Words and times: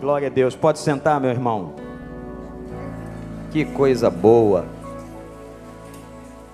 Glória 0.00 0.28
a 0.28 0.30
Deus. 0.30 0.54
Pode 0.54 0.78
sentar, 0.78 1.20
meu 1.20 1.28
irmão. 1.28 1.74
Que 3.50 3.64
coisa 3.64 4.08
boa. 4.08 4.64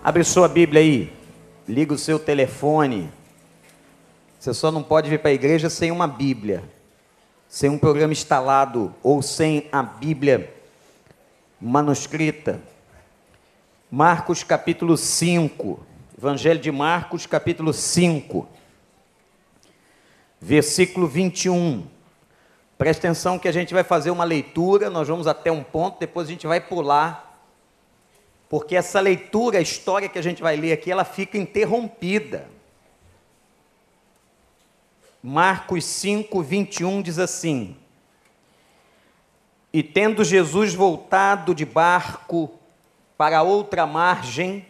Abre 0.03 0.25
sua 0.25 0.49
Bíblia 0.49 0.81
aí. 0.81 1.13
Liga 1.69 1.93
o 1.93 1.99
seu 1.99 2.19
telefone. 2.19 3.11
Você 4.41 4.55
só 4.55 4.73
não 4.73 4.83
pode 4.83 5.11
vir 5.11 5.19
para 5.19 5.31
a 5.31 5.35
igreja 5.35 5.69
sem 5.69 5.91
uma 5.91 6.07
Bíblia, 6.07 6.65
sem 7.47 7.69
um 7.69 7.79
programa 7.79 8.15
instalado 8.15 8.95
ou 9.03 9.21
sem 9.21 9.69
a 9.71 9.83
Bíblia 9.83 10.51
manuscrita. 11.61 12.63
Marcos 13.91 14.43
capítulo 14.43 14.97
5. 14.97 15.81
Evangelho 16.17 16.61
de 16.61 16.73
Marcos 16.73 17.27
capítulo 17.27 17.75
5. 17.75 18.49
Versículo 20.41 21.07
21. 21.07 21.94
Presta 22.77 23.07
atenção 23.07 23.39
que 23.39 23.47
a 23.47 23.53
gente 23.53 23.73
vai 23.73 23.85
fazer 23.85 24.11
uma 24.11 24.25
leitura, 24.25 24.91
nós 24.91 25.07
vamos 25.07 25.27
até 25.27 25.51
um 25.53 25.63
ponto, 25.63 26.01
depois 26.01 26.27
a 26.27 26.31
gente 26.31 26.47
vai 26.47 26.61
pular, 26.61 27.41
porque 28.49 28.75
essa 28.75 29.01
leitura, 29.01 29.59
a 29.59 29.63
história 29.63 30.09
que 30.09 30.19
a 30.19 30.23
gente 30.23 30.43
vai 30.43 30.57
ler 30.57 30.73
aqui, 30.73 30.91
ela 30.91 31.05
fica 31.05 31.39
interrompida. 31.39 32.49
Marcos 35.23 35.85
5, 35.85 36.43
21 36.43 37.01
diz 37.01 37.19
assim: 37.19 37.77
E 39.73 39.83
tendo 39.83 40.23
Jesus 40.23 40.75
voltado 40.75 41.55
de 41.55 41.65
barco 41.65 42.51
para 43.17 43.43
outra 43.43 43.87
margem, 43.87 44.67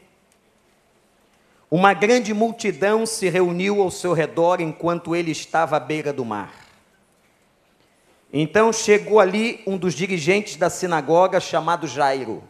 uma 1.70 1.92
grande 1.92 2.32
multidão 2.32 3.04
se 3.04 3.28
reuniu 3.28 3.82
ao 3.82 3.90
seu 3.90 4.12
redor 4.12 4.60
enquanto 4.60 5.16
ele 5.16 5.32
estava 5.32 5.76
à 5.76 5.80
beira 5.80 6.12
do 6.12 6.24
mar. 6.24 6.63
Então 8.36 8.72
chegou 8.72 9.20
ali 9.20 9.62
um 9.64 9.78
dos 9.78 9.94
dirigentes 9.94 10.56
da 10.56 10.68
sinagoga 10.68 11.38
chamado 11.38 11.86
Jairo. 11.86 12.42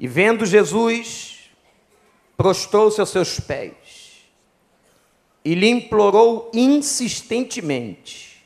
E 0.00 0.08
vendo 0.08 0.44
Jesus, 0.44 1.48
prostrou-se 2.36 3.00
aos 3.00 3.10
seus 3.10 3.38
pés 3.38 4.24
e 5.44 5.54
lhe 5.54 5.68
implorou 5.68 6.50
insistentemente: 6.52 8.44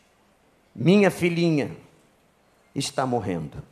Minha 0.74 1.10
filhinha 1.10 1.74
está 2.74 3.06
morrendo. 3.06 3.62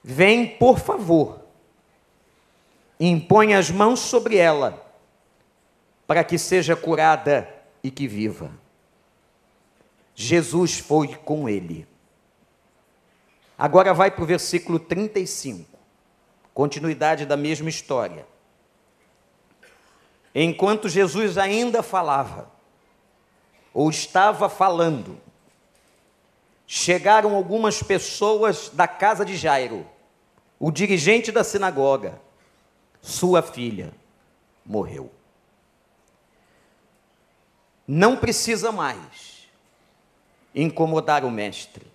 Vem, 0.00 0.46
por 0.46 0.78
favor, 0.78 1.40
e 3.00 3.08
impõe 3.08 3.54
as 3.54 3.68
mãos 3.68 3.98
sobre 3.98 4.36
ela, 4.36 4.80
para 6.06 6.22
que 6.22 6.38
seja 6.38 6.76
curada 6.76 7.52
e 7.82 7.90
que 7.90 8.06
viva. 8.06 8.61
Jesus 10.14 10.78
foi 10.78 11.14
com 11.14 11.48
ele. 11.48 11.86
Agora 13.56 13.94
vai 13.94 14.10
para 14.10 14.24
o 14.24 14.26
versículo 14.26 14.78
35, 14.78 15.78
continuidade 16.52 17.24
da 17.24 17.36
mesma 17.36 17.68
história. 17.68 18.26
Enquanto 20.34 20.88
Jesus 20.88 21.38
ainda 21.38 21.82
falava, 21.82 22.50
ou 23.72 23.88
estava 23.90 24.48
falando, 24.48 25.20
chegaram 26.66 27.34
algumas 27.34 27.82
pessoas 27.82 28.70
da 28.70 28.88
casa 28.88 29.24
de 29.24 29.36
Jairo, 29.36 29.86
o 30.58 30.70
dirigente 30.70 31.30
da 31.30 31.44
sinagoga, 31.44 32.20
sua 33.00 33.42
filha 33.42 33.92
morreu. 34.64 35.10
Não 37.86 38.16
precisa 38.16 38.72
mais 38.72 39.31
incomodar 40.54 41.24
o 41.24 41.30
mestre, 41.30 41.86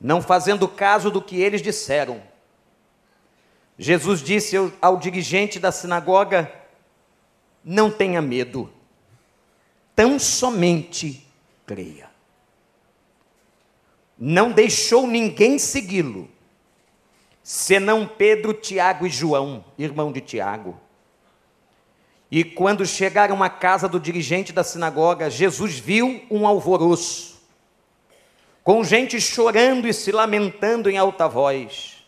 não 0.00 0.20
fazendo 0.20 0.68
caso 0.68 1.10
do 1.10 1.22
que 1.22 1.40
eles 1.40 1.62
disseram. 1.62 2.22
Jesus 3.78 4.20
disse 4.22 4.56
ao, 4.80 4.96
dirigente 4.96 5.58
da 5.58 5.72
sinagoga: 5.72 6.52
Não 7.64 7.90
tenha 7.90 8.22
medo, 8.22 8.72
tão 9.96 10.18
somente 10.18 11.26
creia. 11.66 12.10
Não 14.16 14.52
deixou 14.52 15.06
ninguém 15.06 15.58
segui-lo, 15.58 16.28
senão 17.42 18.06
Pedro, 18.06 18.54
Tiago 18.54 19.06
e 19.06 19.10
João, 19.10 19.64
irmão 19.76 20.12
de 20.12 20.20
Tiago. 20.20 20.83
E 22.34 22.42
quando 22.42 22.84
chegaram 22.84 23.44
à 23.44 23.48
casa 23.48 23.88
do 23.88 24.00
dirigente 24.00 24.52
da 24.52 24.64
sinagoga, 24.64 25.30
Jesus 25.30 25.78
viu 25.78 26.20
um 26.28 26.48
alvoroço, 26.48 27.40
com 28.64 28.82
gente 28.82 29.20
chorando 29.20 29.86
e 29.86 29.94
se 29.94 30.10
lamentando 30.10 30.90
em 30.90 30.98
alta 30.98 31.28
voz. 31.28 32.04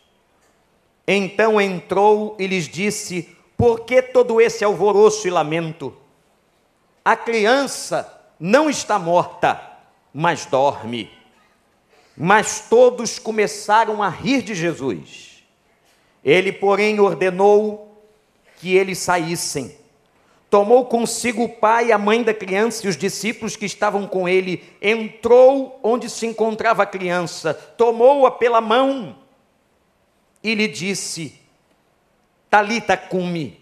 Então 1.07 1.61
entrou 1.61 2.35
e 2.41 2.47
lhes 2.49 2.69
disse: 2.69 3.37
Por 3.57 3.85
que 3.85 4.03
todo 4.03 4.41
esse 4.41 4.65
alvoroço 4.65 5.29
e 5.29 5.31
lamento? 5.31 5.97
A 7.05 7.15
criança 7.15 8.13
não 8.41 8.69
está 8.69 8.99
morta, 8.99 9.79
mas 10.13 10.45
dorme. 10.45 11.09
Mas 12.17 12.67
todos 12.69 13.21
começaram 13.21 14.03
a 14.03 14.09
rir 14.09 14.43
de 14.43 14.57
Jesus. 14.57 15.45
Ele, 16.25 16.51
porém, 16.51 16.99
ordenou 16.99 18.03
que 18.57 18.75
eles 18.75 18.99
saíssem 18.99 19.86
tomou 20.51 20.87
consigo 20.87 21.45
o 21.45 21.49
pai, 21.49 21.93
a 21.93 21.99
mãe 21.99 22.23
da 22.23 22.33
criança 22.33 22.87
e 22.87 22.89
os 22.89 22.97
discípulos 22.97 23.57
que 23.57 23.67
estavam 23.67 24.07
com 24.07 24.29
ele, 24.29 24.63
entrou 24.81 25.79
onde 25.83 26.09
se 26.09 26.27
encontrava 26.27 26.83
a 26.83 26.87
criança, 26.87 27.55
tomou-a 27.55 28.31
pela 28.31 28.61
mão 28.61 29.17
e 30.43 30.55
lhe 30.55 30.69
disse: 30.69 31.41
Talita 32.49 32.97
cumi, 32.97 33.61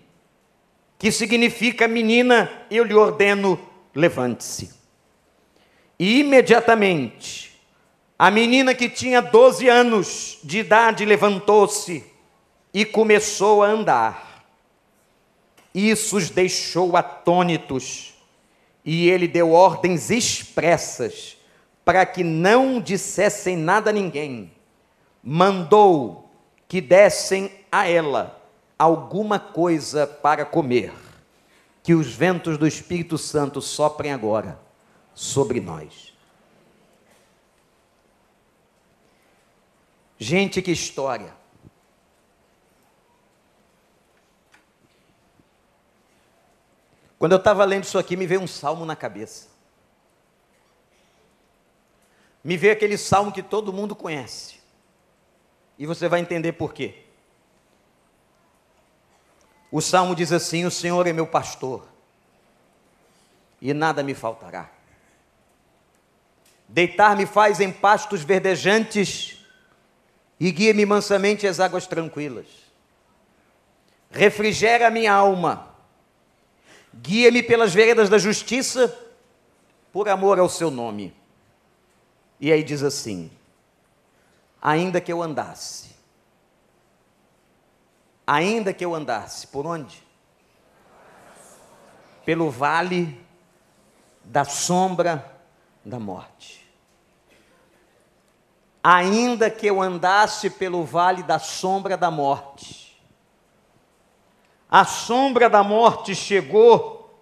que 0.99 1.11
significa 1.11 1.89
menina, 1.89 2.51
eu 2.71 2.85
lhe 2.85 2.95
ordeno, 2.95 3.59
levante-se. 3.95 4.75
E 5.99 6.21
imediatamente, 6.21 7.59
a 8.19 8.31
menina 8.31 8.75
que 8.75 8.89
tinha 8.89 9.21
12 9.21 9.69
anos 9.69 10.39
de 10.45 10.59
idade 10.59 11.05
levantou-se 11.05 12.05
e 12.73 12.85
começou 12.85 13.63
a 13.63 13.69
andar. 13.69 14.34
Isso 15.75 16.17
os 16.17 16.31
deixou 16.31 16.97
atônitos, 16.97 18.15
e 18.85 19.09
ele 19.09 19.27
deu 19.27 19.51
ordens 19.51 20.11
expressas 20.11 21.37
para 21.85 22.07
que 22.07 22.23
não 22.23 22.81
dissessem 22.81 23.57
nada 23.57 23.91
a 23.91 23.93
ninguém. 23.93 24.53
Mandou 25.23 26.31
que 26.69 26.81
dessem 26.81 27.51
a 27.73 27.89
ela 27.89 28.41
alguma 28.79 29.39
coisa 29.39 30.07
para 30.07 30.45
comer. 30.45 30.93
Que 31.83 31.95
os 31.95 32.15
ventos 32.15 32.57
do 32.57 32.67
Espírito 32.67 33.19
Santo 33.19 33.61
soprem 33.61 34.13
agora 34.13 34.59
sobre 35.13 35.61
nós. 35.61 36.15
Gente, 40.19 40.63
que 40.63 40.71
história! 40.71 41.44
Quando 47.25 47.33
eu 47.33 47.39
estava 47.39 47.65
lendo 47.65 47.85
isso 47.85 47.97
aqui, 47.99 48.19
me 48.19 48.27
veio 48.27 48.43
um 48.43 48.47
salmo 48.47 48.85
na 48.85 48.95
cabeça. 48.95 49.49
Me 52.45 52.55
veio 52.55 52.75
aquele 52.75 52.99
salmo 52.99 53.33
que 53.33 53.43
todo 53.43 53.73
mundo 53.73 53.97
conhece. 53.97 54.57
E 55.79 55.87
você 55.87 56.07
vai 56.07 56.21
entender 56.21 56.53
por 56.53 56.75
quê. 56.75 57.03
O 59.73 59.81
salmo 59.81 60.15
diz 60.15 60.33
assim: 60.33 60.67
O 60.67 60.71
Senhor 60.71 61.07
é 61.07 61.15
meu 61.15 61.27
pastor, 61.27 61.89
e 63.59 63.73
nada 63.73 64.03
me 64.03 64.13
faltará. 64.13 64.71
Deitar-me 66.69 67.25
faz 67.25 67.59
em 67.59 67.73
pastos 67.73 68.23
verdejantes, 68.23 69.43
e 70.39 70.53
guia-me 70.53 70.85
mansamente 70.85 71.47
às 71.47 71.59
águas 71.59 71.87
tranquilas. 71.87 72.49
Refrigera 74.11 74.91
minha 74.91 75.15
alma 75.15 75.73
Guia-me 77.01 77.43
pelas 77.43 77.75
veredas 77.75 78.09
da 78.09 78.19
justiça, 78.19 78.97
por 79.93 80.09
amor 80.09 80.39
ao 80.39 80.49
seu 80.49 80.71
nome. 80.71 81.15
E 82.41 82.53
aí 82.53 82.63
diz 82.65 82.83
assim: 82.83 83.31
ainda 84.61 85.01
que 85.01 85.13
eu 85.13 85.23
andasse, 85.23 85.95
ainda 88.27 88.73
que 88.73 88.85
eu 88.85 88.95
andasse, 88.95 89.47
por 89.47 89.67
onde? 89.67 90.03
Pelo 92.25 92.51
vale 92.51 93.25
da 94.25 94.45
sombra 94.45 95.39
da 95.85 96.01
morte. 96.01 96.65
Ainda 98.83 99.51
que 99.51 99.67
eu 99.67 99.81
andasse 99.81 100.51
pelo 100.51 100.85
vale 100.85 101.23
da 101.23 101.39
sombra 101.39 101.97
da 101.97 102.11
morte, 102.11 102.84
a 104.75 104.85
sombra 104.85 105.49
da 105.49 105.63
morte 105.63 106.17
chegou 106.17 107.17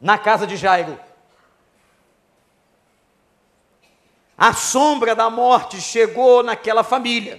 na 0.00 0.16
casa 0.16 0.46
de 0.46 0.56
Jairo. 0.56 0.98
A 4.34 4.54
sombra 4.54 5.14
da 5.14 5.28
morte 5.28 5.78
chegou 5.78 6.42
naquela 6.42 6.82
família. 6.82 7.38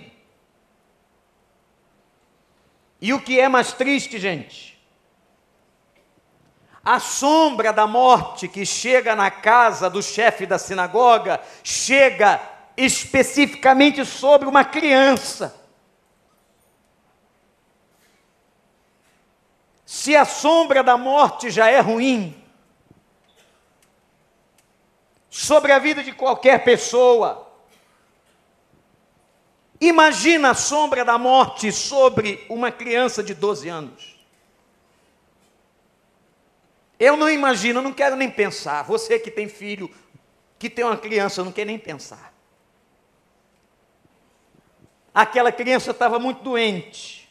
E 3.02 3.12
o 3.12 3.20
que 3.20 3.40
é 3.40 3.50
mais 3.50 3.74
triste, 3.74 4.20
gente? 4.20 4.80
A 6.86 7.00
sombra 7.00 7.74
da 7.74 7.88
morte 7.88 8.48
que 8.48 8.64
chega 8.64 9.16
na 9.16 9.32
casa 9.32 9.90
do 9.90 10.04
chefe 10.04 10.46
da 10.46 10.60
sinagoga 10.60 11.42
chega 11.64 12.40
especificamente 12.78 14.06
sobre 14.06 14.48
uma 14.48 14.64
criança. 14.64 15.59
Se 19.90 20.16
a 20.16 20.24
sombra 20.24 20.84
da 20.84 20.96
morte 20.96 21.50
já 21.50 21.68
é 21.68 21.80
ruim, 21.80 22.40
sobre 25.32 25.72
a 25.72 25.80
vida 25.80 26.04
de 26.04 26.12
qualquer 26.12 26.64
pessoa, 26.64 27.52
imagina 29.82 30.52
a 30.52 30.54
sombra 30.54 31.04
da 31.04 31.18
morte 31.18 31.72
sobre 31.72 32.46
uma 32.48 32.72
criança 32.72 33.24
de 33.24 33.34
12 33.34 33.68
anos. 33.68 34.16
Eu 37.00 37.18
não 37.18 37.28
imagino, 37.28 37.80
eu 37.80 37.84
não 37.84 37.92
quero 37.92 38.16
nem 38.16 38.30
pensar. 38.30 38.84
Você 38.84 39.18
que 39.18 39.32
tem 39.32 39.50
filho, 39.50 39.90
que 40.60 40.70
tem 40.70 40.86
uma 40.86 40.98
criança, 40.98 41.44
não 41.44 41.52
quer 41.52 41.66
nem 41.66 41.80
pensar. 41.80 42.32
Aquela 45.12 45.52
criança 45.52 45.90
estava 45.90 46.20
muito 46.20 46.44
doente. 46.44 47.28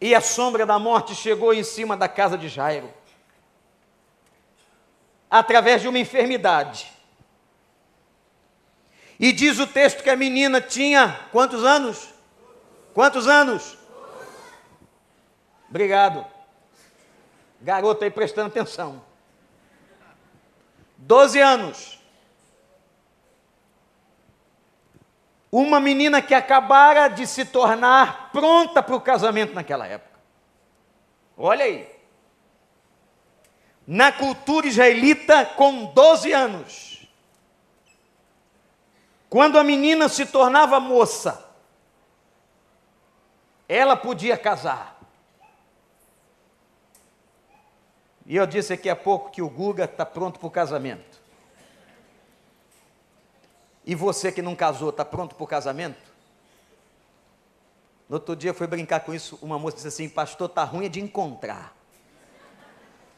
E 0.00 0.14
a 0.14 0.20
sombra 0.20 0.66
da 0.66 0.78
morte 0.78 1.14
chegou 1.14 1.54
em 1.54 1.64
cima 1.64 1.96
da 1.96 2.08
casa 2.08 2.36
de 2.36 2.48
Jairo. 2.48 2.92
Através 5.30 5.82
de 5.82 5.88
uma 5.88 5.98
enfermidade. 5.98 6.92
E 9.18 9.32
diz 9.32 9.58
o 9.58 9.66
texto 9.66 10.02
que 10.02 10.10
a 10.10 10.16
menina 10.16 10.60
tinha 10.60 11.20
quantos 11.32 11.64
anos? 11.64 12.10
Quantos 12.92 13.26
anos? 13.26 13.76
Obrigado. 15.68 16.24
Garoto 17.60 18.04
aí 18.04 18.10
prestando 18.10 18.48
atenção. 18.48 19.02
Doze 20.98 21.40
anos. 21.40 21.95
Uma 25.58 25.80
menina 25.80 26.20
que 26.20 26.34
acabara 26.34 27.08
de 27.08 27.26
se 27.26 27.42
tornar 27.42 28.30
pronta 28.30 28.82
para 28.82 28.94
o 28.94 29.00
casamento 29.00 29.54
naquela 29.54 29.86
época. 29.86 30.20
Olha 31.34 31.64
aí. 31.64 31.90
Na 33.86 34.12
cultura 34.12 34.66
israelita, 34.66 35.46
com 35.46 35.86
12 35.86 36.30
anos, 36.30 37.08
quando 39.30 39.58
a 39.58 39.64
menina 39.64 40.10
se 40.10 40.26
tornava 40.26 40.78
moça, 40.78 41.50
ela 43.66 43.96
podia 43.96 44.36
casar. 44.36 45.00
E 48.26 48.36
eu 48.36 48.46
disse 48.46 48.74
aqui 48.74 48.90
há 48.90 48.96
pouco 48.96 49.30
que 49.30 49.40
o 49.40 49.48
Guga 49.48 49.84
está 49.84 50.04
pronto 50.04 50.38
para 50.38 50.48
o 50.48 50.50
casamento. 50.50 51.15
E 53.86 53.94
você 53.94 54.32
que 54.32 54.42
não 54.42 54.56
casou, 54.56 54.90
está 54.90 55.04
pronto 55.04 55.36
para 55.36 55.44
o 55.44 55.46
casamento? 55.46 56.12
No 58.08 58.16
outro 58.16 58.34
dia 58.34 58.52
foi 58.52 58.66
brincar 58.66 59.00
com 59.00 59.14
isso, 59.14 59.38
uma 59.40 59.58
moça 59.58 59.76
disse 59.76 59.88
assim, 59.88 60.08
pastor, 60.08 60.48
está 60.48 60.64
ruim 60.64 60.86
é 60.86 60.88
de 60.88 61.00
encontrar. 61.00 61.74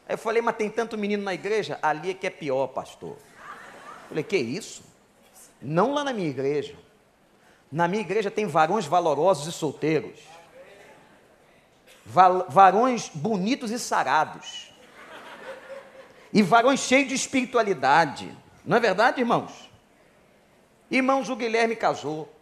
Aí 0.07 0.13
eu 0.13 0.17
falei, 0.17 0.41
mas 0.41 0.55
tem 0.55 0.69
tanto 0.69 0.97
menino 0.97 1.23
na 1.23 1.33
igreja? 1.33 1.79
Ali 1.81 2.11
é 2.11 2.13
que 2.13 2.27
é 2.27 2.29
pior, 2.29 2.67
pastor. 2.67 3.17
Eu 3.17 4.09
falei, 4.09 4.23
que 4.23 4.37
isso? 4.37 4.83
Não 5.61 5.93
lá 5.93 6.03
na 6.03 6.13
minha 6.13 6.29
igreja. 6.29 6.75
Na 7.71 7.87
minha 7.87 8.01
igreja 8.01 8.31
tem 8.31 8.45
varões 8.47 8.85
valorosos 8.85 9.47
e 9.47 9.51
solteiros. 9.51 10.19
varões 12.47 13.09
bonitos 13.09 13.69
e 13.69 13.77
sarados 13.77 14.69
e 16.31 16.41
varões 16.41 16.79
cheios 16.79 17.07
de 17.07 17.15
espiritualidade. 17.15 18.35
Não 18.65 18.77
é 18.77 18.79
verdade, 18.79 19.19
irmãos? 19.19 19.68
Irmãos, 20.89 21.29
o 21.29 21.35
Guilherme 21.35 21.75
casou. 21.75 22.33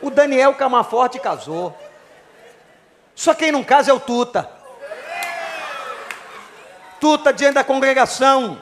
O 0.00 0.10
Daniel 0.10 0.54
Camaforte 0.54 1.18
casou. 1.18 1.76
Só 3.14 3.34
quem 3.34 3.50
não 3.50 3.64
casa 3.64 3.90
é 3.90 3.94
o 3.94 4.00
Tuta. 4.00 4.50
Tuta 7.00 7.32
diante 7.32 7.54
da 7.54 7.64
congregação. 7.64 8.60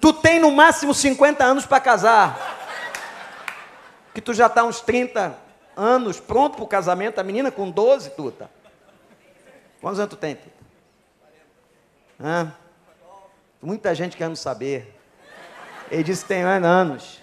Tu 0.00 0.12
tem 0.12 0.38
no 0.38 0.50
máximo 0.50 0.92
50 0.92 1.42
anos 1.42 1.64
para 1.64 1.80
casar. 1.80 2.38
Que 4.12 4.20
tu 4.20 4.34
já 4.34 4.46
está 4.46 4.62
uns 4.62 4.80
30 4.80 5.34
anos 5.76 6.20
pronto 6.20 6.56
para 6.56 6.64
o 6.64 6.68
casamento, 6.68 7.18
a 7.18 7.24
menina 7.24 7.50
com 7.50 7.70
12, 7.70 8.10
Tuta. 8.10 8.50
Quantos 9.80 9.98
anos 9.98 10.10
tu 10.10 10.16
tem, 10.16 10.34
Tita? 10.34 10.64
Hã? 12.20 12.54
Muita 13.64 13.94
gente 13.94 14.14
querendo 14.14 14.36
saber. 14.36 14.94
Ele 15.90 16.02
disse 16.02 16.22
tem 16.26 16.42
anos. 16.42 17.18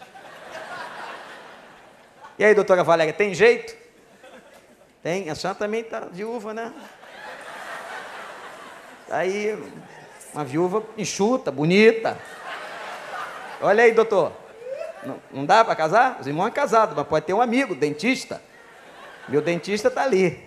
E 2.39 2.43
aí, 2.43 2.55
doutora 2.55 2.83
Valéria, 2.83 3.13
tem 3.13 3.31
jeito? 3.31 3.75
Tem, 5.03 5.29
a 5.29 5.35
senhora 5.35 5.59
também 5.59 5.81
está 5.81 5.99
viúva, 5.99 6.51
né? 6.51 6.73
Aí, 9.11 9.55
uma 10.33 10.43
viúva 10.43 10.83
enxuta, 10.97 11.51
bonita. 11.51 12.17
Olha 13.61 13.83
aí, 13.83 13.91
doutor. 13.91 14.31
Não, 15.03 15.21
não 15.31 15.45
dá 15.45 15.63
para 15.63 15.75
casar? 15.75 16.17
Os 16.21 16.25
irmãos 16.25 16.47
é 16.47 16.51
casado, 16.51 16.95
mas 16.95 17.05
pode 17.05 17.23
ter 17.23 17.35
um 17.35 17.41
amigo, 17.41 17.75
dentista. 17.75 18.41
Meu 19.29 19.43
dentista 19.43 19.89
está 19.89 20.01
ali. 20.01 20.43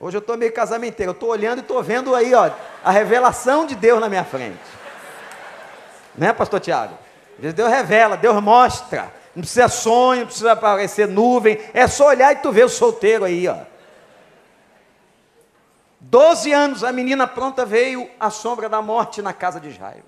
Hoje 0.00 0.16
eu 0.16 0.20
estou 0.20 0.38
meio 0.38 0.54
casamenteiro, 0.54 1.10
eu 1.10 1.14
estou 1.14 1.28
olhando 1.28 1.58
e 1.58 1.60
estou 1.60 1.82
vendo 1.82 2.14
aí, 2.14 2.32
ó, 2.32 2.50
a 2.84 2.90
revelação 2.90 3.66
de 3.66 3.74
Deus 3.74 4.00
na 4.00 4.08
minha 4.08 4.24
frente. 4.24 4.58
Né, 6.16 6.32
pastor 6.32 6.60
Tiago? 6.60 6.98
Deus 7.38 7.70
revela, 7.70 8.16
Deus 8.16 8.42
mostra. 8.42 9.12
Não 9.34 9.42
precisa 9.42 9.68
sonho, 9.68 10.20
não 10.20 10.26
precisa 10.26 10.52
aparecer 10.52 11.06
nuvem, 11.06 11.60
é 11.72 11.86
só 11.86 12.08
olhar 12.08 12.32
e 12.32 12.36
tu 12.36 12.50
vê 12.50 12.64
o 12.64 12.68
solteiro 12.68 13.24
aí, 13.24 13.46
ó. 13.46 13.58
Doze 16.00 16.52
anos, 16.52 16.82
a 16.82 16.92
menina 16.92 17.26
pronta 17.26 17.64
veio 17.64 18.10
à 18.18 18.30
sombra 18.30 18.68
da 18.68 18.80
morte 18.80 19.20
na 19.20 19.32
casa 19.32 19.60
de 19.60 19.70
Jairo. 19.70 20.04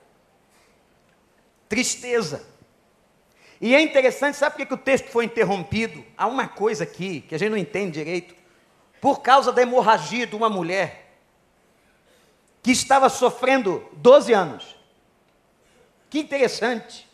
Tristeza. 1.69 2.45
E 3.61 3.75
é 3.75 3.81
interessante, 3.81 4.37
sabe 4.37 4.57
por 4.57 4.67
que 4.67 4.75
o 4.75 4.79
texto 4.79 5.11
foi 5.11 5.27
interrompido? 5.27 6.03
Há 6.17 6.27
uma 6.27 6.49
coisa 6.49 6.85
aqui 6.85 7.21
que 7.21 7.35
a 7.35 7.39
gente 7.39 7.51
não 7.51 7.59
entende 7.59 8.03
direito 8.03 8.35
por 9.01 9.21
causa 9.21 9.53
da 9.53 9.63
hemorragia 9.63 10.27
de 10.27 10.35
uma 10.35 10.49
mulher 10.49 11.10
que 12.63 12.71
estava 12.71 13.09
sofrendo 13.09 13.87
12 13.95 14.33
anos. 14.33 14.77
Que 16.09 16.19
interessante. 16.19 17.09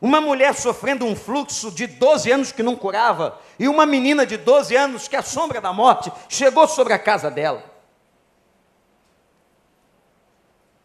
Uma 0.00 0.20
mulher 0.20 0.54
sofrendo 0.54 1.04
um 1.06 1.16
fluxo 1.16 1.70
de 1.70 1.86
12 1.86 2.30
anos 2.30 2.52
que 2.52 2.62
não 2.62 2.76
curava, 2.76 3.40
e 3.58 3.66
uma 3.66 3.86
menina 3.86 4.26
de 4.26 4.36
12 4.36 4.76
anos 4.76 5.08
que 5.08 5.16
a 5.16 5.22
sombra 5.22 5.60
da 5.60 5.72
morte 5.72 6.12
chegou 6.28 6.68
sobre 6.68 6.92
a 6.92 6.98
casa 6.98 7.30
dela. 7.30 7.64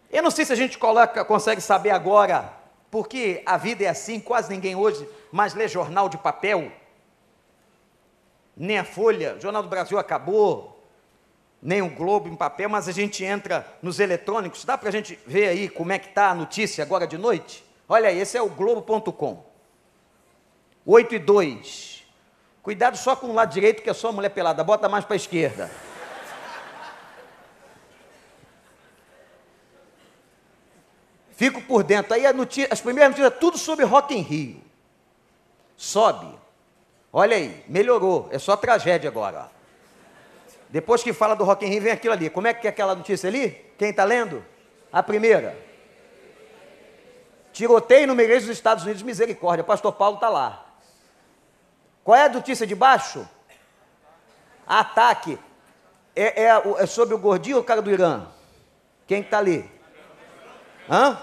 Eu 0.09 0.23
não 0.23 0.31
sei 0.31 0.45
se 0.45 0.53
a 0.53 0.55
gente 0.55 0.77
coloca, 0.77 1.23
consegue 1.25 1.61
saber 1.61 1.91
agora, 1.91 2.53
porque 2.89 3.43
a 3.45 3.57
vida 3.57 3.83
é 3.83 3.87
assim, 3.87 4.19
quase 4.19 4.49
ninguém 4.49 4.75
hoje 4.75 5.07
mais 5.31 5.53
lê 5.53 5.67
jornal 5.67 6.09
de 6.09 6.17
papel 6.17 6.71
nem 8.55 8.77
a 8.77 8.83
Folha, 8.83 9.35
o 9.35 9.41
Jornal 9.41 9.63
do 9.63 9.69
Brasil 9.69 9.97
acabou, 9.97 10.80
nem 11.61 11.81
o 11.81 11.89
Globo 11.89 12.27
em 12.27 12.35
papel, 12.35 12.67
mas 12.69 12.87
a 12.87 12.91
gente 12.91 13.23
entra 13.23 13.67
nos 13.81 13.99
eletrônicos. 13.99 14.65
Dá 14.65 14.77
para 14.77 14.89
a 14.89 14.91
gente 14.91 15.19
ver 15.27 15.49
aí 15.49 15.69
como 15.69 15.91
é 15.91 15.99
que 15.99 16.09
está 16.09 16.29
a 16.29 16.35
notícia 16.35 16.83
agora 16.83 17.05
de 17.05 17.17
noite? 17.17 17.63
Olha 17.87 18.09
aí, 18.09 18.19
esse 18.19 18.37
é 18.37 18.41
o 18.41 18.49
Globo.com. 18.49 19.45
8 20.85 21.15
e 21.15 21.19
2. 21.19 22.03
Cuidado 22.63 22.97
só 22.97 23.15
com 23.15 23.27
o 23.27 23.33
lado 23.33 23.53
direito, 23.53 23.83
que 23.83 23.89
é 23.89 23.93
só 23.93 24.11
mulher 24.11 24.29
pelada. 24.29 24.63
Bota 24.63 24.89
mais 24.89 25.05
para 25.05 25.15
a 25.15 25.17
esquerda. 25.17 25.69
Fico 31.33 31.61
por 31.61 31.83
dentro. 31.83 32.13
Aí 32.13 32.31
notícia, 32.33 32.69
as 32.71 32.81
primeiras 32.81 33.11
notícias, 33.11 33.39
tudo 33.39 33.57
sobre 33.57 33.83
Rock 33.83 34.13
em 34.13 34.21
Rio. 34.21 34.61
Sobe. 35.75 36.39
Olha 37.11 37.35
aí, 37.35 37.63
melhorou. 37.67 38.29
É 38.31 38.37
só 38.37 38.55
tragédia 38.55 39.09
agora. 39.09 39.49
Depois 40.71 41.03
que 41.03 41.11
fala 41.11 41.35
do 41.35 41.43
Rock 41.43 41.65
in 41.65 41.69
Rio, 41.69 41.81
vem 41.81 41.91
aquilo 41.91 42.13
ali. 42.13 42.29
Como 42.29 42.47
é 42.47 42.53
que 42.53 42.65
é 42.65 42.69
aquela 42.69 42.95
notícia 42.95 43.27
ali? 43.27 43.49
Quem 43.77 43.89
está 43.89 44.05
lendo? 44.05 44.43
A 44.91 45.03
primeira. 45.03 45.57
Tiroteio 47.51 48.07
no 48.07 48.19
igreja 48.19 48.47
dos 48.47 48.55
Estados 48.55 48.85
Unidos, 48.85 49.03
misericórdia. 49.03 49.65
Pastor 49.65 49.91
Paulo 49.91 50.15
está 50.15 50.29
lá. 50.29 50.65
Qual 52.05 52.17
é 52.17 52.25
a 52.25 52.29
notícia 52.29 52.65
de 52.65 52.73
baixo? 52.73 53.27
Ataque. 54.65 55.37
É, 56.15 56.43
é, 56.43 56.63
é 56.77 56.85
sobre 56.85 57.13
o 57.13 57.17
gordinho 57.17 57.57
ou 57.57 57.61
o 57.61 57.65
cara 57.65 57.81
do 57.81 57.91
Irã? 57.91 58.25
Quem 59.05 59.21
está 59.21 59.39
ali? 59.39 59.69
Hã? 60.89 61.21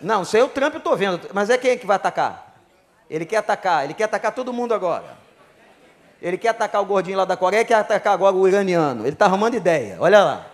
Não, 0.00 0.22
isso 0.22 0.36
aí 0.36 0.42
é 0.42 0.44
o 0.44 0.48
Trump 0.48 0.74
eu 0.74 0.78
estou 0.78 0.96
vendo, 0.96 1.28
mas 1.32 1.48
é 1.50 1.56
quem 1.56 1.78
que 1.78 1.86
vai 1.86 1.96
atacar? 1.96 2.54
Ele 3.08 3.24
quer 3.24 3.38
atacar, 3.38 3.84
ele 3.84 3.94
quer 3.94 4.04
atacar 4.04 4.32
todo 4.32 4.52
mundo 4.52 4.74
agora. 4.74 5.25
Ele 6.20 6.38
quer 6.38 6.48
atacar 6.48 6.80
o 6.82 6.86
gordinho 6.86 7.18
lá 7.18 7.24
da 7.24 7.36
Coreia, 7.36 7.64
quer 7.64 7.74
atacar 7.74 8.14
agora 8.14 8.34
o 8.34 8.48
iraniano. 8.48 9.02
Ele 9.02 9.10
está 9.10 9.26
arrumando 9.26 9.54
ideia, 9.54 9.96
olha 10.00 10.24
lá. 10.24 10.46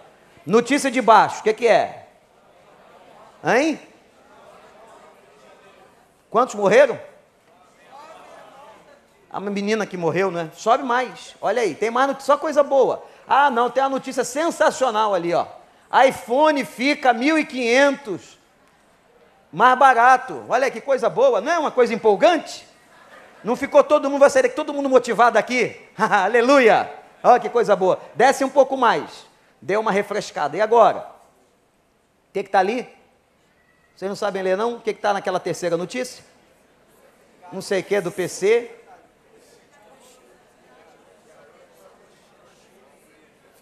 Notícia 0.45 0.91
de 0.91 1.01
baixo, 1.01 1.41
o 1.41 1.43
que, 1.45 1.53
que 1.53 1.69
é? 1.69 2.09
Hein? 3.45 3.81
Quantos 6.31 6.55
morreram? 6.55 6.99
A 9.31 9.41
menina 9.41 9.87
que 9.87 9.97
morreu, 9.97 10.31
né? 10.31 10.51
Sobe 10.55 10.85
mais. 10.85 11.35
Olha 11.41 11.63
aí, 11.63 11.75
tem 11.75 11.91
mais 11.91 12.09
notícia, 12.09 12.27
só 12.27 12.39
coisa 12.39 12.63
boa. 12.63 13.05
Ah, 13.27 13.51
não, 13.51 13.71
tem 13.71 13.83
uma 13.83 13.89
notícia 13.89 14.25
sensacional 14.25 15.15
ali, 15.15 15.33
ó. 15.33 15.47
iPhone 16.07 16.65
fica 16.65 17.15
1.500 17.15 18.21
mais 19.53 19.79
barato. 19.79 20.45
Olha 20.49 20.71
que 20.71 20.81
coisa 20.81 21.09
boa, 21.09 21.41
não 21.41 21.53
é 21.53 21.59
uma 21.59 21.71
coisa 21.71 21.95
empolgante? 21.95 22.67
Não 23.45 23.57
ficou 23.57 23.83
todo 23.83 24.09
mundo, 24.09 24.21
vai 24.21 24.31
sair 24.31 24.43
daqui, 24.43 24.55
todo 24.55 24.73
mundo 24.73 24.89
motivado 24.89 25.39
aqui? 25.39 25.81
Aleluia! 25.99 26.93
Olha 27.23 27.41
que 27.41 27.49
coisa 27.49 27.77
boa. 27.77 28.01
Desce 28.15 28.45
um 28.45 28.49
pouco 28.49 28.77
mais. 28.77 29.27
Deu 29.61 29.81
uma 29.81 29.93
refrescada. 29.93 30.57
E 30.57 30.61
agora? 30.61 31.01
O 32.29 32.33
que 32.33 32.41
está 32.41 32.59
ali? 32.59 32.89
Vocês 33.95 34.09
não 34.09 34.17
sabem 34.17 34.43
ler, 34.43 34.57
não? 34.57 34.77
O 34.77 34.81
que 34.81 34.91
está 34.91 35.13
naquela 35.13 35.39
terceira 35.39 35.77
notícia? 35.77 36.25
Não 37.53 37.61
sei 37.61 37.81
o 37.81 37.85
que 37.85 38.01
do 38.01 38.11
PC. 38.11 38.71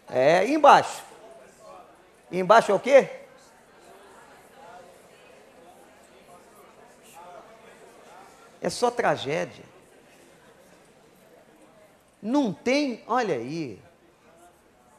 É, 0.08 0.46
e 0.46 0.54
embaixo? 0.54 1.02
E 2.30 2.38
embaixo 2.38 2.72
é 2.72 2.74
o 2.74 2.80
quê? 2.80 3.08
É 8.62 8.68
só 8.68 8.90
tragédia. 8.90 9.69
Não 12.22 12.52
tem, 12.52 13.02
olha 13.06 13.34
aí. 13.34 13.80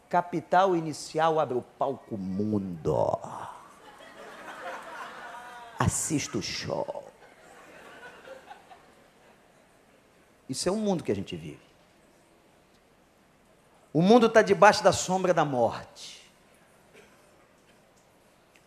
Capital 0.10 0.76
inicial 0.76 1.40
abre 1.40 1.58
o 1.58 1.62
palco 1.62 2.18
mundo. 2.18 3.20
Assista 5.80 6.38
o 6.38 6.42
show. 6.42 7.12
Isso 10.50 10.68
é 10.68 10.72
o 10.72 10.76
mundo 10.76 11.04
que 11.04 11.12
a 11.12 11.16
gente 11.16 11.36
vive. 11.36 11.72
O 13.94 14.02
mundo 14.02 14.28
está 14.28 14.42
debaixo 14.42 14.84
da 14.84 14.92
sombra 14.92 15.34
da 15.34 15.46
morte. 15.46 16.30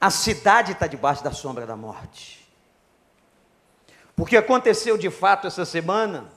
A 0.00 0.10
cidade 0.10 0.72
está 0.72 0.86
debaixo 0.86 1.24
da 1.24 1.32
sombra 1.32 1.66
da 1.66 1.76
morte. 1.76 2.46
Porque 4.14 4.36
aconteceu 4.36 4.96
de 4.96 5.10
fato 5.10 5.46
essa 5.46 5.64
semana 5.64 6.30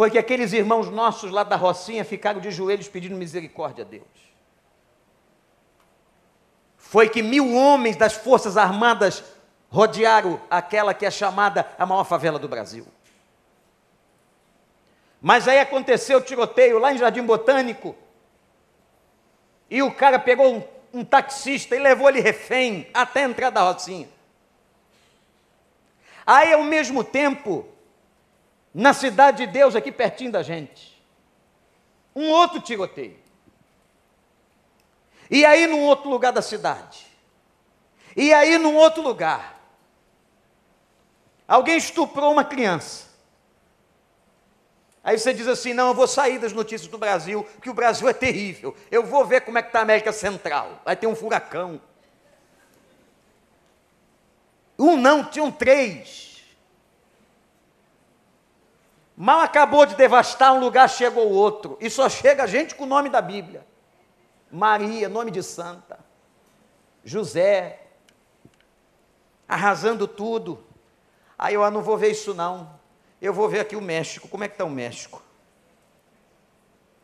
foi 0.00 0.10
que 0.10 0.16
aqueles 0.16 0.54
irmãos 0.54 0.88
nossos 0.88 1.30
lá 1.30 1.44
da 1.44 1.56
Rocinha 1.56 2.06
ficaram 2.06 2.40
de 2.40 2.50
joelhos 2.50 2.88
pedindo 2.88 3.14
misericórdia 3.14 3.84
a 3.84 3.86
Deus. 3.86 4.06
Foi 6.78 7.06
que 7.06 7.22
mil 7.22 7.54
homens 7.54 7.96
das 7.96 8.14
Forças 8.14 8.56
Armadas 8.56 9.22
rodearam 9.68 10.40
aquela 10.48 10.94
que 10.94 11.04
é 11.04 11.10
chamada 11.10 11.70
a 11.78 11.84
maior 11.84 12.04
favela 12.04 12.38
do 12.38 12.48
Brasil. 12.48 12.86
Mas 15.20 15.46
aí 15.46 15.58
aconteceu 15.58 16.16
o 16.16 16.22
tiroteio 16.22 16.78
lá 16.78 16.94
em 16.94 16.96
Jardim 16.96 17.22
Botânico. 17.22 17.94
E 19.68 19.82
o 19.82 19.92
cara 19.92 20.18
pegou 20.18 20.50
um, 20.50 20.62
um 20.94 21.04
taxista 21.04 21.76
e 21.76 21.78
levou 21.78 22.08
ele 22.08 22.22
refém 22.22 22.88
até 22.94 23.24
a 23.24 23.28
entrada 23.28 23.60
da 23.60 23.70
Rocinha. 23.70 24.08
Aí, 26.26 26.54
ao 26.54 26.64
mesmo 26.64 27.04
tempo, 27.04 27.68
na 28.72 28.94
cidade 28.94 29.46
de 29.46 29.52
Deus, 29.52 29.74
aqui 29.74 29.90
pertinho 29.90 30.32
da 30.32 30.42
gente, 30.42 31.02
um 32.14 32.30
outro 32.30 32.60
tiroteio. 32.60 33.18
E 35.30 35.44
aí, 35.44 35.66
num 35.66 35.84
outro 35.84 36.10
lugar 36.10 36.32
da 36.32 36.42
cidade. 36.42 37.06
E 38.16 38.32
aí, 38.32 38.58
num 38.58 38.76
outro 38.76 39.00
lugar. 39.00 39.60
Alguém 41.46 41.76
estuprou 41.76 42.32
uma 42.32 42.44
criança. 42.44 43.10
Aí 45.02 45.18
você 45.18 45.32
diz 45.32 45.48
assim: 45.48 45.72
não, 45.72 45.88
eu 45.88 45.94
vou 45.94 46.06
sair 46.06 46.38
das 46.38 46.52
notícias 46.52 46.90
do 46.90 46.98
Brasil, 46.98 47.44
porque 47.54 47.70
o 47.70 47.74
Brasil 47.74 48.08
é 48.08 48.12
terrível. 48.12 48.76
Eu 48.90 49.04
vou 49.04 49.24
ver 49.24 49.42
como 49.42 49.58
é 49.58 49.62
que 49.62 49.68
está 49.68 49.80
a 49.80 49.82
América 49.82 50.12
Central. 50.12 50.80
Vai 50.84 50.96
ter 50.96 51.06
um 51.06 51.16
furacão. 51.16 51.80
Um 54.78 54.96
não, 54.96 55.24
tinham 55.24 55.50
três. 55.50 56.29
Mal 59.22 59.40
acabou 59.40 59.84
de 59.84 59.96
devastar 59.96 60.54
um 60.54 60.58
lugar, 60.58 60.88
chegou 60.88 61.30
outro. 61.30 61.76
E 61.78 61.90
só 61.90 62.08
chega 62.08 62.46
gente 62.46 62.74
com 62.74 62.84
o 62.84 62.86
nome 62.86 63.10
da 63.10 63.20
Bíblia. 63.20 63.66
Maria, 64.50 65.10
nome 65.10 65.30
de 65.30 65.42
santa. 65.42 65.98
José, 67.04 67.82
arrasando 69.46 70.08
tudo. 70.08 70.64
Aí 71.38 71.52
eu 71.52 71.62
ah, 71.62 71.70
não 71.70 71.82
vou 71.82 71.98
ver 71.98 72.12
isso 72.12 72.32
não. 72.32 72.80
Eu 73.20 73.34
vou 73.34 73.46
ver 73.46 73.60
aqui 73.60 73.76
o 73.76 73.82
México. 73.82 74.26
Como 74.26 74.42
é 74.42 74.48
que 74.48 74.54
está 74.54 74.64
o 74.64 74.70
México? 74.70 75.22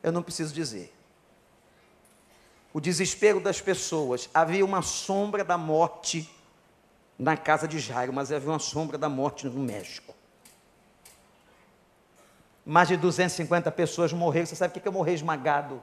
Eu 0.02 0.10
não 0.10 0.22
preciso 0.22 0.54
dizer. 0.54 0.96
O 2.72 2.80
desespero 2.80 3.40
das 3.40 3.60
pessoas. 3.60 4.30
Havia 4.32 4.64
uma 4.64 4.80
sombra 4.80 5.44
da 5.44 5.58
morte 5.58 6.34
na 7.18 7.36
casa 7.36 7.68
de 7.68 7.78
Jairo, 7.78 8.14
mas 8.14 8.32
havia 8.32 8.48
uma 8.48 8.58
sombra 8.58 8.96
da 8.96 9.10
morte 9.10 9.46
no 9.46 9.60
México. 9.62 10.15
Mais 12.66 12.88
de 12.88 12.96
250 12.96 13.70
pessoas 13.70 14.12
morreram. 14.12 14.44
Você 14.44 14.56
sabe 14.56 14.76
o 14.76 14.80
que 14.80 14.88
é 14.88 14.90
morrer 14.90 15.14
esmagado? 15.14 15.80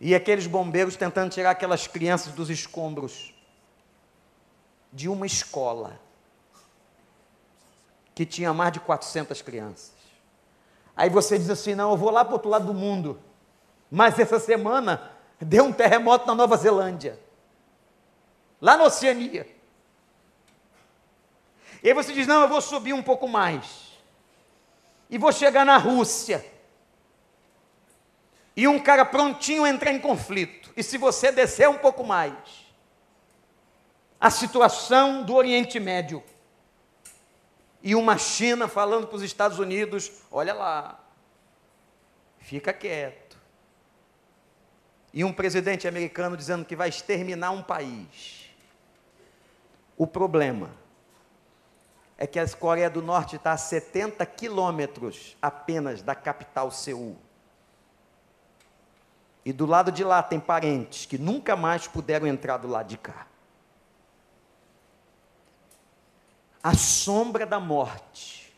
E 0.00 0.14
aqueles 0.14 0.46
bombeiros 0.46 0.96
tentando 0.96 1.30
tirar 1.30 1.50
aquelas 1.50 1.86
crianças 1.86 2.32
dos 2.32 2.48
escombros 2.48 3.34
de 4.90 5.08
uma 5.08 5.26
escola 5.26 6.00
que 8.14 8.24
tinha 8.24 8.54
mais 8.54 8.72
de 8.72 8.80
400 8.80 9.42
crianças. 9.42 9.92
Aí 10.96 11.10
você 11.10 11.38
diz 11.38 11.50
assim: 11.50 11.74
não, 11.74 11.90
eu 11.90 11.96
vou 11.96 12.10
lá 12.10 12.24
para 12.24 12.32
o 12.32 12.34
outro 12.34 12.48
lado 12.48 12.66
do 12.66 12.74
mundo. 12.74 13.20
Mas 13.90 14.18
essa 14.18 14.40
semana 14.40 15.12
deu 15.40 15.64
um 15.64 15.72
terremoto 15.72 16.26
na 16.26 16.34
Nova 16.34 16.56
Zelândia, 16.56 17.18
lá 18.60 18.76
na 18.76 18.84
Oceania. 18.84 19.46
E 21.82 21.88
aí 21.88 21.94
você 21.94 22.12
diz: 22.12 22.26
não, 22.26 22.42
eu 22.42 22.48
vou 22.48 22.60
subir 22.60 22.92
um 22.92 23.02
pouco 23.02 23.28
mais, 23.28 23.87
e 25.08 25.16
vou 25.18 25.32
chegar 25.32 25.64
na 25.64 25.76
Rússia. 25.76 26.44
E 28.56 28.66
um 28.66 28.78
cara 28.78 29.04
prontinho 29.04 29.66
entrar 29.66 29.92
em 29.92 30.00
conflito. 30.00 30.72
E 30.76 30.82
se 30.82 30.98
você 30.98 31.30
descer 31.30 31.68
um 31.68 31.78
pouco 31.78 32.04
mais, 32.04 32.34
a 34.20 34.30
situação 34.30 35.22
do 35.22 35.34
Oriente 35.34 35.78
Médio 35.78 36.22
e 37.82 37.94
uma 37.94 38.18
China 38.18 38.66
falando 38.66 39.06
para 39.06 39.16
os 39.16 39.22
Estados 39.22 39.58
Unidos: 39.58 40.10
olha 40.30 40.52
lá, 40.52 41.00
fica 42.38 42.72
quieto. 42.72 43.38
E 45.14 45.24
um 45.24 45.32
presidente 45.32 45.88
americano 45.88 46.36
dizendo 46.36 46.64
que 46.64 46.76
vai 46.76 46.88
exterminar 46.88 47.50
um 47.52 47.62
país. 47.62 48.50
O 49.96 50.06
problema 50.06 50.70
é 52.18 52.26
que 52.26 52.38
a 52.38 52.48
Coreia 52.48 52.90
do 52.90 53.00
Norte 53.00 53.36
está 53.36 53.52
a 53.52 53.56
70 53.56 54.26
quilômetros 54.26 55.36
apenas 55.40 56.02
da 56.02 56.14
capital 56.14 56.70
Seul. 56.70 57.16
E 59.44 59.52
do 59.52 59.64
lado 59.64 59.90
de 59.90 60.04
lá 60.04 60.22
tem 60.22 60.38
parentes 60.38 61.06
que 61.06 61.16
nunca 61.16 61.56
mais 61.56 61.86
puderam 61.86 62.26
entrar 62.26 62.58
do 62.58 62.68
lado 62.68 62.88
de 62.88 62.98
cá. 62.98 63.28
a 66.62 66.74
sombra 66.74 67.46
da 67.46 67.58
morte 67.58 68.54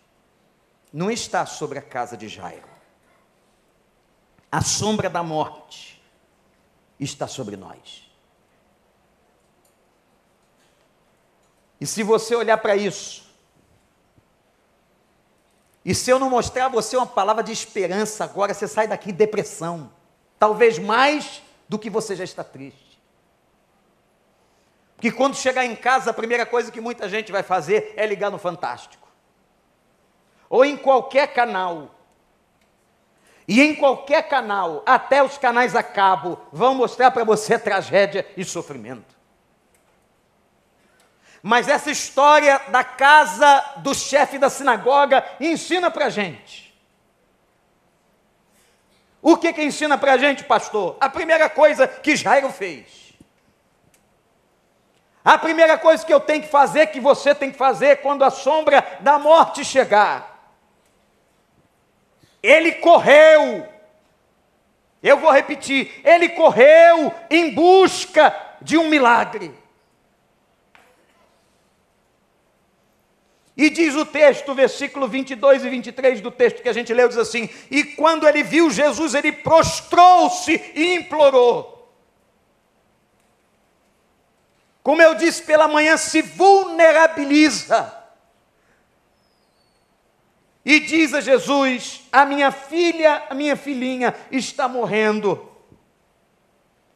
não 0.92 1.10
está 1.10 1.46
sobre 1.46 1.78
a 1.78 1.82
casa 1.82 2.16
de 2.16 2.28
Jairo. 2.28 2.68
A 4.50 4.62
sombra 4.62 5.08
da 5.08 5.22
morte 5.22 6.02
está 6.98 7.28
sobre 7.28 7.56
nós. 7.56 8.10
E 11.80 11.86
se 11.86 12.02
você 12.02 12.34
olhar 12.34 12.58
para 12.58 12.74
isso, 12.74 13.29
e 15.84 15.94
se 15.94 16.10
eu 16.10 16.18
não 16.18 16.28
mostrar 16.28 16.66
a 16.66 16.68
você 16.68 16.96
uma 16.96 17.06
palavra 17.06 17.42
de 17.42 17.52
esperança 17.52 18.24
agora, 18.24 18.52
você 18.52 18.68
sai 18.68 18.86
daqui 18.86 19.10
em 19.10 19.14
depressão. 19.14 19.90
Talvez 20.38 20.78
mais 20.78 21.42
do 21.68 21.78
que 21.78 21.88
você 21.88 22.14
já 22.14 22.24
está 22.24 22.44
triste 22.44 22.90
que 25.00 25.10
quando 25.10 25.34
chegar 25.34 25.64
em 25.64 25.74
casa, 25.74 26.10
a 26.10 26.14
primeira 26.14 26.44
coisa 26.44 26.70
que 26.70 26.80
muita 26.80 27.08
gente 27.08 27.32
vai 27.32 27.42
fazer 27.42 27.94
é 27.96 28.06
ligar 28.06 28.30
no 28.30 28.38
Fantástico. 28.38 29.08
Ou 30.48 30.64
em 30.64 30.76
qualquer 30.76 31.32
canal. 31.32 31.94
E 33.48 33.62
em 33.62 33.74
qualquer 33.74 34.28
canal, 34.28 34.82
até 34.84 35.22
os 35.24 35.38
canais 35.38 35.74
a 35.74 35.82
cabo, 35.82 36.38
vão 36.52 36.74
mostrar 36.74 37.10
para 37.10 37.24
você 37.24 37.58
tragédia 37.58 38.26
e 38.36 38.44
sofrimento. 38.44 39.16
Mas 41.42 41.68
essa 41.68 41.90
história 41.90 42.60
da 42.68 42.84
casa 42.84 43.64
do 43.78 43.94
chefe 43.94 44.38
da 44.38 44.50
sinagoga 44.50 45.24
ensina 45.40 45.90
para 45.90 46.10
gente. 46.10 46.70
O 49.22 49.36
que, 49.36 49.52
que 49.52 49.62
ensina 49.62 49.98
para 49.98 50.16
gente, 50.16 50.44
pastor? 50.44 50.96
A 51.00 51.08
primeira 51.08 51.48
coisa 51.48 51.86
que 51.86 52.16
Jairo 52.16 52.50
fez. 52.50 53.14
A 55.24 55.36
primeira 55.36 55.76
coisa 55.76 56.04
que 56.04 56.12
eu 56.12 56.20
tenho 56.20 56.42
que 56.42 56.48
fazer, 56.48 56.86
que 56.86 57.00
você 57.00 57.34
tem 57.34 57.50
que 57.50 57.58
fazer 57.58 58.00
quando 58.00 58.24
a 58.24 58.30
sombra 58.30 58.84
da 59.00 59.18
morte 59.18 59.64
chegar. 59.64 60.54
Ele 62.42 62.72
correu. 62.72 63.68
Eu 65.02 65.18
vou 65.18 65.30
repetir, 65.30 66.00
ele 66.04 66.30
correu 66.30 67.12
em 67.30 67.54
busca 67.54 68.34
de 68.60 68.76
um 68.78 68.88
milagre. 68.88 69.59
E 73.60 73.68
diz 73.68 73.94
o 73.94 74.06
texto, 74.06 74.54
versículo 74.54 75.06
22 75.06 75.66
e 75.66 75.68
23 75.68 76.22
do 76.22 76.30
texto 76.30 76.62
que 76.62 76.68
a 76.70 76.72
gente 76.72 76.94
leu, 76.94 77.06
diz 77.06 77.18
assim: 77.18 77.46
E 77.70 77.84
quando 77.84 78.26
ele 78.26 78.42
viu 78.42 78.70
Jesus, 78.70 79.12
ele 79.12 79.30
prostrou-se 79.30 80.72
e 80.74 80.94
implorou. 80.94 81.92
Como 84.82 85.02
eu 85.02 85.14
disse 85.14 85.42
pela 85.42 85.68
manhã, 85.68 85.98
se 85.98 86.22
vulnerabiliza. 86.22 87.94
E 90.64 90.80
diz 90.80 91.12
a 91.12 91.20
Jesus: 91.20 92.00
A 92.10 92.24
minha 92.24 92.50
filha, 92.50 93.26
a 93.28 93.34
minha 93.34 93.56
filhinha 93.56 94.16
está 94.32 94.66
morrendo. 94.68 95.50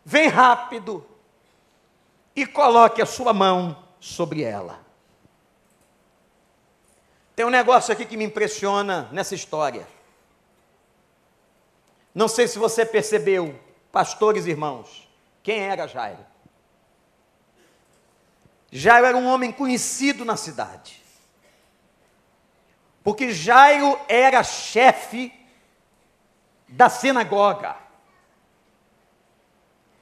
Vem 0.02 0.28
rápido 0.28 1.06
e 2.34 2.46
coloque 2.46 3.02
a 3.02 3.06
sua 3.06 3.34
mão 3.34 3.84
sobre 4.00 4.42
ela. 4.42 4.83
Tem 7.34 7.44
um 7.44 7.50
negócio 7.50 7.92
aqui 7.92 8.04
que 8.04 8.16
me 8.16 8.24
impressiona 8.24 9.08
nessa 9.12 9.34
história. 9.34 9.86
Não 12.14 12.28
sei 12.28 12.46
se 12.46 12.58
você 12.58 12.86
percebeu, 12.86 13.58
pastores 13.90 14.46
irmãos, 14.46 15.08
quem 15.42 15.60
era 15.60 15.88
Jairo? 15.88 16.24
Jairo 18.70 19.06
era 19.06 19.16
um 19.16 19.26
homem 19.26 19.50
conhecido 19.50 20.24
na 20.24 20.36
cidade. 20.36 21.02
Porque 23.02 23.32
Jairo 23.32 23.98
era 24.08 24.42
chefe 24.42 25.32
da 26.68 26.88
sinagoga. 26.88 27.76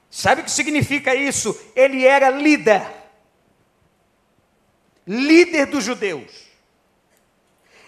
Sabe 0.09 0.41
o 0.41 0.43
que 0.43 0.51
significa 0.51 1.13
isso? 1.15 1.59
Ele 1.75 2.05
era 2.05 2.29
líder. 2.29 2.87
Líder 5.05 5.65
dos 5.65 5.83
judeus. 5.83 6.52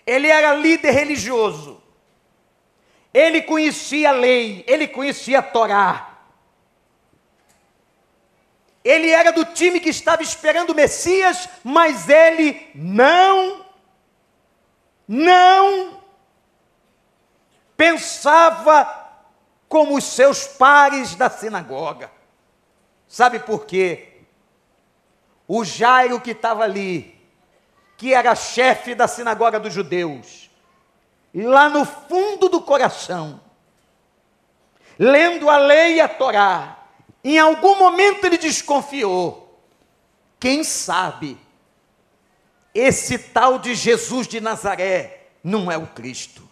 Ele 0.05 0.27
era 0.27 0.53
líder 0.53 0.91
religioso. 0.91 1.81
Ele 3.13 3.41
conhecia 3.41 4.09
a 4.09 4.11
lei, 4.11 4.63
ele 4.67 4.87
conhecia 4.87 5.39
a 5.39 5.43
Torá. 5.43 6.15
Ele 8.83 9.09
era 9.09 9.31
do 9.31 9.45
time 9.45 9.79
que 9.79 9.89
estava 9.89 10.21
esperando 10.21 10.71
o 10.71 10.75
Messias, 10.75 11.49
mas 11.63 12.07
ele 12.07 12.69
não, 12.75 13.65
não 15.07 16.03
pensava 17.75 19.03
como 19.67 19.97
os 19.97 20.03
seus 20.03 20.45
pares 20.45 21.15
da 21.15 21.29
sinagoga. 21.29 22.11
Sabe 23.07 23.39
por 23.39 23.65
quê? 23.65 24.21
O 25.47 25.63
Jairo 25.63 26.19
que 26.19 26.31
estava 26.31 26.63
ali, 26.63 27.14
que 27.97 28.13
era 28.13 28.35
chefe 28.35 28.93
da 28.93 29.07
sinagoga 29.07 29.59
dos 29.59 29.73
judeus, 29.73 30.49
lá 31.33 31.69
no 31.69 31.85
fundo 31.85 32.49
do 32.49 32.61
coração, 32.61 33.39
lendo 34.97 35.49
a 35.49 35.57
lei 35.57 35.95
e 35.95 36.01
a 36.01 36.07
Torá, 36.07 36.85
em 37.23 37.37
algum 37.37 37.77
momento 37.77 38.25
ele 38.25 38.37
desconfiou. 38.37 39.59
Quem 40.39 40.63
sabe 40.63 41.37
esse 42.73 43.17
tal 43.17 43.57
de 43.57 43.73
Jesus 43.73 44.27
de 44.27 44.39
Nazaré 44.39 45.27
não 45.43 45.71
é 45.71 45.77
o 45.77 45.87
Cristo? 45.87 46.47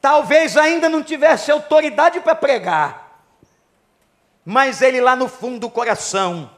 Talvez 0.00 0.56
ainda 0.56 0.88
não 0.88 1.02
tivesse 1.02 1.50
autoridade 1.50 2.20
para 2.20 2.34
pregar, 2.34 3.24
mas 4.44 4.82
ele 4.82 5.00
lá 5.00 5.16
no 5.16 5.28
fundo 5.28 5.60
do 5.60 5.70
coração 5.70 6.50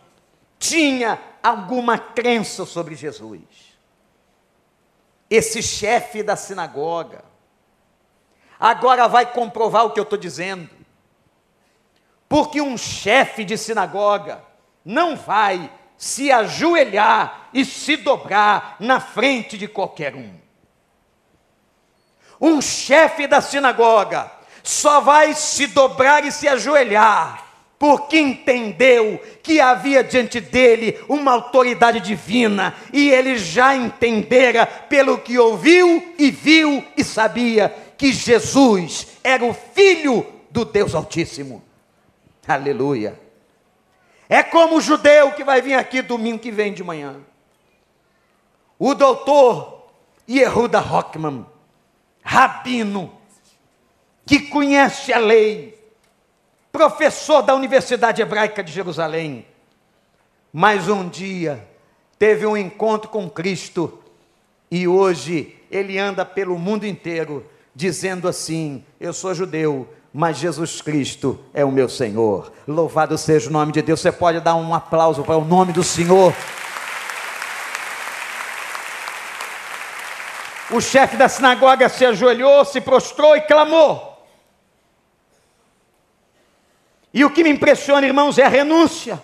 tinha 0.58 1.18
alguma 1.42 1.98
crença 1.98 2.64
sobre 2.64 2.94
Jesus. 2.94 3.40
Esse 5.30 5.62
chefe 5.62 6.22
da 6.22 6.36
sinagoga, 6.36 7.24
agora 8.58 9.06
vai 9.08 9.26
comprovar 9.26 9.84
o 9.84 9.90
que 9.90 10.00
eu 10.00 10.04
estou 10.04 10.18
dizendo. 10.18 10.70
Porque 12.28 12.60
um 12.60 12.76
chefe 12.76 13.44
de 13.44 13.56
sinagoga 13.56 14.42
não 14.84 15.16
vai 15.16 15.70
se 15.96 16.30
ajoelhar 16.30 17.48
e 17.52 17.64
se 17.64 17.96
dobrar 17.96 18.76
na 18.78 19.00
frente 19.00 19.58
de 19.58 19.66
qualquer 19.66 20.14
um. 20.14 20.38
Um 22.40 22.62
chefe 22.62 23.26
da 23.26 23.40
sinagoga 23.40 24.30
só 24.62 25.00
vai 25.00 25.34
se 25.34 25.66
dobrar 25.66 26.24
e 26.24 26.30
se 26.30 26.46
ajoelhar 26.46 27.47
porque 27.78 28.18
entendeu 28.18 29.20
que 29.42 29.60
havia 29.60 30.02
diante 30.02 30.40
dele 30.40 30.98
uma 31.08 31.32
autoridade 31.32 32.00
divina, 32.00 32.74
e 32.92 33.10
ele 33.10 33.38
já 33.38 33.76
entendera, 33.76 34.66
pelo 34.66 35.18
que 35.18 35.38
ouviu 35.38 36.14
e 36.18 36.30
viu 36.30 36.84
e 36.96 37.04
sabia, 37.04 37.74
que 37.96 38.12
Jesus 38.12 39.18
era 39.22 39.44
o 39.44 39.54
Filho 39.54 40.26
do 40.50 40.64
Deus 40.64 40.94
Altíssimo. 40.94 41.62
Aleluia. 42.46 43.18
É 44.28 44.42
como 44.42 44.76
o 44.76 44.80
judeu 44.80 45.32
que 45.32 45.44
vai 45.44 45.62
vir 45.62 45.74
aqui 45.74 46.02
domingo 46.02 46.38
que 46.38 46.50
vem 46.50 46.72
de 46.72 46.82
manhã. 46.82 47.16
O 48.78 48.94
doutor 48.94 49.90
Yehuda 50.28 50.80
Rockman, 50.80 51.46
rabino, 52.22 53.12
que 54.26 54.40
conhece 54.40 55.12
a 55.12 55.18
lei, 55.18 55.77
professor 56.78 57.42
da 57.42 57.56
Universidade 57.56 58.22
Hebraica 58.22 58.62
de 58.62 58.70
Jerusalém, 58.70 59.44
mas 60.52 60.88
um 60.88 61.08
dia 61.08 61.66
teve 62.16 62.46
um 62.46 62.56
encontro 62.56 63.10
com 63.10 63.28
Cristo 63.28 63.98
e 64.70 64.86
hoje 64.86 65.56
ele 65.72 65.98
anda 65.98 66.24
pelo 66.24 66.56
mundo 66.56 66.86
inteiro 66.86 67.44
dizendo 67.74 68.28
assim: 68.28 68.84
Eu 69.00 69.12
sou 69.12 69.34
judeu, 69.34 69.92
mas 70.14 70.38
Jesus 70.38 70.80
Cristo 70.80 71.36
é 71.52 71.64
o 71.64 71.72
meu 71.72 71.88
Senhor. 71.88 72.52
Louvado 72.64 73.18
seja 73.18 73.50
o 73.50 73.52
nome 73.52 73.72
de 73.72 73.82
Deus. 73.82 73.98
Você 73.98 74.12
pode 74.12 74.38
dar 74.38 74.54
um 74.54 74.72
aplauso 74.72 75.24
para 75.24 75.36
o 75.36 75.44
nome 75.44 75.72
do 75.72 75.82
Senhor. 75.82 76.32
O 80.70 80.80
chefe 80.80 81.16
da 81.16 81.28
sinagoga 81.28 81.88
se 81.88 82.06
ajoelhou, 82.06 82.64
se 82.64 82.80
prostrou 82.80 83.34
e 83.34 83.40
clamou. 83.40 84.17
E 87.12 87.24
o 87.24 87.30
que 87.30 87.42
me 87.42 87.50
impressiona, 87.50 88.06
irmãos, 88.06 88.38
é 88.38 88.44
a 88.44 88.48
renúncia. 88.48 89.22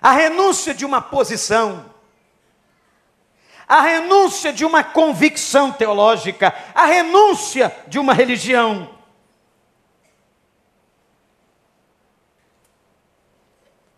A 0.00 0.12
renúncia 0.12 0.72
de 0.72 0.84
uma 0.84 1.02
posição, 1.02 1.92
a 3.66 3.80
renúncia 3.80 4.52
de 4.52 4.64
uma 4.64 4.84
convicção 4.84 5.72
teológica, 5.72 6.54
a 6.72 6.86
renúncia 6.86 7.74
de 7.88 7.98
uma 7.98 8.14
religião. 8.14 8.96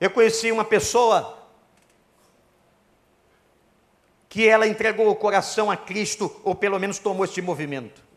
Eu 0.00 0.10
conheci 0.10 0.50
uma 0.50 0.64
pessoa 0.64 1.38
que 4.30 4.48
ela 4.48 4.66
entregou 4.66 5.10
o 5.10 5.16
coração 5.16 5.70
a 5.70 5.76
Cristo, 5.76 6.40
ou 6.42 6.54
pelo 6.54 6.78
menos 6.78 6.98
tomou 6.98 7.24
este 7.26 7.42
movimento 7.42 8.09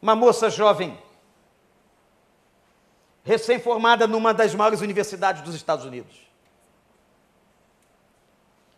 uma 0.00 0.14
moça 0.14 0.50
jovem, 0.50 0.98
recém-formada 3.24 4.06
numa 4.06 4.32
das 4.32 4.54
maiores 4.54 4.80
universidades 4.80 5.42
dos 5.42 5.54
Estados 5.54 5.84
Unidos. 5.84 6.26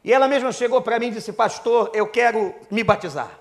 E 0.03 0.13
ela 0.13 0.29
mesma 0.29 0.53
chegou 0.53 0.81
para 0.81 0.99
mim 0.99 1.09
e 1.09 1.13
disse: 1.13 1.33
Pastor, 1.33 1.91
eu 1.93 2.07
quero 2.07 2.55
me 2.71 2.83
batizar. 2.83 3.39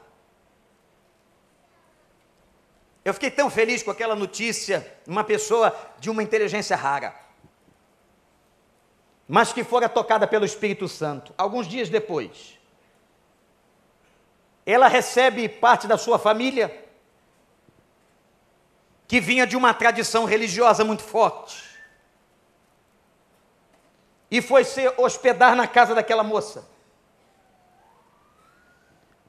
Eu 3.05 3.13
fiquei 3.13 3.31
tão 3.31 3.49
feliz 3.49 3.81
com 3.81 3.89
aquela 3.89 4.15
notícia, 4.15 4.85
uma 5.07 5.23
pessoa 5.23 5.73
de 5.97 6.09
uma 6.09 6.21
inteligência 6.21 6.75
rara, 6.75 7.15
mas 9.25 9.53
que 9.53 9.63
fora 9.63 9.87
tocada 9.87 10.27
pelo 10.27 10.43
Espírito 10.43 10.89
Santo. 10.89 11.33
Alguns 11.37 11.67
dias 11.67 11.87
depois, 11.87 12.59
ela 14.65 14.89
recebe 14.89 15.47
parte 15.47 15.87
da 15.87 15.97
sua 15.97 16.19
família, 16.19 16.85
que 19.08 19.20
vinha 19.20 19.48
de 19.48 19.56
uma 19.56 19.74
tradição 19.74 20.26
religiosa 20.26 20.84
muito 20.84 21.04
forte, 21.04 21.63
e 24.30 24.41
foi 24.41 24.63
se 24.65 24.88
hospedar 24.98 25.56
na 25.56 25.67
casa 25.67 25.96
daquela 25.96 26.24
moça. 26.24 26.67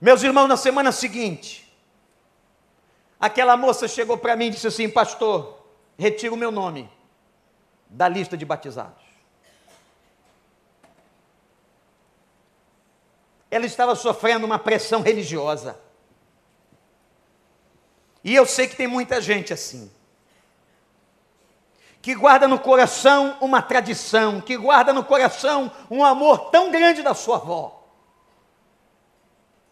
Meus 0.00 0.22
irmãos, 0.22 0.48
na 0.48 0.56
semana 0.56 0.90
seguinte, 0.90 1.72
aquela 3.20 3.56
moça 3.56 3.86
chegou 3.86 4.18
para 4.18 4.34
mim 4.34 4.46
e 4.46 4.50
disse 4.50 4.66
assim: 4.66 4.88
Pastor, 4.88 5.64
retira 5.96 6.34
o 6.34 6.36
meu 6.36 6.50
nome 6.50 6.90
da 7.88 8.08
lista 8.08 8.36
de 8.36 8.44
batizados. 8.44 9.08
ela 13.50 13.66
estava 13.66 13.94
sofrendo 13.94 14.44
uma 14.46 14.58
pressão 14.58 15.00
religiosa. 15.00 15.78
E 18.22 18.34
eu 18.34 18.46
sei 18.46 18.66
que 18.66 18.76
tem 18.76 18.86
muita 18.86 19.20
gente 19.20 19.52
assim, 19.52 19.90
que 22.00 22.14
guarda 22.14 22.48
no 22.48 22.58
coração 22.58 23.36
uma 23.40 23.60
tradição, 23.62 24.40
que 24.40 24.56
guarda 24.56 24.92
no 24.92 25.04
coração 25.04 25.70
um 25.90 26.04
amor 26.04 26.50
tão 26.50 26.70
grande 26.70 27.02
da 27.02 27.14
sua 27.14 27.36
avó, 27.36 27.84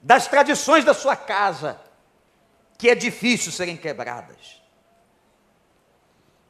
das 0.00 0.26
tradições 0.26 0.84
da 0.84 0.94
sua 0.94 1.16
casa, 1.16 1.80
que 2.78 2.88
é 2.88 2.94
difícil 2.94 3.50
serem 3.50 3.76
quebradas. 3.76 4.60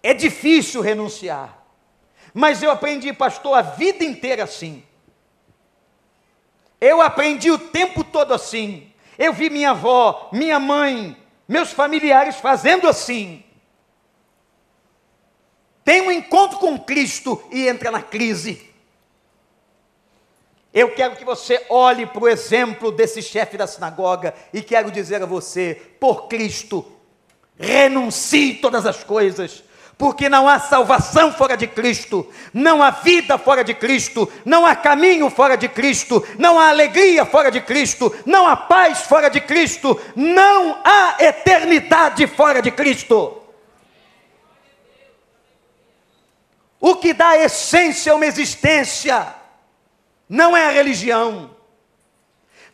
É 0.02 0.12
difícil 0.12 0.80
renunciar. 0.82 1.64
Mas 2.32 2.62
eu 2.62 2.70
aprendi, 2.70 3.12
pastor, 3.12 3.56
a 3.56 3.62
vida 3.62 4.04
inteira 4.04 4.44
assim. 4.44 4.84
Eu 6.80 7.00
aprendi 7.00 7.50
o 7.50 7.58
tempo 7.58 8.04
todo 8.04 8.34
assim. 8.34 8.92
Eu 9.18 9.32
vi 9.32 9.48
minha 9.48 9.70
avó, 9.70 10.28
minha 10.32 10.60
mãe, 10.60 11.16
meus 11.48 11.72
familiares 11.72 12.36
fazendo 12.36 12.88
assim. 12.88 13.44
Tem 15.84 16.02
um 16.02 16.10
encontro 16.10 16.58
com 16.58 16.78
Cristo 16.78 17.42
e 17.52 17.68
entra 17.68 17.90
na 17.90 18.02
crise. 18.02 18.68
Eu 20.74 20.94
quero 20.94 21.16
que 21.16 21.24
você 21.24 21.64
olhe 21.70 22.04
para 22.04 22.22
o 22.22 22.28
exemplo 22.28 22.92
desse 22.92 23.22
chefe 23.22 23.56
da 23.56 23.66
sinagoga 23.66 24.34
e 24.52 24.60
quero 24.60 24.90
dizer 24.90 25.22
a 25.22 25.26
você: 25.26 25.80
por 25.98 26.28
Cristo, 26.28 26.84
renuncie 27.56 28.54
todas 28.54 28.84
as 28.84 29.02
coisas, 29.02 29.62
porque 29.98 30.28
não 30.28 30.46
há 30.46 30.58
salvação 30.58 31.32
fora 31.32 31.56
de 31.56 31.66
Cristo, 31.66 32.30
não 32.52 32.82
há 32.82 32.90
vida 32.90 33.38
fora 33.38 33.64
de 33.64 33.72
Cristo, 33.72 34.30
não 34.44 34.66
há 34.66 34.76
caminho 34.76 35.30
fora 35.30 35.56
de 35.56 35.68
Cristo, 35.68 36.26
não 36.38 36.58
há 36.58 36.68
alegria 36.68 37.24
fora 37.24 37.50
de 37.50 37.62
Cristo, 37.62 38.14
não 38.26 38.46
há 38.46 38.56
paz 38.56 39.02
fora 39.02 39.30
de 39.30 39.40
Cristo, 39.40 39.98
não 40.14 40.78
há 40.84 41.16
eternidade 41.18 42.26
fora 42.26 42.60
de 42.60 42.70
Cristo. 42.70 43.42
O 46.78 46.96
que 46.96 47.14
dá 47.14 47.38
essência 47.38 48.12
a 48.12 48.16
uma 48.16 48.26
existência 48.26 49.26
não 50.28 50.54
é 50.54 50.66
a 50.66 50.70
religião, 50.70 51.50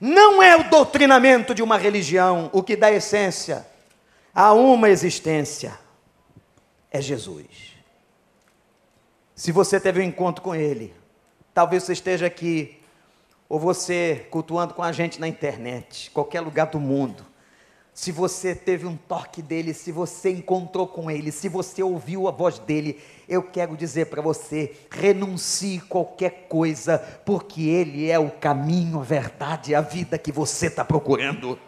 não 0.00 0.42
é 0.42 0.56
o 0.56 0.64
doutrinamento 0.64 1.54
de 1.54 1.62
uma 1.62 1.78
religião, 1.78 2.50
o 2.52 2.64
que 2.64 2.74
dá 2.74 2.90
essência 2.90 3.64
a 4.34 4.52
uma 4.52 4.90
existência 4.90 5.80
é 6.92 7.00
Jesus. 7.00 7.72
Se 9.34 9.50
você 9.50 9.80
teve 9.80 10.00
um 10.00 10.04
encontro 10.04 10.42
com 10.42 10.54
Ele, 10.54 10.94
talvez 11.54 11.82
você 11.82 11.94
esteja 11.94 12.26
aqui, 12.26 12.78
ou 13.48 13.58
você 13.58 14.26
cultuando 14.30 14.72
com 14.72 14.82
a 14.82 14.92
gente 14.92 15.20
na 15.20 15.28
internet, 15.28 16.10
qualquer 16.10 16.40
lugar 16.40 16.68
do 16.68 16.80
mundo. 16.80 17.26
Se 17.92 18.10
você 18.10 18.54
teve 18.54 18.86
um 18.86 18.96
toque 18.96 19.42
dele, 19.42 19.74
se 19.74 19.92
você 19.92 20.30
encontrou 20.30 20.86
com 20.86 21.10
ele, 21.10 21.30
se 21.30 21.46
você 21.50 21.82
ouviu 21.82 22.26
a 22.26 22.30
voz 22.30 22.58
dele, 22.58 22.98
eu 23.28 23.42
quero 23.42 23.76
dizer 23.76 24.06
para 24.06 24.22
você: 24.22 24.74
renuncie 24.90 25.80
qualquer 25.80 26.46
coisa, 26.48 26.98
porque 27.26 27.60
ele 27.60 28.10
é 28.10 28.18
o 28.18 28.30
caminho, 28.30 29.00
a 29.00 29.04
verdade, 29.04 29.74
a 29.74 29.82
vida 29.82 30.16
que 30.16 30.32
você 30.32 30.68
está 30.68 30.82
procurando. 30.82 31.58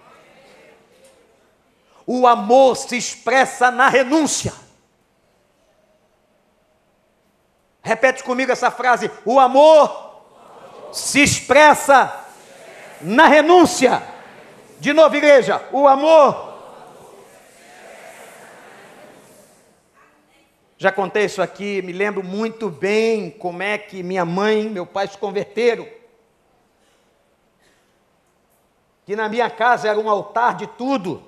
O 2.06 2.26
amor 2.26 2.76
se 2.76 2.96
expressa 2.96 3.70
na 3.70 3.90
renúncia. 3.90 4.63
Repete 7.84 8.24
comigo 8.24 8.50
essa 8.50 8.70
frase: 8.70 9.10
o 9.26 9.38
amor 9.38 10.22
se 10.90 11.22
expressa 11.22 12.24
na 13.02 13.26
renúncia. 13.26 14.02
De 14.80 14.92
novo, 14.94 15.14
igreja, 15.14 15.62
o 15.70 15.86
amor. 15.86 16.54
Já 20.78 20.90
contei 20.90 21.26
isso 21.26 21.40
aqui, 21.40 21.82
me 21.82 21.92
lembro 21.92 22.22
muito 22.22 22.68
bem 22.68 23.30
como 23.30 23.62
é 23.62 23.78
que 23.78 24.02
minha 24.02 24.24
mãe 24.24 24.62
e 24.62 24.70
meu 24.70 24.86
pai 24.86 25.06
se 25.06 25.18
converteram. 25.18 25.86
Que 29.04 29.14
na 29.14 29.28
minha 29.28 29.50
casa 29.50 29.88
era 29.88 29.98
um 29.98 30.08
altar 30.08 30.56
de 30.56 30.66
tudo. 30.66 31.22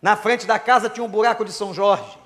Na 0.00 0.16
frente 0.16 0.46
da 0.46 0.58
casa 0.58 0.88
tinha 0.88 1.04
um 1.04 1.08
buraco 1.08 1.44
de 1.44 1.52
São 1.52 1.74
Jorge. 1.74 2.21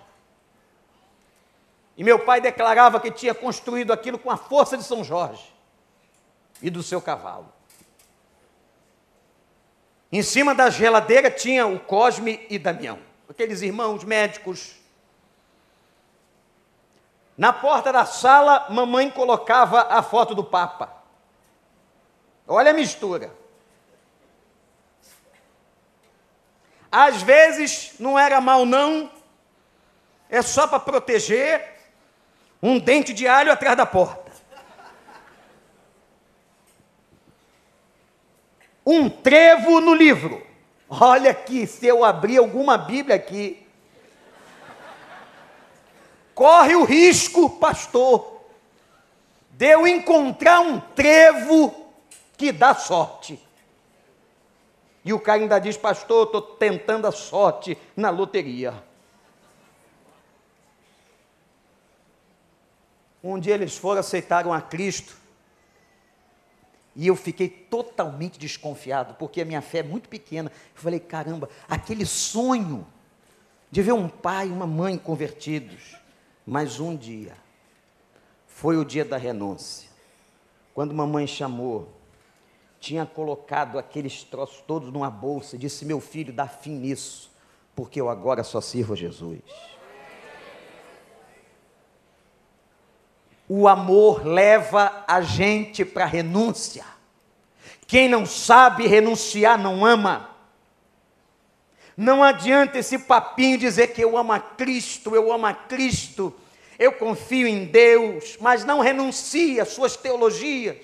E 1.97 2.05
meu 2.05 2.19
pai 2.19 2.41
declarava 2.41 3.01
que 3.01 3.11
tinha 3.11 3.35
construído 3.35 3.93
aquilo 3.93 4.19
com 4.19 4.31
a 4.31 4.37
força 4.37 4.77
de 4.77 4.85
São 4.85 5.03
Jorge 5.03 5.53
e 6.61 6.69
do 6.69 6.83
seu 6.83 7.01
cavalo. 7.01 7.53
Em 10.13 10.23
cima 10.23 10.55
da 10.55 10.71
geladeira 10.71 11.31
tinha 11.31 11.67
o 11.67 11.81
Cosme 11.81 12.47
e 12.51 12.59
Damião, 12.59 12.99
aqueles 13.29 13.63
irmãos 13.63 14.05
médicos. 14.05 14.77
Na 17.37 17.53
porta 17.53 17.93
da 17.93 18.05
sala, 18.05 18.67
mamãe 18.71 19.11
colocava 19.11 19.83
a 19.83 20.03
foto 20.03 20.35
do 20.35 20.45
Papa. 20.45 20.95
Olha 22.47 22.71
a 22.71 22.75
mistura. 22.75 23.35
Às 26.91 27.21
vezes 27.21 27.95
não 27.99 28.19
era 28.19 28.41
mal, 28.41 28.65
não, 28.65 29.11
é 30.31 30.41
só 30.41 30.67
para 30.67 30.81
proteger, 30.81 31.76
um 32.63 32.79
dente 32.79 33.13
de 33.13 33.27
alho 33.27 33.53
atrás 33.53 33.77
da 33.77 33.87
porta. 33.87 34.33
Um 38.85 39.11
trevo 39.11 39.81
no 39.81 39.95
livro. 39.95 40.45
Olha 40.89 41.33
aqui, 41.33 41.67
se 41.67 41.87
eu 41.87 42.05
abrir 42.05 42.39
alguma 42.39 42.79
Bíblia 42.79 43.17
aqui, 43.17 43.67
corre 46.35 46.77
o 46.77 46.85
risco, 46.85 47.51
pastor, 47.59 48.43
de 49.51 49.67
eu 49.67 49.87
encontrar 49.87 50.61
um 50.61 50.79
trevo 50.79 51.75
que 52.37 52.53
dá 52.53 52.75
sorte. 52.75 53.43
E 55.05 55.13
o 55.13 55.19
cara 55.19 55.41
ainda 55.41 55.59
diz, 55.59 55.77
pastor, 55.77 56.27
estou 56.27 56.43
tentando 56.43 57.07
a 57.07 57.13
sorte 57.13 57.77
na 57.97 58.11
loteria. 58.11 58.75
Um 63.33 63.39
dia 63.39 63.55
eles 63.55 63.77
foram, 63.77 64.01
aceitaram 64.01 64.53
a 64.53 64.61
Cristo. 64.61 65.17
E 66.95 67.07
eu 67.07 67.17
fiquei 67.17 67.49
totalmente 67.49 68.39
desconfiado, 68.39 69.15
porque 69.15 69.43
a 69.43 69.45
minha 69.45 69.61
fé 69.61 69.79
é 69.79 69.83
muito 69.83 70.09
pequena. 70.09 70.51
Eu 70.75 70.81
falei, 70.81 70.99
caramba, 70.99 71.49
aquele 71.69 72.07
sonho 72.07 72.87
de 73.71 73.83
ver 73.83 73.93
um 73.93 74.09
pai 74.09 74.49
e 74.49 74.53
uma 74.53 74.67
mãe 74.67 74.97
convertidos. 74.97 75.97
Mas 76.47 76.81
um 76.81 76.97
dia, 76.97 77.35
foi 78.47 78.77
o 78.77 78.85
dia 78.85 79.05
da 79.05 79.17
renúncia. 79.17 79.89
Quando 80.73 80.95
mamãe 80.95 81.27
chamou, 81.27 81.93
tinha 82.79 83.05
colocado 83.05 83.79
aqueles 83.79 84.23
troços 84.23 84.63
todos 84.67 84.93
numa 84.93 85.11
bolsa 85.11 85.57
e 85.57 85.59
disse: 85.59 85.85
Meu 85.85 86.01
filho, 86.01 86.33
dá 86.33 86.47
fim 86.47 86.73
nisso, 86.73 87.31
porque 87.75 88.01
eu 88.01 88.09
agora 88.09 88.45
só 88.45 88.61
sirvo 88.61 88.93
a 88.93 88.97
Jesus. 88.97 89.41
O 93.49 93.69
amor 93.69 94.27
leva 94.27 95.05
a 95.07 95.21
gente 95.21 95.85
para 95.85 96.05
renúncia. 96.05 96.85
Quem 97.87 98.09
não 98.09 98.27
sabe 98.27 98.87
renunciar 98.87 99.59
não 99.59 99.85
ama. 99.85 100.31
Não 101.97 102.23
adianta 102.23 102.79
esse 102.79 102.99
papinho 102.99 103.57
dizer 103.57 103.89
que 103.89 104.03
eu 104.03 104.19
amo 104.19 104.33
a 104.33 104.41
Cristo, 104.41 105.15
eu 105.15 105.33
amo 105.33 105.47
a 105.47 105.55
Cristo, 105.55 106.35
eu 106.79 106.93
confio 106.93 107.47
em 107.47 107.65
Deus, 107.65 108.37
mas 108.39 108.65
não 108.65 108.81
renuncia 108.81 109.65
suas 109.65 109.97
teologias, 109.97 110.77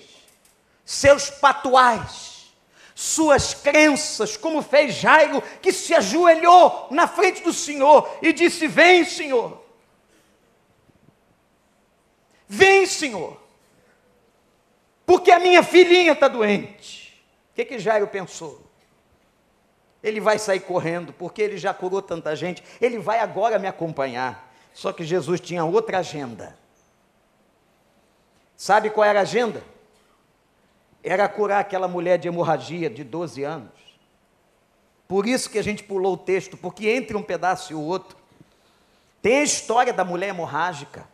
seus 0.83 1.29
patuais, 1.29 2.51
suas 2.95 3.53
crenças, 3.53 4.35
como 4.37 4.61
fez 4.63 4.95
Jairo, 4.95 5.43
que 5.61 5.71
se 5.71 5.93
ajoelhou 5.93 6.87
na 6.89 7.07
frente 7.07 7.43
do 7.43 7.53
Senhor 7.53 8.09
e 8.21 8.33
disse: 8.33 8.65
Vem, 8.67 9.05
Senhor. 9.05 9.62
Vem, 12.53 12.85
Senhor. 12.85 13.41
porque 15.07 15.31
a 15.31 15.39
minha 15.39 15.63
filhinha 15.63 16.11
está 16.13 16.27
doente. 16.27 17.25
O 17.51 17.55
que, 17.55 17.65
que 17.65 17.79
Jairo 17.79 18.07
pensou? 18.07 18.61
Ele 20.03 20.19
vai 20.19 20.37
sair 20.37 20.59
correndo, 20.59 21.11
porque 21.13 21.41
ele 21.41 21.57
já 21.57 21.73
curou 21.73 22.01
tanta 22.01 22.35
gente, 22.35 22.63
ele 22.79 22.99
vai 22.99 23.19
agora 23.19 23.57
me 23.57 23.67
acompanhar. 23.67 24.53
Só 24.71 24.93
que 24.93 25.03
Jesus 25.03 25.39
tinha 25.41 25.65
outra 25.65 25.97
agenda. 25.99 26.55
Sabe 28.55 28.91
qual 28.91 29.07
era 29.07 29.19
a 29.19 29.23
agenda? 29.23 29.63
Era 31.03 31.27
curar 31.27 31.59
aquela 31.59 31.87
mulher 31.87 32.19
de 32.19 32.27
hemorragia 32.27 32.87
de 32.87 33.03
12 33.03 33.43
anos. 33.43 33.71
Por 35.07 35.27
isso 35.27 35.49
que 35.49 35.57
a 35.57 35.63
gente 35.63 35.83
pulou 35.83 36.13
o 36.13 36.17
texto, 36.17 36.55
porque 36.55 36.87
entre 36.87 37.17
um 37.17 37.23
pedaço 37.23 37.73
e 37.73 37.75
o 37.75 37.81
outro, 37.81 38.15
tem 39.23 39.37
a 39.37 39.43
história 39.43 39.91
da 39.91 40.05
mulher 40.05 40.29
hemorrágica. 40.29 41.11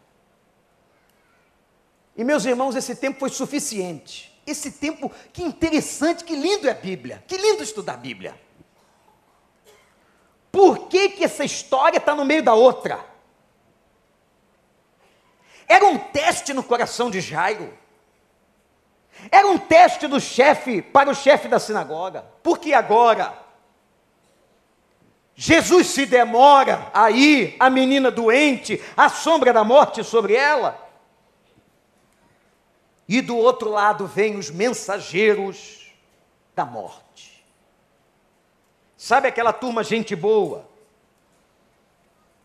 E 2.19 2.23
meus 2.25 2.43
irmãos, 2.43 2.75
esse 2.75 2.97
tempo 2.97 3.17
foi 3.17 3.29
suficiente. 3.29 4.37
Esse 4.45 4.71
tempo, 4.71 5.09
que 5.31 5.41
interessante, 5.41 6.25
que 6.25 6.35
lindo 6.35 6.67
é 6.67 6.71
a 6.71 6.73
Bíblia. 6.73 7.23
Que 7.25 7.37
lindo 7.37 7.63
estudar 7.63 7.93
a 7.93 7.97
Bíblia. 7.97 8.37
Por 10.51 10.89
que, 10.89 11.11
que 11.11 11.23
essa 11.23 11.45
história 11.45 11.97
está 11.97 12.13
no 12.13 12.25
meio 12.25 12.43
da 12.43 12.53
outra? 12.53 12.99
Era 15.65 15.85
um 15.85 15.97
teste 15.97 16.53
no 16.53 16.61
coração 16.61 17.09
de 17.09 17.21
Jairo. 17.21 17.73
Era 19.31 19.47
um 19.47 19.57
teste 19.57 20.05
do 20.05 20.19
chefe 20.19 20.81
para 20.81 21.09
o 21.09 21.15
chefe 21.15 21.47
da 21.47 21.57
sinagoga. 21.57 22.25
Porque 22.43 22.73
agora 22.73 23.33
Jesus 25.35 25.87
se 25.87 26.05
demora 26.05 26.91
aí, 26.93 27.55
a 27.57 27.69
menina 27.69 28.11
doente, 28.11 28.83
a 28.97 29.07
sombra 29.07 29.53
da 29.53 29.63
morte 29.63 30.03
sobre 30.03 30.35
ela. 30.35 30.88
E 33.09 33.21
do 33.21 33.35
outro 33.35 33.71
lado 33.71 34.05
vem 34.05 34.37
os 34.37 34.51
mensageiros 34.51 35.91
da 36.53 36.63
morte. 36.63 37.43
Sabe 38.95 39.27
aquela 39.27 39.51
turma 39.51 39.83
gente 39.83 40.15
boa? 40.15 40.69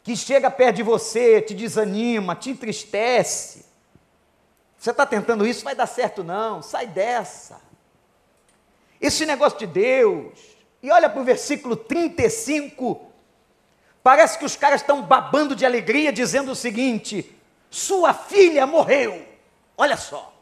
Que 0.02 0.16
chega 0.16 0.50
perto 0.50 0.76
de 0.76 0.82
você, 0.82 1.42
te 1.42 1.54
desanima, 1.54 2.34
te 2.34 2.48
entristece. 2.48 3.66
Você 4.78 4.90
está 4.90 5.04
tentando 5.04 5.46
isso, 5.46 5.62
vai 5.62 5.74
dar 5.74 5.86
certo 5.86 6.24
não, 6.24 6.62
sai 6.62 6.86
dessa. 6.86 7.60
Esse 8.98 9.26
negócio 9.26 9.58
de 9.58 9.66
Deus. 9.66 10.38
E 10.82 10.90
olha 10.90 11.10
para 11.10 11.20
o 11.20 11.24
versículo 11.24 11.76
35. 11.76 13.12
Parece 14.02 14.38
que 14.38 14.46
os 14.46 14.56
caras 14.56 14.80
estão 14.80 15.02
babando 15.02 15.54
de 15.54 15.66
alegria, 15.66 16.10
dizendo 16.10 16.52
o 16.52 16.56
seguinte: 16.56 17.38
Sua 17.68 18.14
filha 18.14 18.66
morreu. 18.66 19.26
Olha 19.76 19.98
só. 19.98 20.33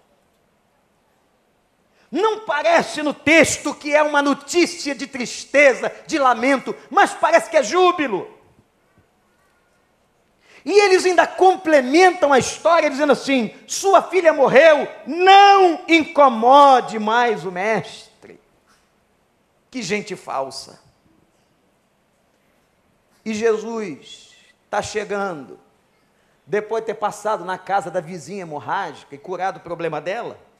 Não 2.12 2.40
parece 2.40 3.02
no 3.02 3.14
texto 3.14 3.74
que 3.74 3.96
é 3.96 4.02
uma 4.02 4.20
notícia 4.20 4.94
de 4.94 5.06
tristeza, 5.06 5.90
de 6.06 6.18
lamento, 6.18 6.76
mas 6.90 7.14
parece 7.14 7.48
que 7.48 7.56
é 7.56 7.62
júbilo. 7.62 8.30
E 10.62 10.70
eles 10.70 11.06
ainda 11.06 11.26
complementam 11.26 12.30
a 12.30 12.38
história 12.38 12.90
dizendo 12.90 13.12
assim: 13.12 13.54
sua 13.66 14.02
filha 14.02 14.30
morreu, 14.30 14.86
não 15.06 15.80
incomode 15.88 16.98
mais 16.98 17.46
o 17.46 17.50
mestre. 17.50 18.38
Que 19.70 19.80
gente 19.80 20.14
falsa. 20.14 20.82
E 23.24 23.32
Jesus 23.32 24.36
está 24.66 24.82
chegando, 24.82 25.58
depois 26.46 26.82
de 26.82 26.88
ter 26.88 26.94
passado 26.94 27.42
na 27.42 27.56
casa 27.56 27.90
da 27.90 28.00
vizinha 28.00 28.42
hemorrágica 28.42 29.14
e 29.14 29.18
curado 29.18 29.56
o 29.56 29.60
problema 29.60 29.98
dela. 29.98 30.51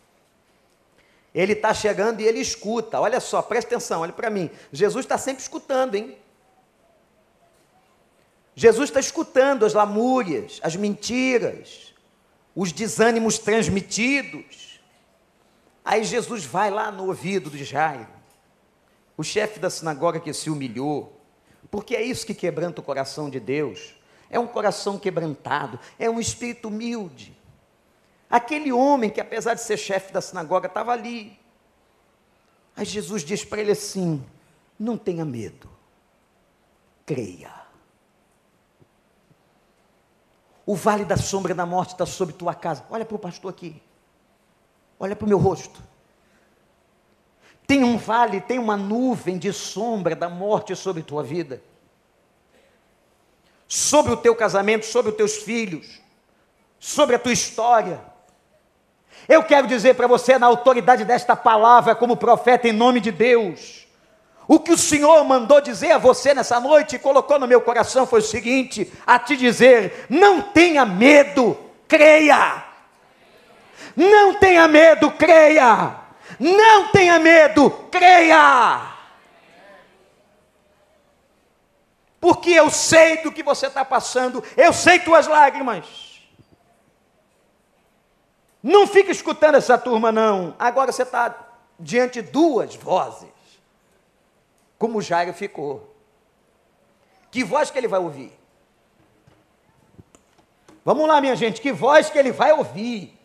Ele 1.35 1.55
está 1.55 1.73
chegando 1.73 2.21
e 2.21 2.25
ele 2.25 2.41
escuta. 2.41 3.01
Olha 3.01 3.21
só, 3.21 3.41
presta 3.41 3.75
atenção, 3.75 4.03
olha 4.03 4.13
para 4.13 4.29
mim. 4.29 4.51
Jesus 4.71 5.05
está 5.05 5.17
sempre 5.17 5.43
escutando, 5.43 5.95
hein? 5.95 6.17
Jesus 8.55 8.91
está 8.91 9.01
escutando 9.01 9.65
as 9.65 9.73
lamúrias, 9.73 10.61
as 10.63 10.77
mentiras, 10.77 11.95
os 12.55 12.71
desânimos 12.71 13.39
transmitidos. 13.39 14.81
Aí 15.85 16.05
Jesus 16.05 16.45
vai 16.45 16.71
lá 16.71 16.91
no 16.91 17.07
ouvido 17.07 17.51
de 17.51 17.65
Jairo, 17.65 18.09
o 19.17 19.25
chefe 19.25 19.59
da 19.59 19.71
sinagoga 19.71 20.21
que 20.21 20.33
se 20.33 20.51
humilhou, 20.51 21.19
porque 21.71 21.97
é 21.97 22.03
isso 22.03 22.27
que 22.27 22.35
quebranta 22.35 22.81
o 22.81 22.85
coração 22.85 23.31
de 23.31 23.41
Deus. 23.41 23.95
É 24.29 24.39
um 24.39 24.47
coração 24.47 24.99
quebrantado, 24.99 25.79
é 25.99 26.09
um 26.09 26.21
espírito 26.21 26.69
humilde. 26.69 27.37
Aquele 28.33 28.73
homem 28.73 29.11
que, 29.11 29.21
apesar 29.21 29.53
de 29.53 29.61
ser 29.61 29.77
chefe 29.77 30.11
da 30.11 30.23
sinagoga, 30.23 30.67
estava 30.67 30.91
ali. 30.91 31.39
Aí 32.75 32.87
Jesus 32.87 33.23
diz 33.23 33.45
para 33.45 33.61
ele 33.61 33.73
assim: 33.73 34.25
não 34.79 34.97
tenha 34.97 35.23
medo, 35.23 35.69
creia. 37.05 37.53
O 40.65 40.75
vale 40.75 41.05
da 41.05 41.19
sombra 41.19 41.55
da 41.55 41.67
morte 41.67 41.91
está 41.91 42.07
sobre 42.07 42.35
tua 42.35 42.55
casa. 42.55 42.87
Olha 42.89 43.05
para 43.05 43.17
o 43.17 43.19
pastor 43.19 43.51
aqui. 43.51 43.83
Olha 44.99 45.15
para 45.15 45.27
o 45.27 45.29
meu 45.29 45.37
rosto. 45.37 45.83
Tem 47.67 47.85
um 47.85 47.99
vale, 47.99 48.41
tem 48.41 48.59
uma 48.59 48.79
nuvem 48.79 49.37
de 49.37 49.53
sombra 49.53 50.17
da 50.17 50.31
morte 50.31 50.75
sobre 50.75 51.03
tua 51.03 51.23
vida. 51.23 51.63
Sobre 53.69 54.13
o 54.13 54.17
teu 54.17 54.35
casamento, 54.35 54.87
sobre 54.87 55.11
os 55.11 55.17
teus 55.19 55.37
filhos, 55.37 56.01
sobre 56.79 57.17
a 57.17 57.19
tua 57.19 57.33
história. 57.33 58.12
Eu 59.29 59.43
quero 59.43 59.67
dizer 59.67 59.95
para 59.95 60.07
você, 60.07 60.39
na 60.39 60.47
autoridade 60.47 61.05
desta 61.05 61.37
palavra, 61.37 61.95
como 61.95 62.17
profeta 62.17 62.69
em 62.69 62.73
nome 62.73 63.01
de 63.01 63.11
Deus, 63.11 63.87
o 64.49 64.59
que 64.59 64.73
o 64.73 64.79
Senhor 64.79 65.25
mandou 65.25 65.61
dizer 65.61 65.93
a 65.93 65.99
você 65.99 66.35
nessa 66.35 66.59
noite 66.59 66.97
e 66.97 66.99
colocou 66.99 67.39
no 67.39 67.47
meu 67.47 67.61
coração 67.61 68.07
foi 68.07 68.21
o 68.21 68.25
seguinte: 68.25 68.93
a 69.07 69.19
te 69.19 69.37
dizer, 69.37 70.07
não 70.09 70.43
tenha 70.43 70.85
medo, 70.85 71.57
creia. 71.87 72.65
Não 73.95 74.35
tenha 74.35 74.67
medo, 74.67 75.11
creia. 75.13 75.97
Não 76.39 76.89
tenha 76.89 77.19
medo, 77.19 77.71
creia. 77.91 78.93
Porque 82.21 82.51
eu 82.51 82.71
sei 82.71 83.19
do 83.19 83.33
que 83.33 83.43
você 83.43 83.67
está 83.67 83.85
passando, 83.85 84.43
eu 84.57 84.73
sei 84.73 84.99
tuas 85.01 85.27
lágrimas. 85.27 86.02
Não 88.63 88.87
fica 88.87 89.11
escutando 89.11 89.57
essa 89.57 89.77
turma, 89.77 90.13
não. 90.13 90.55
Agora 90.59 90.93
você 90.93 91.03
está 91.03 91.35
diante 91.79 92.23
de 92.23 92.31
duas 92.31 92.77
vozes 92.77 93.33
como 94.83 95.01
Jairo 95.01 95.33
ficou. 95.33 95.95
Que 97.31 97.45
voz 97.45 97.71
que 97.71 97.79
ele 97.79 97.87
vai 97.87 98.01
ouvir? 98.01 98.33
Vamos 100.85 101.07
lá, 101.07 101.21
minha 101.21 101.37
gente, 101.37 101.61
que 101.61 101.71
voz 101.71 102.11
que 102.11 102.19
ele 102.19 102.33
vai 102.33 102.53
ouvir? 102.53 103.17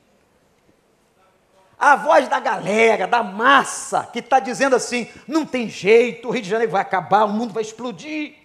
A 1.80 1.96
voz 1.96 2.28
da 2.28 2.40
galera, 2.40 3.08
da 3.08 3.24
massa, 3.24 4.08
que 4.14 4.20
está 4.20 4.40
dizendo 4.40 4.76
assim: 4.76 5.10
não 5.28 5.48
tem 5.48 5.68
jeito, 5.68 6.28
o 6.28 6.32
Rio 6.32 6.44
de 6.44 6.50
Janeiro 6.50 6.72
vai 6.72 6.82
acabar, 6.84 7.26
o 7.26 7.30
mundo 7.30 7.56
vai 7.56 7.64
explodir. 7.64 8.36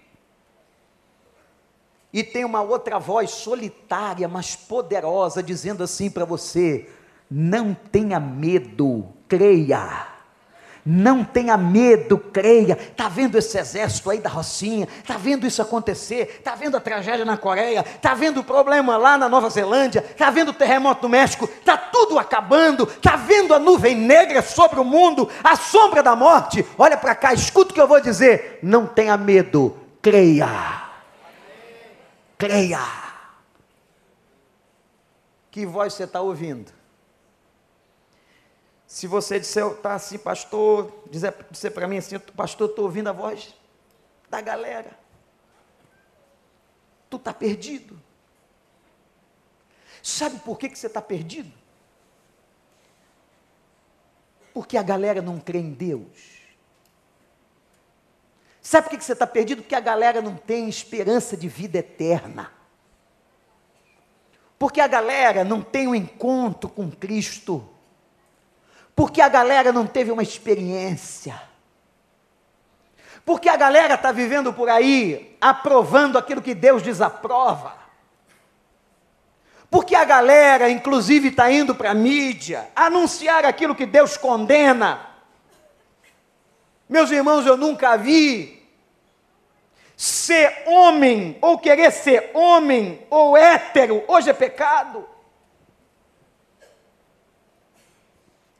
E 2.12 2.22
tem 2.22 2.44
uma 2.44 2.60
outra 2.60 2.98
voz 2.98 3.30
solitária, 3.30 4.28
mas 4.28 4.54
poderosa, 4.54 5.42
dizendo 5.42 5.82
assim 5.82 6.10
para 6.10 6.24
você: 6.24 6.88
não 7.30 7.74
tenha 7.74 8.20
medo, 8.20 9.06
creia. 9.26 10.12
Não 10.84 11.22
tenha 11.22 11.56
medo, 11.56 12.18
creia. 12.18 12.76
Está 12.76 13.08
vendo 13.08 13.38
esse 13.38 13.56
exército 13.56 14.10
aí 14.10 14.18
da 14.18 14.28
Rocinha? 14.28 14.88
Está 14.98 15.16
vendo 15.16 15.46
isso 15.46 15.62
acontecer? 15.62 16.38
Está 16.38 16.56
vendo 16.56 16.76
a 16.76 16.80
tragédia 16.80 17.24
na 17.24 17.36
Coreia? 17.36 17.84
Está 17.86 18.14
vendo 18.14 18.40
o 18.40 18.44
problema 18.44 18.96
lá 18.96 19.16
na 19.16 19.28
Nova 19.28 19.48
Zelândia? 19.48 20.04
Está 20.10 20.28
vendo 20.28 20.48
o 20.48 20.52
terremoto 20.52 21.04
no 21.04 21.08
México? 21.08 21.44
Está 21.44 21.76
tudo 21.76 22.18
acabando? 22.18 22.82
Está 22.82 23.14
vendo 23.14 23.54
a 23.54 23.60
nuvem 23.60 23.94
negra 23.94 24.42
sobre 24.42 24.80
o 24.80 24.84
mundo? 24.84 25.30
A 25.44 25.54
sombra 25.54 26.02
da 26.02 26.16
morte? 26.16 26.66
Olha 26.76 26.96
para 26.96 27.14
cá, 27.14 27.32
escuta 27.32 27.70
o 27.70 27.74
que 27.74 27.80
eu 27.80 27.86
vou 27.86 28.00
dizer. 28.00 28.58
Não 28.60 28.84
tenha 28.84 29.16
medo, 29.16 29.76
creia. 30.02 30.81
Creia. 32.42 32.80
Que 35.48 35.64
voz 35.64 35.94
você 35.94 36.02
está 36.02 36.20
ouvindo? 36.20 36.72
Se 38.84 39.06
você 39.06 39.38
disser, 39.38 39.72
tá 39.76 39.94
assim, 39.94 40.18
pastor, 40.18 41.04
dizer, 41.08 41.32
dizer 41.52 41.70
para 41.70 41.86
mim 41.86 41.98
assim, 41.98 42.18
pastor, 42.18 42.68
estou 42.68 42.86
ouvindo 42.86 43.08
a 43.08 43.12
voz 43.12 43.54
da 44.28 44.40
galera. 44.40 44.98
Tu 47.08 47.16
está 47.16 47.32
perdido. 47.32 47.96
Sabe 50.02 50.40
por 50.40 50.58
que, 50.58 50.68
que 50.68 50.76
você 50.76 50.88
está 50.88 51.00
perdido? 51.00 51.52
Porque 54.52 54.76
a 54.76 54.82
galera 54.82 55.22
não 55.22 55.38
crê 55.38 55.60
em 55.60 55.72
Deus. 55.72 56.41
Sabe 58.62 58.88
por 58.88 58.96
que, 58.96 59.04
você 59.04 59.12
está 59.12 59.26
perdido? 59.26 59.60
Porque 59.60 59.74
a 59.74 59.80
galera 59.80 60.22
não 60.22 60.36
tem 60.36 60.68
esperança 60.68 61.36
de 61.36 61.48
vida 61.48 61.78
eterna. 61.78 62.52
Porque 64.56 64.80
a 64.80 64.86
galera 64.86 65.42
não 65.42 65.60
tem 65.60 65.88
um 65.88 65.94
encontro 65.96 66.70
com 66.70 66.88
Cristo. 66.88 67.68
Porque 68.94 69.20
a 69.20 69.28
galera 69.28 69.72
não 69.72 69.84
teve 69.84 70.12
uma 70.12 70.22
experiência. 70.22 71.42
Porque 73.24 73.48
a 73.48 73.56
galera 73.56 73.94
está 73.94 74.12
vivendo 74.12 74.52
por 74.52 74.68
aí 74.68 75.36
aprovando 75.40 76.16
aquilo 76.16 76.40
que 76.40 76.54
Deus 76.54 76.82
desaprova. 76.82 77.74
Porque 79.68 79.96
a 79.96 80.04
galera, 80.04 80.70
inclusive, 80.70 81.28
está 81.28 81.50
indo 81.50 81.74
para 81.74 81.90
a 81.90 81.94
mídia 81.94 82.68
anunciar 82.76 83.44
aquilo 83.44 83.74
que 83.74 83.86
Deus 83.86 84.16
condena. 84.16 85.11
Meus 86.92 87.10
irmãos, 87.10 87.46
eu 87.46 87.56
nunca 87.56 87.96
vi 87.96 88.62
ser 89.96 90.64
homem, 90.66 91.38
ou 91.40 91.58
querer 91.58 91.90
ser 91.90 92.30
homem, 92.34 93.06
ou 93.08 93.34
hétero, 93.34 94.04
hoje 94.06 94.28
é 94.28 94.34
pecado. 94.34 95.08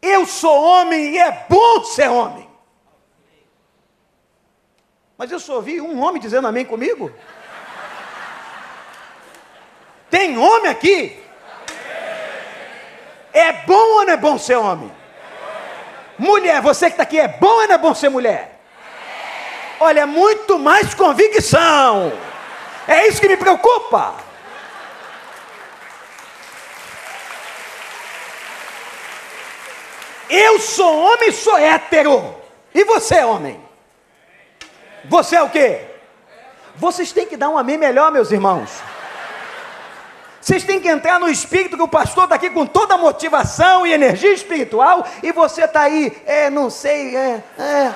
Eu 0.01 0.25
sou 0.25 0.63
homem 0.63 1.11
e 1.11 1.19
é 1.19 1.45
bom 1.47 1.85
ser 1.85 2.09
homem. 2.09 2.49
Mas 5.19 5.31
eu 5.31 5.39
só 5.39 5.57
ouvi 5.57 5.79
um 5.79 6.01
homem 6.01 6.19
dizendo 6.19 6.49
amém 6.49 6.65
comigo. 6.65 7.13
Tem 10.09 10.39
homem 10.39 10.71
aqui? 10.71 11.23
É 13.31 13.53
bom 13.67 13.99
ou 13.99 14.07
não 14.07 14.13
é 14.15 14.17
bom 14.17 14.39
ser 14.39 14.57
homem? 14.57 15.02
Mulher, 16.19 16.61
você 16.61 16.87
que 16.87 16.93
está 16.93 17.03
aqui, 17.03 17.19
é 17.19 17.29
bom 17.29 17.47
ou 17.49 17.67
não 17.67 17.75
é 17.75 17.79
bom 17.79 17.95
ser 17.95 18.09
mulher? 18.09 18.61
Olha, 19.81 20.01
é 20.01 20.07
muito 20.07 20.59
mais 20.59 20.95
convicção. 20.95 22.13
É 22.87 23.07
isso 23.09 23.21
que 23.21 23.29
me 23.29 23.37
preocupa. 23.37 24.15
Eu 30.29 30.59
sou 30.61 30.99
homem, 30.99 31.31
sou 31.33 31.59
hétero. 31.59 32.35
E 32.75 32.85
você, 32.85 33.23
homem? 33.23 33.61
Você 35.05 35.37
é 35.37 35.43
o 35.43 35.51
quê? 35.51 35.85
Vocês 36.77 37.13
têm 37.13 37.27
que 37.27 37.37
dar 37.37 37.51
um 37.51 37.59
amém 37.59 37.77
melhor, 37.77 38.11
meus 38.11 38.31
irmãos. 38.31 38.71
Vocês 40.43 40.65
têm 40.65 40.81
que 40.81 40.89
entrar 40.89 41.21
no 41.21 41.29
espírito 41.29 41.77
que 41.77 41.83
o 41.85 41.89
pastor 41.89 42.25
está 42.25 42.35
aqui 42.35 42.51
com 42.51 42.67
toda 42.67 42.95
a 42.95 42.99
motivação 42.99 43.87
e 43.87 43.93
energia 43.93 44.33
espiritual 44.33 45.07
e 45.23 45.31
você 45.31 45.63
está 45.63 45.83
aí, 45.83 46.21
é, 46.27 46.51
não 46.51 46.69
sei, 46.69 47.15
é, 47.15 47.45
é, 47.57 47.95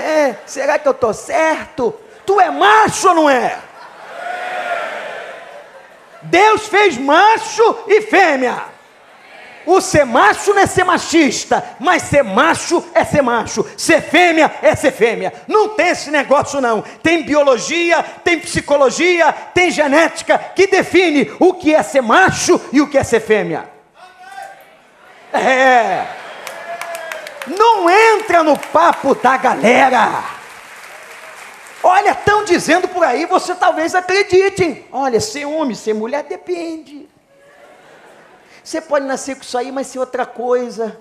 é, 0.00 0.36
será 0.46 0.78
que 0.78 0.88
eu 0.88 0.92
estou 0.92 1.12
certo? 1.12 1.94
Tu 2.24 2.40
é 2.40 2.50
macho 2.50 3.08
ou 3.08 3.14
não 3.14 3.30
é? 3.30 3.58
Deus 6.22 6.66
fez 6.66 6.96
macho 6.96 7.84
e 7.86 8.00
fêmea. 8.00 8.69
O 9.66 9.80
ser 9.80 10.06
macho 10.06 10.54
não 10.54 10.62
é 10.62 10.66
ser 10.66 10.84
machista, 10.84 11.76
mas 11.78 12.02
ser 12.02 12.22
macho 12.22 12.82
é 12.94 13.04
ser 13.04 13.22
macho, 13.22 13.66
ser 13.76 14.00
fêmea 14.00 14.50
é 14.62 14.74
ser 14.74 14.90
fêmea. 14.90 15.32
Não 15.46 15.68
tem 15.68 15.88
esse 15.88 16.10
negócio, 16.10 16.60
não. 16.60 16.82
Tem 17.02 17.22
biologia, 17.22 18.02
tem 18.24 18.38
psicologia, 18.38 19.32
tem 19.54 19.70
genética 19.70 20.38
que 20.38 20.66
define 20.66 21.30
o 21.38 21.52
que 21.54 21.74
é 21.74 21.82
ser 21.82 22.00
macho 22.00 22.60
e 22.72 22.80
o 22.80 22.88
que 22.88 22.96
é 22.96 23.04
ser 23.04 23.20
fêmea. 23.20 23.68
É. 25.32 26.06
Não 27.46 27.88
entra 27.90 28.42
no 28.42 28.58
papo 28.58 29.14
da 29.14 29.36
galera. 29.36 30.24
Olha, 31.82 32.10
estão 32.10 32.44
dizendo 32.44 32.88
por 32.88 33.04
aí, 33.04 33.26
você 33.26 33.54
talvez 33.54 33.94
acredite. 33.94 34.86
Olha, 34.92 35.20
ser 35.20 35.44
homem, 35.44 35.74
ser 35.74 35.94
mulher 35.94 36.24
depende. 36.24 37.09
Você 38.70 38.80
pode 38.80 39.04
nascer 39.04 39.34
com 39.34 39.42
isso 39.42 39.58
aí, 39.58 39.72
mas 39.72 39.88
ser 39.88 39.98
outra 39.98 40.24
coisa. 40.24 40.96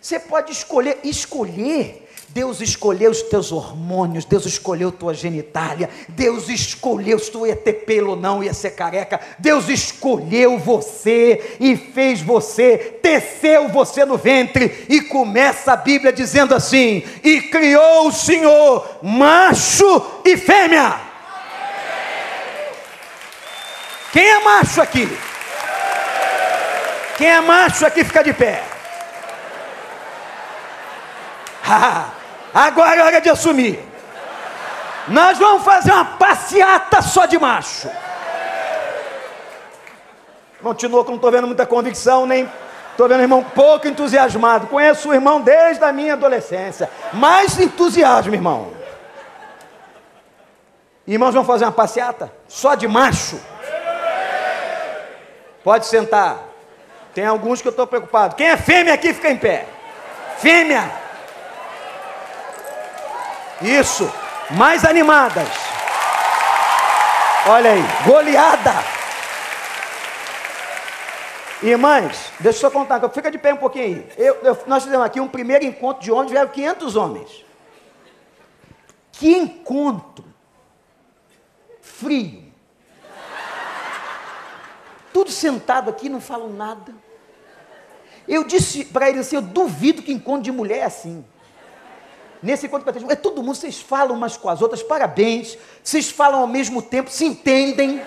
Você 0.00 0.18
pode 0.18 0.50
escolher, 0.50 0.98
escolher. 1.04 2.10
Deus 2.30 2.60
escolheu 2.60 3.12
os 3.12 3.22
teus 3.22 3.52
hormônios, 3.52 4.24
Deus 4.24 4.44
escolheu 4.44 4.90
tua 4.90 5.14
genitália, 5.14 5.88
Deus 6.08 6.48
escolheu 6.48 7.16
se 7.20 7.30
tu 7.30 7.46
ia 7.46 7.54
ter 7.54 7.84
pelo 7.84 8.10
ou 8.10 8.16
não, 8.16 8.42
ia 8.42 8.52
ser 8.52 8.72
careca. 8.72 9.20
Deus 9.38 9.68
escolheu 9.68 10.58
você 10.58 11.58
e 11.60 11.76
fez 11.76 12.20
você, 12.20 12.76
teceu 13.00 13.68
você 13.68 14.04
no 14.04 14.16
ventre. 14.16 14.84
E 14.88 15.00
começa 15.02 15.74
a 15.74 15.76
Bíblia 15.76 16.12
dizendo 16.12 16.56
assim: 16.56 17.04
E 17.22 17.40
criou 17.42 18.08
o 18.08 18.12
Senhor 18.12 18.98
macho 19.00 20.04
e 20.24 20.36
fêmea. 20.36 21.00
Quem 24.12 24.28
é 24.28 24.40
macho 24.42 24.82
aqui? 24.82 25.08
Quem 27.16 27.28
é 27.28 27.40
macho 27.40 27.86
aqui 27.86 28.04
fica 28.04 28.22
de 28.22 28.32
pé. 28.32 28.62
agora 32.52 32.96
é 32.96 33.02
hora 33.02 33.20
de 33.20 33.30
assumir. 33.30 33.78
Nós 35.08 35.38
vamos 35.38 35.64
fazer 35.64 35.92
uma 35.92 36.04
passeata 36.04 37.02
só 37.02 37.26
de 37.26 37.38
macho. 37.38 37.90
Continua 40.62 41.04
que 41.04 41.10
não 41.10 41.16
estou 41.16 41.30
vendo 41.30 41.46
muita 41.46 41.66
convicção, 41.66 42.24
nem 42.24 42.50
estou 42.90 43.06
vendo 43.06 43.20
o 43.20 43.22
irmão 43.22 43.44
pouco 43.44 43.86
entusiasmado. 43.86 44.66
Conheço 44.66 45.10
o 45.10 45.14
irmão 45.14 45.40
desde 45.40 45.84
a 45.84 45.92
minha 45.92 46.14
adolescência. 46.14 46.90
Mais 47.12 47.58
entusiasmo, 47.58 48.34
irmão. 48.34 48.72
Irmãos, 51.06 51.34
vamos 51.34 51.46
fazer 51.46 51.66
uma 51.66 51.72
passeata 51.72 52.32
só 52.48 52.74
de 52.74 52.88
macho. 52.88 53.38
Pode 55.62 55.84
sentar. 55.84 56.53
Tem 57.14 57.24
alguns 57.24 57.62
que 57.62 57.68
eu 57.68 57.70
estou 57.70 57.86
preocupado. 57.86 58.34
Quem 58.34 58.48
é 58.48 58.56
fêmea 58.56 58.94
aqui 58.94 59.14
fica 59.14 59.30
em 59.30 59.36
pé. 59.36 59.66
Fêmea. 60.38 60.90
Isso. 63.62 64.12
Mais 64.50 64.84
animadas. 64.84 65.48
Olha 67.46 67.70
aí. 67.70 67.84
Goleada. 68.04 68.72
Irmãs, 71.62 72.32
deixa 72.40 72.58
eu 72.58 72.60
só 72.60 72.70
contar. 72.70 73.00
Fica 73.10 73.30
de 73.30 73.38
pé 73.38 73.54
um 73.54 73.58
pouquinho 73.58 73.84
aí. 73.84 74.12
Eu, 74.18 74.34
eu, 74.42 74.58
nós 74.66 74.82
fizemos 74.82 75.06
aqui 75.06 75.20
um 75.20 75.28
primeiro 75.28 75.64
encontro 75.64 76.02
de 76.02 76.10
homens, 76.10 76.30
vieram 76.30 76.50
500 76.50 76.96
homens. 76.96 77.44
Que 79.12 79.36
encontro 79.36 80.24
frio. 81.80 82.42
Tudo 85.12 85.30
sentado 85.30 85.88
aqui, 85.88 86.08
não 86.08 86.20
falam 86.20 86.50
nada. 86.50 86.92
Eu 88.26 88.44
disse 88.44 88.84
para 88.84 89.08
eles 89.08 89.26
assim: 89.26 89.36
eu 89.36 89.42
duvido 89.42 90.02
que 90.02 90.12
encontro 90.12 90.42
de 90.42 90.52
mulher 90.52 90.78
é 90.78 90.84
assim. 90.84 91.24
Nesse 92.42 92.66
encontro 92.66 92.92
de 92.92 93.10
é 93.10 93.16
todo 93.16 93.42
mundo, 93.42 93.54
vocês 93.54 93.80
falam 93.80 94.14
umas 94.14 94.36
com 94.36 94.48
as 94.50 94.60
outras, 94.60 94.82
parabéns. 94.82 95.56
Vocês 95.82 96.10
falam 96.10 96.40
ao 96.40 96.46
mesmo 96.46 96.82
tempo, 96.82 97.10
se 97.10 97.24
entendem. 97.24 98.02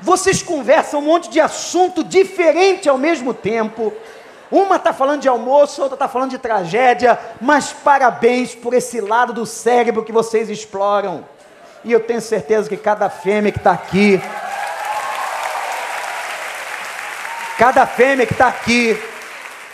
Vocês 0.00 0.42
conversam 0.42 1.00
um 1.00 1.04
monte 1.04 1.30
de 1.30 1.40
assunto 1.40 2.04
diferente 2.04 2.88
ao 2.88 2.98
mesmo 2.98 3.32
tempo. 3.32 3.92
Uma 4.50 4.76
está 4.76 4.92
falando 4.92 5.22
de 5.22 5.28
almoço, 5.28 5.80
outra 5.82 5.94
está 5.96 6.08
falando 6.08 6.30
de 6.30 6.38
tragédia, 6.38 7.18
mas 7.40 7.72
parabéns 7.72 8.54
por 8.54 8.72
esse 8.72 9.00
lado 9.00 9.32
do 9.32 9.44
cérebro 9.44 10.04
que 10.04 10.12
vocês 10.12 10.48
exploram. 10.48 11.24
E 11.84 11.92
eu 11.92 12.00
tenho 12.00 12.20
certeza 12.20 12.68
que 12.68 12.76
cada 12.76 13.08
fêmea 13.10 13.52
que 13.52 13.58
está 13.58 13.72
aqui 13.72 14.20
Cada 17.58 17.84
fêmea 17.86 18.24
que 18.24 18.32
está 18.32 18.46
aqui, 18.46 18.96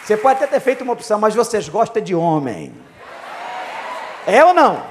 você 0.03 0.17
pode 0.17 0.43
até 0.43 0.47
ter 0.47 0.61
feito 0.61 0.83
uma 0.83 0.95
opção, 0.95 1.19
mas 1.19 1.35
vocês 1.35 1.69
gostam 1.69 2.03
de 2.03 2.15
homem. 2.15 2.73
É 4.27 4.43
ou 4.43 4.55
não? 4.55 4.83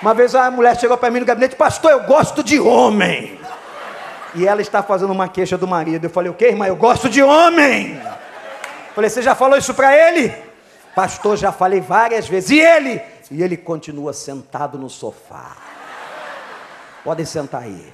Uma 0.00 0.14
vez 0.14 0.36
a 0.36 0.48
mulher 0.52 0.78
chegou 0.78 0.96
para 0.96 1.10
mim 1.10 1.18
no 1.20 1.26
gabinete, 1.26 1.56
pastor, 1.56 1.90
eu 1.90 2.04
gosto 2.04 2.44
de 2.44 2.60
homem. 2.60 3.40
E 4.34 4.46
ela 4.46 4.62
está 4.62 4.82
fazendo 4.82 5.12
uma 5.12 5.28
queixa 5.28 5.58
do 5.58 5.66
marido. 5.66 6.04
Eu 6.04 6.10
falei, 6.10 6.30
o 6.30 6.34
que, 6.34 6.46
irmã? 6.46 6.66
Eu 6.66 6.76
gosto 6.76 7.08
de 7.08 7.22
homem. 7.22 8.00
Falei, 8.94 9.10
você 9.10 9.20
já 9.20 9.34
falou 9.34 9.58
isso 9.58 9.74
para 9.74 9.96
ele? 9.96 10.32
Pastor, 10.94 11.36
já 11.36 11.50
falei 11.50 11.80
várias 11.80 12.28
vezes. 12.28 12.50
E 12.50 12.60
ele? 12.60 13.02
E 13.30 13.42
ele 13.42 13.56
continua 13.56 14.12
sentado 14.12 14.78
no 14.78 14.88
sofá. 14.88 15.56
Podem 17.04 17.26
sentar 17.26 17.62
aí. 17.62 17.92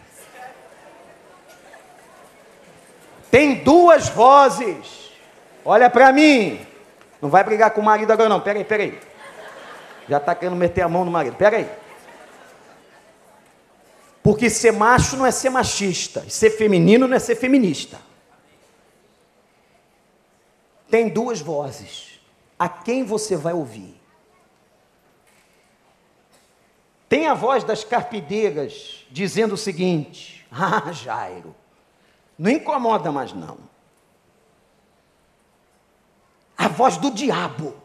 Tem 3.30 3.62
duas 3.62 4.08
vozes. 4.08 5.10
Olha 5.64 5.90
para 5.90 6.12
mim. 6.12 6.66
Não 7.20 7.28
vai 7.28 7.44
brigar 7.44 7.70
com 7.72 7.80
o 7.80 7.84
marido 7.84 8.12
agora 8.12 8.28
não. 8.28 8.40
Peraí, 8.40 8.64
peraí. 8.64 8.98
Já 10.08 10.18
está 10.18 10.34
querendo 10.34 10.56
meter 10.56 10.82
a 10.82 10.88
mão 10.88 11.04
no 11.04 11.10
marido. 11.10 11.36
Peraí. 11.36 11.68
Porque 14.22 14.48
ser 14.48 14.72
macho 14.72 15.16
não 15.16 15.26
é 15.26 15.30
ser 15.30 15.50
machista. 15.50 16.28
Ser 16.28 16.50
feminino 16.50 17.06
não 17.06 17.16
é 17.16 17.18
ser 17.18 17.36
feminista. 17.36 17.98
Tem 20.90 21.08
duas 21.08 21.40
vozes. 21.40 22.20
A 22.58 22.68
quem 22.68 23.04
você 23.04 23.36
vai 23.36 23.52
ouvir? 23.52 23.98
Tem 27.08 27.26
a 27.26 27.34
voz 27.34 27.64
das 27.64 27.84
carpideiras 27.84 29.06
dizendo 29.10 29.54
o 29.54 29.58
seguinte: 29.58 30.46
Ah, 30.52 30.92
Jairo, 30.92 31.54
não 32.38 32.50
incomoda 32.50 33.10
mais 33.10 33.32
não. 33.32 33.58
a 36.58 36.66
voz 36.66 36.96
do 36.96 37.12
diabo, 37.12 37.76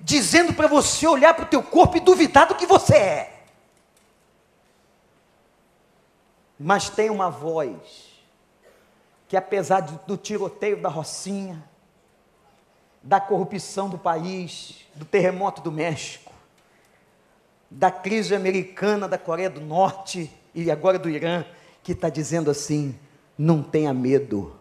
dizendo 0.00 0.54
para 0.54 0.66
você 0.66 1.06
olhar 1.06 1.34
para 1.34 1.44
o 1.44 1.48
teu 1.48 1.62
corpo 1.62 1.98
e 1.98 2.00
duvidar 2.00 2.48
do 2.48 2.54
que 2.54 2.64
você 2.64 2.96
é. 2.96 3.42
Mas 6.58 6.88
tem 6.88 7.10
uma 7.10 7.28
voz 7.28 7.78
que, 9.28 9.36
apesar 9.36 9.80
do 9.80 10.16
tiroteio 10.16 10.80
da 10.80 10.88
Rocinha, 10.88 11.62
da 13.02 13.20
corrupção 13.20 13.90
do 13.90 13.98
país, 13.98 14.86
do 14.94 15.04
terremoto 15.04 15.60
do 15.60 15.70
México, 15.70 16.32
da 17.70 17.90
crise 17.90 18.34
americana, 18.34 19.06
da 19.06 19.18
Coreia 19.18 19.50
do 19.50 19.60
Norte 19.60 20.30
e 20.54 20.70
agora 20.70 20.98
do 20.98 21.10
Irã, 21.10 21.44
que 21.86 21.92
está 21.92 22.08
dizendo 22.08 22.50
assim: 22.50 22.98
não 23.38 23.62
tenha 23.62 23.94
medo, 23.94 24.52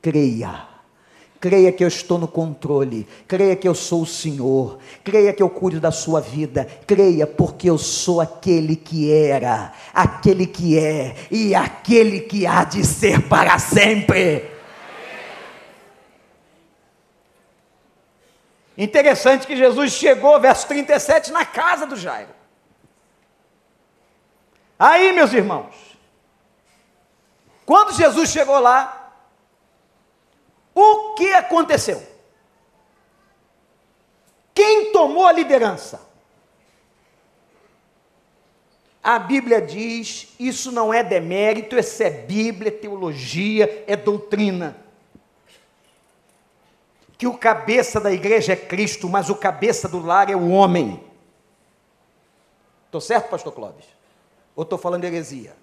creia. 0.00 0.74
Creia 1.38 1.70
que 1.70 1.84
eu 1.84 1.88
estou 1.88 2.16
no 2.18 2.26
controle, 2.26 3.06
creia 3.28 3.54
que 3.54 3.68
eu 3.68 3.74
sou 3.74 4.02
o 4.02 4.06
Senhor, 4.06 4.78
creia 5.04 5.34
que 5.34 5.42
eu 5.42 5.50
cuido 5.50 5.78
da 5.78 5.92
sua 5.92 6.18
vida, 6.18 6.66
creia 6.86 7.26
porque 7.26 7.68
eu 7.68 7.76
sou 7.76 8.22
aquele 8.22 8.74
que 8.74 9.12
era, 9.12 9.74
aquele 9.92 10.46
que 10.46 10.78
é 10.78 11.14
e 11.30 11.54
aquele 11.54 12.20
que 12.20 12.46
há 12.46 12.64
de 12.64 12.82
ser 12.86 13.28
para 13.28 13.58
sempre. 13.58 14.50
Interessante 18.78 19.46
que 19.46 19.56
Jesus 19.56 19.92
chegou, 19.92 20.40
verso 20.40 20.66
37, 20.66 21.30
na 21.32 21.44
casa 21.44 21.86
do 21.86 21.96
Jairo. 21.96 22.30
Aí, 24.78 25.12
meus 25.12 25.34
irmãos, 25.34 25.85
quando 27.66 27.92
Jesus 27.92 28.30
chegou 28.30 28.60
lá, 28.60 29.12
o 30.72 31.14
que 31.14 31.34
aconteceu? 31.34 32.00
Quem 34.54 34.92
tomou 34.92 35.26
a 35.26 35.32
liderança? 35.32 36.00
A 39.02 39.18
Bíblia 39.18 39.60
diz: 39.60 40.34
isso 40.38 40.70
não 40.70 40.94
é 40.94 41.02
demérito, 41.02 41.76
isso 41.76 42.02
é 42.02 42.08
Bíblia, 42.08 42.68
é 42.68 42.70
teologia, 42.70 43.84
é 43.86 43.96
doutrina. 43.96 44.76
Que 47.18 47.26
o 47.26 47.36
cabeça 47.36 47.98
da 47.98 48.12
igreja 48.12 48.52
é 48.52 48.56
Cristo, 48.56 49.08
mas 49.08 49.28
o 49.28 49.34
cabeça 49.34 49.88
do 49.88 49.98
lar 49.98 50.30
é 50.30 50.36
o 50.36 50.48
homem. 50.48 51.02
Estou 52.84 53.00
certo, 53.00 53.28
pastor 53.28 53.52
Clóvis? 53.52 53.86
Ou 54.54 54.62
estou 54.62 54.78
falando 54.78 55.04
heresia? 55.04 55.56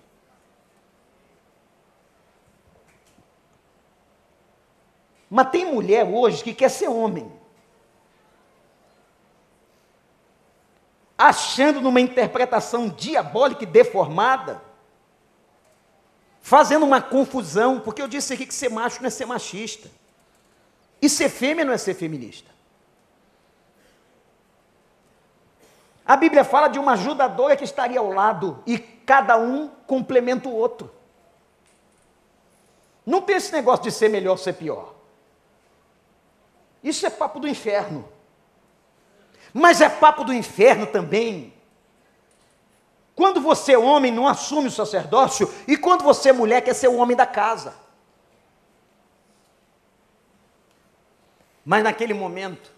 Mas 5.33 5.49
tem 5.49 5.65
mulher 5.65 6.05
hoje 6.05 6.43
que 6.43 6.53
quer 6.53 6.69
ser 6.69 6.87
homem. 6.87 7.33
Achando 11.17 11.81
numa 11.81 11.99
interpretação 11.99 12.87
diabólica 12.87 13.63
e 13.63 13.65
deformada, 13.65 14.61
fazendo 16.39 16.85
uma 16.85 17.01
confusão, 17.01 17.79
porque 17.79 17.99
eu 17.99 18.07
disse 18.07 18.31
aqui 18.31 18.45
que 18.45 18.53
ser 18.53 18.69
macho 18.69 19.01
não 19.01 19.07
é 19.07 19.09
ser 19.09 19.25
machista. 19.25 19.89
E 21.01 21.09
ser 21.09 21.29
fêmea 21.29 21.65
não 21.65 21.73
é 21.73 21.79
ser 21.79 21.95
feminista. 21.95 22.51
A 26.05 26.15
Bíblia 26.15 26.43
fala 26.43 26.67
de 26.67 26.77
uma 26.77 26.91
ajudadora 26.91 27.57
que 27.57 27.63
estaria 27.63 27.99
ao 27.99 28.13
lado 28.13 28.61
e 28.67 28.77
cada 28.77 29.35
um 29.35 29.67
complementa 29.87 30.47
o 30.47 30.55
outro. 30.55 30.93
Não 33.03 33.19
tem 33.19 33.37
esse 33.37 33.51
negócio 33.51 33.83
de 33.85 33.91
ser 33.91 34.09
melhor 34.09 34.33
ou 34.33 34.37
ser 34.37 34.53
pior. 34.53 34.92
Isso 36.83 37.05
é 37.05 37.09
papo 37.09 37.39
do 37.39 37.47
inferno. 37.47 38.07
Mas 39.53 39.79
é 39.79 39.87
papo 39.87 40.23
do 40.23 40.33
inferno 40.33 40.85
também. 40.87 41.53
Quando 43.15 43.39
você, 43.39 43.75
homem, 43.75 44.11
não 44.11 44.27
assume 44.27 44.67
o 44.67 44.71
sacerdócio, 44.71 45.51
e 45.67 45.77
quando 45.77 46.03
você, 46.03 46.31
mulher, 46.31 46.61
quer 46.61 46.73
ser 46.73 46.87
o 46.87 46.97
homem 46.97 47.15
da 47.15 47.27
casa. 47.27 47.75
Mas 51.63 51.83
naquele 51.83 52.13
momento, 52.13 52.71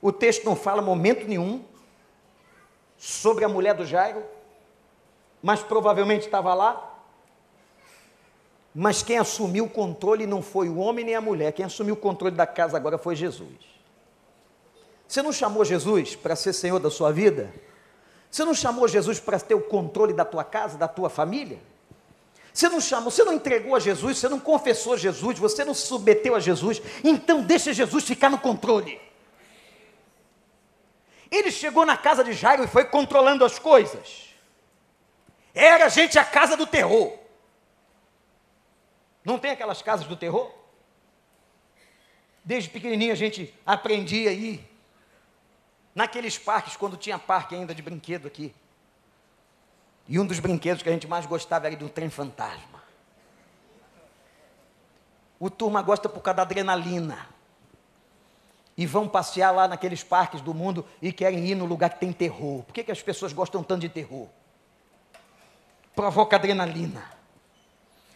o 0.00 0.12
texto 0.12 0.44
não 0.44 0.54
fala 0.56 0.80
momento 0.80 1.26
nenhum 1.26 1.64
sobre 2.96 3.44
a 3.44 3.48
mulher 3.48 3.74
do 3.74 3.84
Jairo, 3.84 4.24
mas 5.42 5.62
provavelmente 5.62 6.24
estava 6.24 6.54
lá. 6.54 6.93
Mas 8.74 9.02
quem 9.02 9.18
assumiu 9.18 9.66
o 9.66 9.70
controle 9.70 10.26
não 10.26 10.42
foi 10.42 10.68
o 10.68 10.78
homem 10.78 11.04
nem 11.04 11.14
a 11.14 11.20
mulher, 11.20 11.52
quem 11.52 11.64
assumiu 11.64 11.94
o 11.94 11.96
controle 11.96 12.34
da 12.34 12.46
casa 12.46 12.76
agora 12.76 12.98
foi 12.98 13.14
Jesus. 13.14 13.54
Você 15.06 15.22
não 15.22 15.32
chamou 15.32 15.64
Jesus 15.64 16.16
para 16.16 16.34
ser 16.34 16.52
senhor 16.52 16.80
da 16.80 16.90
sua 16.90 17.12
vida? 17.12 17.54
Você 18.28 18.44
não 18.44 18.52
chamou 18.52 18.88
Jesus 18.88 19.20
para 19.20 19.38
ter 19.38 19.54
o 19.54 19.60
controle 19.60 20.12
da 20.12 20.24
tua 20.24 20.42
casa, 20.42 20.76
da 20.76 20.88
tua 20.88 21.08
família? 21.08 21.60
Você 22.52 22.68
não 22.68 22.80
chamou, 22.80 23.10
você 23.12 23.22
não 23.22 23.32
entregou 23.32 23.76
a 23.76 23.80
Jesus, 23.80 24.18
você 24.18 24.28
não 24.28 24.40
confessou 24.40 24.96
Jesus, 24.96 25.38
você 25.38 25.64
não 25.64 25.74
se 25.74 25.86
submeteu 25.86 26.34
a 26.34 26.40
Jesus, 26.40 26.82
então 27.04 27.42
deixa 27.42 27.72
Jesus 27.72 28.04
ficar 28.04 28.28
no 28.28 28.38
controle. 28.38 29.00
Ele 31.30 31.50
chegou 31.50 31.86
na 31.86 31.96
casa 31.96 32.24
de 32.24 32.32
Jairo 32.32 32.64
e 32.64 32.68
foi 32.68 32.84
controlando 32.84 33.44
as 33.44 33.58
coisas. 33.58 34.34
Era, 35.52 35.88
gente, 35.88 36.18
a 36.18 36.24
casa 36.24 36.56
do 36.56 36.66
terror. 36.66 37.23
Não 39.24 39.38
tem 39.38 39.50
aquelas 39.50 39.80
casas 39.80 40.06
do 40.06 40.16
terror? 40.16 40.52
Desde 42.44 42.68
pequenininho 42.68 43.12
a 43.12 43.16
gente 43.16 43.54
aprendia 43.64 44.30
aí 44.30 44.62
naqueles 45.94 46.36
parques, 46.36 46.76
quando 46.76 46.96
tinha 46.96 47.18
parque 47.18 47.54
ainda 47.54 47.74
de 47.74 47.80
brinquedo 47.80 48.26
aqui. 48.26 48.54
E 50.06 50.18
um 50.18 50.26
dos 50.26 50.38
brinquedos 50.38 50.82
que 50.82 50.88
a 50.88 50.92
gente 50.92 51.06
mais 51.06 51.24
gostava 51.24 51.66
era 51.66 51.76
do 51.76 51.88
trem 51.88 52.10
fantasma. 52.10 52.82
O 55.40 55.48
turma 55.48 55.80
gosta 55.80 56.08
por 56.08 56.20
causa 56.20 56.36
da 56.36 56.42
adrenalina 56.42 57.26
e 58.76 58.86
vão 58.86 59.08
passear 59.08 59.50
lá 59.52 59.66
naqueles 59.66 60.02
parques 60.02 60.40
do 60.40 60.52
mundo 60.52 60.84
e 61.00 61.12
querem 61.12 61.46
ir 61.46 61.54
no 61.54 61.64
lugar 61.64 61.90
que 61.90 62.00
tem 62.00 62.12
terror. 62.12 62.62
Por 62.64 62.74
que, 62.74 62.84
que 62.84 62.92
as 62.92 63.02
pessoas 63.02 63.32
gostam 63.32 63.62
tanto 63.62 63.80
de 63.80 63.88
terror? 63.88 64.28
Provoca 65.94 66.36
adrenalina. 66.36 67.14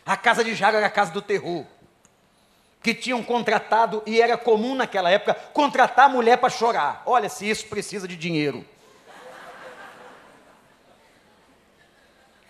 A 0.08 0.16
casa 0.16 0.42
de 0.42 0.54
Jairo 0.56 0.76
era 0.76 0.86
a 0.86 0.90
casa 0.90 1.12
do 1.12 1.22
terror. 1.22 1.64
Que 2.82 2.92
tinham 2.92 3.22
contratado, 3.22 4.02
e 4.04 4.20
era 4.20 4.36
comum 4.36 4.74
naquela 4.74 5.10
época, 5.10 5.34
contratar 5.52 6.06
a 6.06 6.08
mulher 6.08 6.38
para 6.38 6.50
chorar. 6.50 7.02
Olha, 7.06 7.28
se 7.28 7.48
isso 7.48 7.66
precisa 7.66 8.08
de 8.08 8.16
dinheiro. 8.16 8.66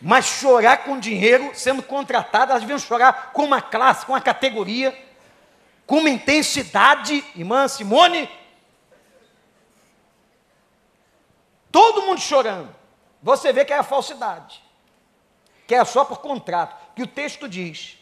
Mas 0.00 0.24
chorar 0.24 0.84
com 0.84 0.98
dinheiro, 0.98 1.50
sendo 1.54 1.82
contratada, 1.82 2.52
elas 2.52 2.62
deviam 2.62 2.78
chorar 2.78 3.32
com 3.32 3.44
uma 3.44 3.60
classe, 3.60 4.06
com 4.06 4.12
uma 4.12 4.20
categoria 4.20 4.96
com 5.88 6.00
uma 6.00 6.10
intensidade, 6.10 7.24
irmã 7.34 7.66
Simone, 7.66 8.30
todo 11.72 12.02
mundo 12.02 12.20
chorando. 12.20 12.76
Você 13.22 13.54
vê 13.54 13.64
que 13.64 13.72
é 13.72 13.78
a 13.78 13.82
falsidade, 13.82 14.62
que 15.66 15.74
é 15.74 15.82
só 15.86 16.04
por 16.04 16.18
contrato, 16.18 16.76
que 16.98 17.02
o 17.04 17.06
texto 17.06 17.48
diz 17.48 17.96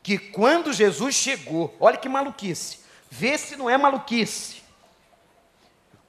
que 0.00 0.16
quando 0.16 0.72
Jesus 0.72 1.12
chegou, 1.12 1.76
olha 1.80 1.96
que 1.96 2.08
maluquice, 2.08 2.78
vê 3.10 3.36
se 3.36 3.56
não 3.56 3.68
é 3.68 3.76
maluquice. 3.76 4.62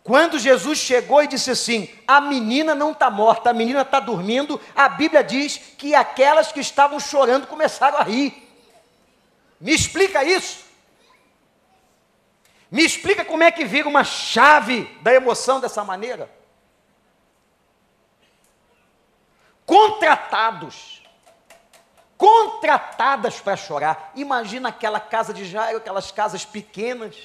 Quando 0.03 0.37
Jesus 0.37 0.77
chegou 0.77 1.23
e 1.23 1.27
disse 1.27 1.49
assim: 1.49 1.89
a 2.07 2.21
menina 2.21 2.75
não 2.75 2.91
está 2.91 3.09
morta, 3.09 3.49
a 3.49 3.53
menina 3.53 3.81
está 3.81 3.99
dormindo, 3.99 4.61
a 4.75 4.87
Bíblia 4.89 5.23
diz 5.23 5.57
que 5.75 5.95
aquelas 5.95 6.51
que 6.51 6.59
estavam 6.59 6.99
chorando 6.99 7.47
começaram 7.47 7.97
a 7.97 8.03
rir. 8.03 8.47
Me 9.59 9.73
explica 9.73 10.23
isso. 10.23 10.65
Me 12.69 12.83
explica 12.83 13.25
como 13.25 13.41
é 13.41 13.51
que 13.51 13.65
vira 13.65 13.89
uma 13.89 14.03
chave 14.03 14.83
da 15.01 15.11
emoção 15.11 15.59
dessa 15.59 15.83
maneira? 15.83 16.29
Contratados. 19.65 21.02
Contratadas 22.23 23.41
para 23.41 23.57
chorar. 23.57 24.13
Imagina 24.15 24.69
aquela 24.69 24.97
casa 24.97 25.33
de 25.33 25.43
Jairo, 25.43 25.79
aquelas 25.79 26.09
casas 26.09 26.45
pequenas. 26.45 27.17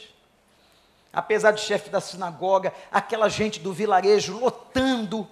Apesar 1.12 1.53
de 1.53 1.61
chefe 1.61 1.88
da 1.88 2.01
sinagoga, 2.01 2.74
aquela 2.90 3.28
gente 3.28 3.61
do 3.61 3.72
vilarejo 3.72 4.36
lotando, 4.36 5.24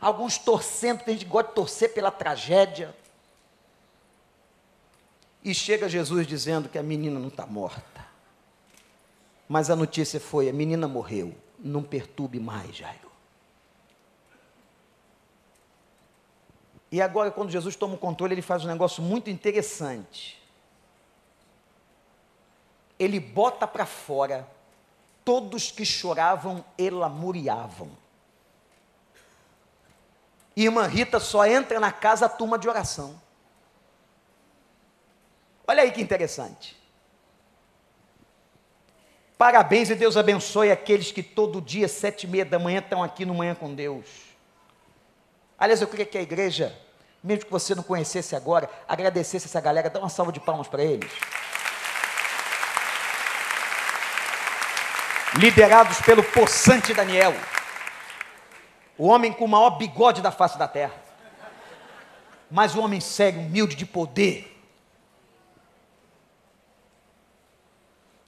alguns 0.00 0.38
torcendo, 0.38 1.02
tem 1.02 1.14
gente 1.14 1.24
que 1.24 1.30
gosta 1.32 1.48
de 1.48 1.56
torcer 1.56 1.92
pela 1.92 2.12
tragédia. 2.12 2.94
E 5.42 5.52
chega 5.52 5.88
Jesus 5.88 6.24
dizendo 6.24 6.68
que 6.68 6.78
a 6.78 6.82
menina 6.82 7.18
não 7.18 7.28
está 7.28 7.44
morta. 7.44 8.06
Mas 9.48 9.70
a 9.70 9.74
notícia 9.74 10.20
foi: 10.20 10.48
a 10.48 10.52
menina 10.52 10.86
morreu. 10.86 11.34
Não 11.58 11.82
perturbe 11.82 12.38
mais, 12.38 12.76
Jairo. 12.76 13.09
E 16.90 17.00
agora, 17.00 17.30
quando 17.30 17.50
Jesus 17.50 17.76
toma 17.76 17.94
o 17.94 17.98
controle, 17.98 18.34
ele 18.34 18.42
faz 18.42 18.64
um 18.64 18.68
negócio 18.68 19.02
muito 19.02 19.30
interessante. 19.30 20.40
ele 23.00 23.18
bota 23.18 23.66
para 23.66 23.86
fora 23.86 24.46
todos 25.24 25.70
que 25.70 25.86
choravam 25.86 26.62
e 26.76 26.90
lamuriavam. 26.90 27.90
Irmã 30.54 30.86
Rita 30.86 31.18
só 31.18 31.46
entra 31.46 31.80
na 31.80 31.90
casa 31.90 32.26
a 32.26 32.28
turma 32.28 32.58
de 32.58 32.68
oração. 32.68 33.18
Olha 35.66 35.82
aí 35.82 35.90
que 35.90 36.02
interessante. 36.02 36.76
Parabéns 39.38 39.88
e 39.88 39.94
Deus 39.94 40.18
abençoe 40.18 40.70
aqueles 40.70 41.10
que 41.10 41.22
todo 41.22 41.62
dia, 41.62 41.88
sete 41.88 42.24
e 42.24 42.26
meia 42.26 42.44
da 42.44 42.58
manhã, 42.58 42.80
estão 42.80 43.02
aqui 43.02 43.24
no 43.24 43.32
Manhã 43.32 43.54
com 43.54 43.74
Deus. 43.74 44.04
Aliás, 45.60 45.82
eu 45.82 45.86
queria 45.86 46.06
que 46.06 46.16
a 46.16 46.22
igreja, 46.22 46.74
mesmo 47.22 47.44
que 47.44 47.50
você 47.50 47.74
não 47.74 47.82
conhecesse 47.82 48.34
agora, 48.34 48.68
agradecesse 48.88 49.46
essa 49.46 49.60
galera, 49.60 49.90
dá 49.90 50.00
uma 50.00 50.08
salva 50.08 50.32
de 50.32 50.40
palmas 50.40 50.66
para 50.66 50.82
eles. 50.82 51.12
Liderados 55.36 56.00
pelo 56.00 56.24
possante 56.24 56.94
Daniel, 56.94 57.34
o 58.96 59.06
homem 59.06 59.32
com 59.32 59.44
o 59.44 59.48
maior 59.48 59.70
bigode 59.70 60.22
da 60.22 60.32
face 60.32 60.58
da 60.58 60.66
terra, 60.66 60.94
mas 62.50 62.74
um 62.74 62.82
homem 62.82 63.00
sério, 63.00 63.40
humilde, 63.40 63.76
de 63.76 63.84
poder 63.84 64.50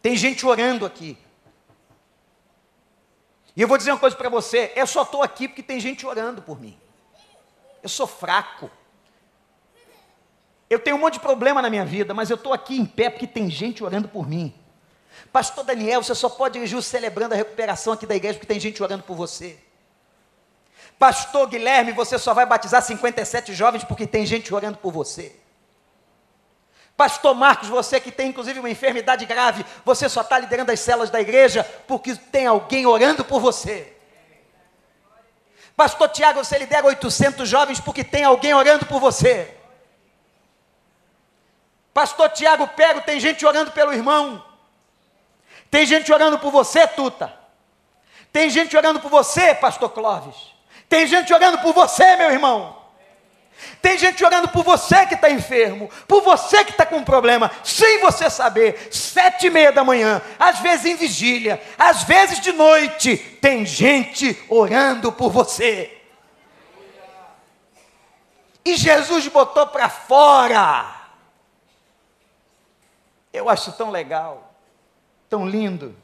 Tem 0.02 0.16
gente 0.16 0.44
orando 0.44 0.84
aqui. 0.84 1.16
E 3.54 3.62
eu 3.62 3.68
vou 3.68 3.78
dizer 3.78 3.92
uma 3.92 4.00
coisa 4.00 4.16
para 4.16 4.28
você: 4.28 4.72
eu 4.74 4.86
só 4.86 5.02
estou 5.02 5.22
aqui 5.22 5.46
porque 5.46 5.62
tem 5.62 5.78
gente 5.78 6.04
orando 6.04 6.42
por 6.42 6.60
mim. 6.60 6.76
Eu 7.82 7.88
sou 7.88 8.06
fraco. 8.06 8.70
Eu 10.70 10.78
tenho 10.78 10.96
um 10.96 11.00
monte 11.00 11.14
de 11.14 11.20
problema 11.20 11.60
na 11.60 11.68
minha 11.68 11.84
vida, 11.84 12.14
mas 12.14 12.30
eu 12.30 12.36
estou 12.36 12.52
aqui 12.52 12.78
em 12.78 12.86
pé 12.86 13.10
porque 13.10 13.26
tem 13.26 13.50
gente 13.50 13.84
orando 13.84 14.08
por 14.08 14.26
mim. 14.26 14.54
Pastor 15.30 15.64
Daniel, 15.64 16.02
você 16.02 16.14
só 16.14 16.28
pode 16.28 16.54
dirigir 16.54 16.82
celebrando 16.82 17.34
a 17.34 17.36
recuperação 17.36 17.92
aqui 17.92 18.06
da 18.06 18.14
igreja 18.14 18.34
porque 18.34 18.46
tem 18.46 18.60
gente 18.60 18.82
orando 18.82 19.02
por 19.02 19.16
você. 19.16 19.58
Pastor 20.98 21.48
Guilherme, 21.48 21.92
você 21.92 22.18
só 22.18 22.32
vai 22.32 22.46
batizar 22.46 22.80
57 22.80 23.52
jovens 23.52 23.84
porque 23.84 24.06
tem 24.06 24.24
gente 24.24 24.54
orando 24.54 24.78
por 24.78 24.92
você. 24.92 25.36
Pastor 26.96 27.34
Marcos, 27.34 27.68
você 27.68 27.98
que 27.98 28.12
tem 28.12 28.28
inclusive 28.28 28.60
uma 28.60 28.70
enfermidade 28.70 29.26
grave, 29.26 29.64
você 29.84 30.08
só 30.08 30.20
está 30.20 30.38
liderando 30.38 30.70
as 30.70 30.80
celas 30.80 31.10
da 31.10 31.20
igreja 31.20 31.64
porque 31.88 32.14
tem 32.14 32.46
alguém 32.46 32.86
orando 32.86 33.24
por 33.24 33.40
você. 33.40 33.91
Pastor 35.76 36.08
Tiago, 36.08 36.44
você 36.44 36.58
lidera 36.58 36.86
800 36.86 37.48
jovens 37.48 37.80
porque 37.80 38.04
tem 38.04 38.24
alguém 38.24 38.54
orando 38.54 38.86
por 38.86 39.00
você. 39.00 39.56
Pastor 41.94 42.30
Tiago 42.30 42.68
Pego, 42.68 43.02
tem 43.02 43.20
gente 43.20 43.44
orando 43.44 43.70
pelo 43.72 43.92
irmão. 43.92 44.44
Tem 45.70 45.86
gente 45.86 46.12
orando 46.12 46.38
por 46.38 46.50
você, 46.50 46.86
Tuta. 46.86 47.32
Tem 48.32 48.48
gente 48.50 48.76
orando 48.76 49.00
por 49.00 49.10
você, 49.10 49.54
Pastor 49.54 49.90
Clóvis. 49.90 50.36
Tem 50.88 51.06
gente 51.06 51.32
orando 51.32 51.58
por 51.58 51.72
você, 51.72 52.16
meu 52.16 52.30
irmão. 52.30 52.81
Tem 53.80 53.98
gente 53.98 54.24
orando 54.24 54.48
por 54.48 54.62
você 54.62 55.04
que 55.06 55.14
está 55.14 55.30
enfermo, 55.30 55.90
por 56.06 56.22
você 56.22 56.64
que 56.64 56.70
está 56.70 56.86
com 56.86 57.02
problema, 57.02 57.50
sem 57.64 58.00
você 58.00 58.30
saber, 58.30 58.88
sete 58.92 59.48
e 59.48 59.50
meia 59.50 59.72
da 59.72 59.82
manhã, 59.82 60.22
às 60.38 60.60
vezes 60.60 60.86
em 60.86 60.94
vigília, 60.94 61.60
às 61.76 62.04
vezes 62.04 62.40
de 62.40 62.52
noite, 62.52 63.16
tem 63.16 63.66
gente 63.66 64.40
orando 64.48 65.10
por 65.10 65.30
você. 65.30 65.98
E 68.64 68.76
Jesus 68.76 69.26
botou 69.26 69.66
para 69.66 69.88
fora. 69.88 71.00
Eu 73.32 73.48
acho 73.48 73.72
tão 73.72 73.90
legal, 73.90 74.54
tão 75.28 75.48
lindo, 75.48 75.96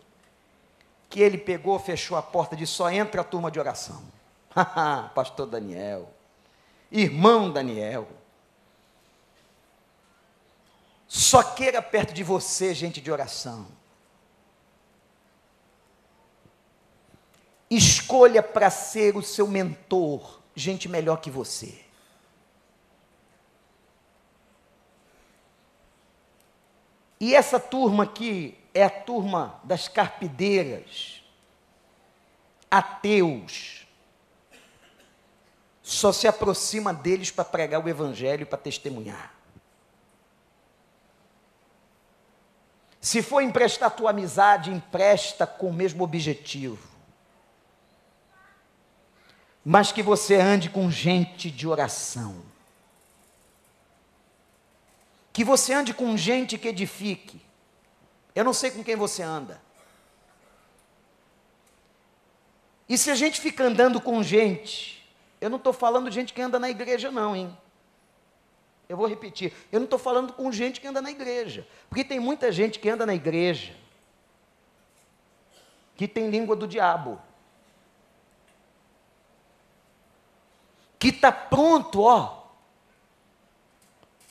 que 1.09 1.21
ele 1.21 1.39
pegou, 1.39 1.79
fechou 1.79 2.19
a 2.19 2.23
porta 2.23 2.57
de 2.57 2.67
só 2.67 2.91
entra 2.91 3.21
a 3.21 3.25
turma 3.25 3.51
de 3.51 3.61
oração. 3.61 4.03
Pastor 5.15 5.47
Daniel 5.47 6.18
irmão 6.91 7.51
Daniel. 7.51 8.09
Só 11.07 11.43
queira 11.43 11.81
perto 11.81 12.13
de 12.13 12.23
você, 12.23 12.75
gente 12.75 13.01
de 13.01 13.11
oração. 13.11 13.67
Escolha 17.71 18.43
para 18.43 18.71
ser 18.71 19.17
o 19.17 19.23
seu 19.23 19.47
mentor, 19.47 20.41
gente 20.55 20.89
melhor 20.89 21.21
que 21.21 21.31
você. 21.31 21.85
E 27.21 27.35
essa 27.35 27.59
turma 27.59 28.05
aqui 28.05 28.57
é 28.73 28.85
a 28.85 28.91
turma 28.91 29.61
das 29.65 29.89
carpideiras, 29.89 31.23
ateus, 32.71 33.88
só 35.89 36.13
se 36.13 36.29
aproxima 36.29 36.93
deles 36.93 37.31
para 37.31 37.47
pregar 37.47 37.83
o 37.83 37.89
Evangelho, 37.89 38.47
para 38.47 38.59
testemunhar. 38.59 39.33
Se 43.01 43.23
for 43.23 43.41
emprestar 43.41 43.91
tua 43.91 44.11
amizade, 44.11 44.71
empresta 44.71 45.47
com 45.47 45.71
o 45.71 45.73
mesmo 45.73 46.05
objetivo. 46.05 46.87
Mas 49.65 49.91
que 49.91 50.03
você 50.03 50.35
ande 50.35 50.69
com 50.69 50.91
gente 50.91 51.51
de 51.51 51.67
oração. 51.67 52.43
Que 55.33 55.43
você 55.43 55.73
ande 55.73 55.95
com 55.95 56.15
gente 56.19 56.59
que 56.59 56.69
edifique. 56.69 57.41
Eu 58.35 58.45
não 58.45 58.53
sei 58.53 58.71
com 58.71 58.85
quem 58.85 58.95
você 58.95 59.23
anda. 59.23 59.59
E 62.87 62.99
se 62.99 63.11
a 63.11 63.15
gente 63.15 63.41
fica 63.41 63.65
andando 63.65 64.03
com 64.03 64.23
gente 64.23 64.98
eu 65.41 65.51
não 65.51 65.59
estou 65.59 65.73
falando 65.73 66.09
de 66.09 66.15
gente 66.15 66.33
que 66.33 66.43
anda 66.43 66.59
na 66.59 66.69
igreja, 66.69 67.11
não, 67.11 67.35
hein? 67.35 67.57
Eu 68.89 68.97
vou 68.97 69.07
repetir. 69.07 69.53
Eu 69.71 69.81
não 69.81 69.85
estou 69.85 69.99
falando 69.99 70.33
com 70.33 70.51
gente 70.51 70.81
que 70.81 70.87
anda 70.87 71.03
na 71.03 71.11
igreja. 71.11 71.67
Porque 71.89 72.03
tem 72.03 72.19
muita 72.19 72.51
gente 72.51 72.79
que 72.79 72.89
anda 72.89 73.05
na 73.05 73.15
igreja 73.15 73.77
que 75.99 76.07
tem 76.07 76.31
língua 76.31 76.55
do 76.55 76.69
diabo. 76.69 77.21
Que 80.97 81.09
está 81.09 81.33
pronto, 81.33 82.03
ó, 82.03 82.45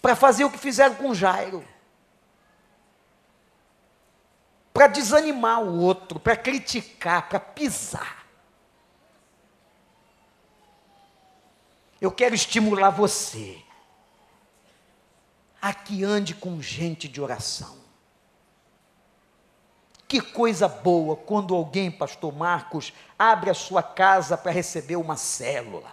para 0.01 0.15
fazer 0.15 0.45
o 0.45 0.49
que 0.49 0.57
fizeram 0.57 0.95
com 0.95 1.13
Jairo. 1.13 1.67
Para 4.73 4.87
desanimar 4.87 5.61
o 5.61 5.81
outro, 5.81 6.21
para 6.21 6.37
criticar, 6.37 7.27
para 7.27 7.39
pisar. 7.39 8.16
Eu 11.99 12.11
quero 12.11 12.35
estimular 12.35 12.89
você 12.89 13.61
a 15.61 15.73
que 15.73 16.03
ande 16.03 16.35
com 16.35 16.61
gente 16.61 17.07
de 17.07 17.19
oração. 17.19 17.77
Que 20.07 20.21
coisa 20.21 20.67
boa 20.67 21.15
quando 21.15 21.53
alguém, 21.53 21.91
pastor 21.91 22.33
Marcos, 22.33 22.93
abre 23.19 23.49
a 23.49 23.53
sua 23.53 23.83
casa 23.83 24.37
para 24.37 24.51
receber 24.51 24.95
uma 24.95 25.17
célula. 25.17 25.91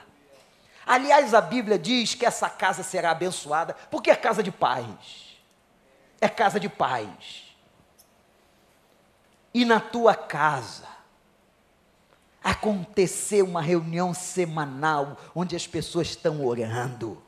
Aliás, 0.87 1.33
a 1.35 1.41
Bíblia 1.41 1.79
diz 1.79 2.15
que 2.15 2.27
essa 2.27 2.49
casa 2.49 2.83
será 2.83 3.11
abençoada, 3.11 3.75
porque 3.91 4.11
é 4.11 4.17
casa 4.17 4.43
de 4.43 4.53
paz. 4.53 5.39
É 6.21 6.29
casa 6.29 6.61
de 6.61 6.69
paz. 6.69 7.57
E 9.53 9.65
na 9.65 9.81
tua 9.81 10.15
casa, 10.15 10.87
acontecer 12.45 13.41
uma 13.41 13.63
reunião 13.63 14.13
semanal 14.13 15.17
onde 15.35 15.57
as 15.57 15.67
pessoas 15.67 16.09
estão 16.09 16.45
orando. 16.45 17.21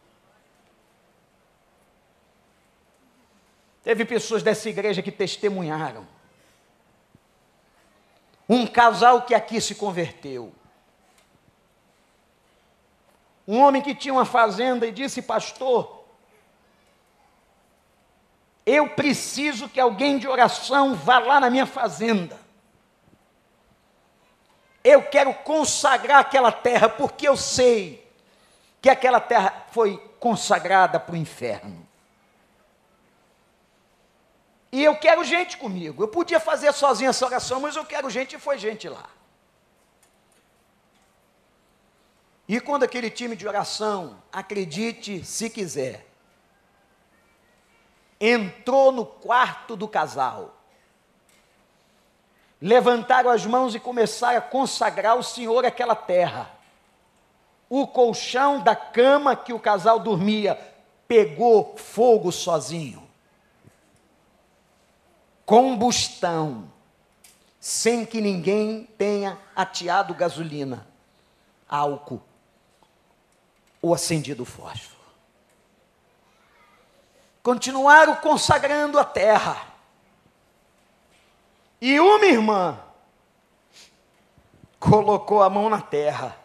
Teve 3.83 4.05
pessoas 4.05 4.43
dessa 4.43 4.69
igreja 4.69 5.01
que 5.01 5.11
testemunharam. 5.11 6.07
Um 8.47 8.67
casal 8.67 9.23
que 9.23 9.35
aqui 9.35 9.59
se 9.59 9.75
converteu. 9.75 10.53
Um 13.49 13.61
homem 13.61 13.81
que 13.81 13.95
tinha 13.95 14.13
uma 14.13 14.25
fazenda 14.25 14.87
e 14.87 14.93
disse, 14.93 15.23
pastor, 15.23 16.05
eu 18.67 18.91
preciso 18.91 19.69
que 19.69 19.81
alguém 19.81 20.19
de 20.19 20.27
oração 20.27 20.95
vá 20.95 21.21
lá 21.21 21.41
na 21.41 21.49
minha 21.49 21.67
fazenda. 21.67 22.46
Eu 24.89 25.03
quero 25.03 25.35
consagrar 25.35 26.21
aquela 26.21 26.53
terra, 26.53 26.89
porque 26.89 27.27
eu 27.27 27.37
sei 27.37 28.09
que 28.81 28.89
aquela 28.89 29.19
terra 29.19 29.67
foi 29.73 29.99
consagrada 30.21 31.01
para 31.01 31.15
o 31.15 31.17
inferno. 31.17 31.85
E 34.71 34.85
eu 34.85 34.97
quero 34.97 35.25
gente 35.25 35.57
comigo. 35.57 36.05
Eu 36.05 36.07
podia 36.07 36.39
fazer 36.39 36.73
sozinho 36.73 37.11
essa 37.11 37.27
oração, 37.27 37.59
mas 37.59 37.75
eu 37.75 37.85
quero 37.85 38.09
gente 38.09 38.37
e 38.37 38.39
foi 38.39 38.59
gente 38.59 38.89
lá. 38.89 39.11
E 42.47 42.61
quando 42.61 42.85
aquele 42.85 43.11
time 43.11 43.35
de 43.35 43.49
oração, 43.49 44.23
acredite 44.33 45.25
se 45.25 45.51
quiser, 45.51 46.07
entrou 48.21 48.93
no 48.93 49.05
quarto 49.05 49.75
do 49.75 49.89
casal, 49.89 50.56
levantaram 52.61 53.31
as 53.31 53.45
mãos 53.45 53.75
e 53.75 53.81
começaram 53.81 54.39
a 54.39 54.43
consagrar 54.43 55.13
ao 55.13 55.23
Senhor 55.23 55.65
aquela 55.65 55.95
terra. 55.95 56.51
O 57.69 57.87
colchão 57.87 58.61
da 58.61 58.77
cama 58.77 59.35
que 59.37 59.53
o 59.53 59.59
casal 59.59 59.99
dormia 59.99 60.59
pegou 61.09 61.77
fogo 61.77 62.31
sozinho. 62.33 63.07
Combustão, 65.45 66.71
sem 67.61 68.05
que 68.05 68.21
ninguém 68.21 68.85
tenha 68.99 69.39
ateado 69.55 70.15
gasolina, 70.15 70.87
álcool 71.69 72.23
ou 73.81 73.95
acendido 73.95 74.45
fósforo. 74.45 74.97
Continuaram 77.43 78.17
consagrando 78.17 78.99
a 78.99 79.05
terra. 79.05 79.76
E 81.81 82.01
uma 82.01 82.25
irmã 82.25 82.81
colocou 84.79 85.43
a 85.43 85.51
mão 85.51 85.69
na 85.69 85.81
terra 85.81 86.39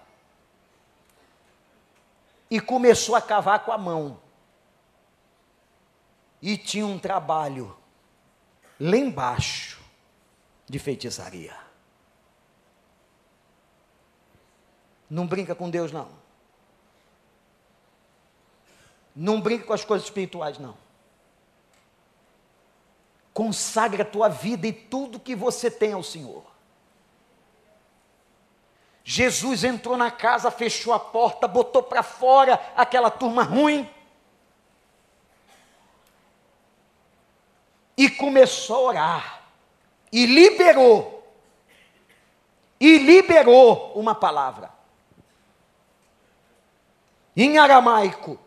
e 2.49 2.59
começou 2.59 3.15
a 3.15 3.21
cavar 3.21 3.63
com 3.63 3.71
a 3.71 3.77
mão. 3.77 4.19
E 6.41 6.57
tinha 6.57 6.85
um 6.85 6.99
trabalho 6.99 7.77
lá 8.79 8.97
embaixo 8.97 9.79
de 10.67 10.79
feitiçaria. 10.79 11.55
Não 15.09 15.27
brinca 15.27 15.53
com 15.53 15.69
Deus, 15.69 15.91
não. 15.91 16.09
Não 19.15 19.39
brinca 19.39 19.65
com 19.65 19.73
as 19.73 19.83
coisas 19.85 20.07
espirituais, 20.07 20.57
não. 20.57 20.75
Consagra 23.33 24.03
a 24.03 24.05
tua 24.05 24.27
vida 24.27 24.67
e 24.67 24.73
tudo 24.73 25.19
que 25.19 25.35
você 25.35 25.71
tem 25.71 25.93
ao 25.93 26.03
Senhor. 26.03 26.43
Jesus 29.03 29.63
entrou 29.63 29.97
na 29.97 30.11
casa, 30.11 30.51
fechou 30.51 30.93
a 30.93 30.99
porta, 30.99 31.47
botou 31.47 31.81
para 31.81 32.03
fora 32.03 32.59
aquela 32.75 33.09
turma 33.09 33.43
ruim 33.43 33.89
e 37.97 38.09
começou 38.09 38.75
a 38.75 38.89
orar. 38.89 39.41
E 40.11 40.25
liberou. 40.25 41.23
E 42.79 42.97
liberou 42.97 43.93
uma 43.95 44.15
palavra. 44.15 44.71
Em 47.35 47.57
aramaico. 47.57 48.39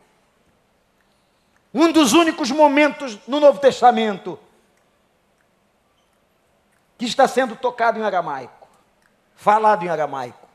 Um 1.72 1.90
dos 1.90 2.12
únicos 2.12 2.50
momentos 2.50 3.18
no 3.26 3.40
Novo 3.40 3.58
Testamento 3.60 4.38
que 6.98 7.04
está 7.04 7.26
sendo 7.26 7.56
tocado 7.56 7.98
em 7.98 8.02
aramaico, 8.02 8.68
falado 9.34 9.84
em 9.84 9.88
aramaico. 9.88 10.48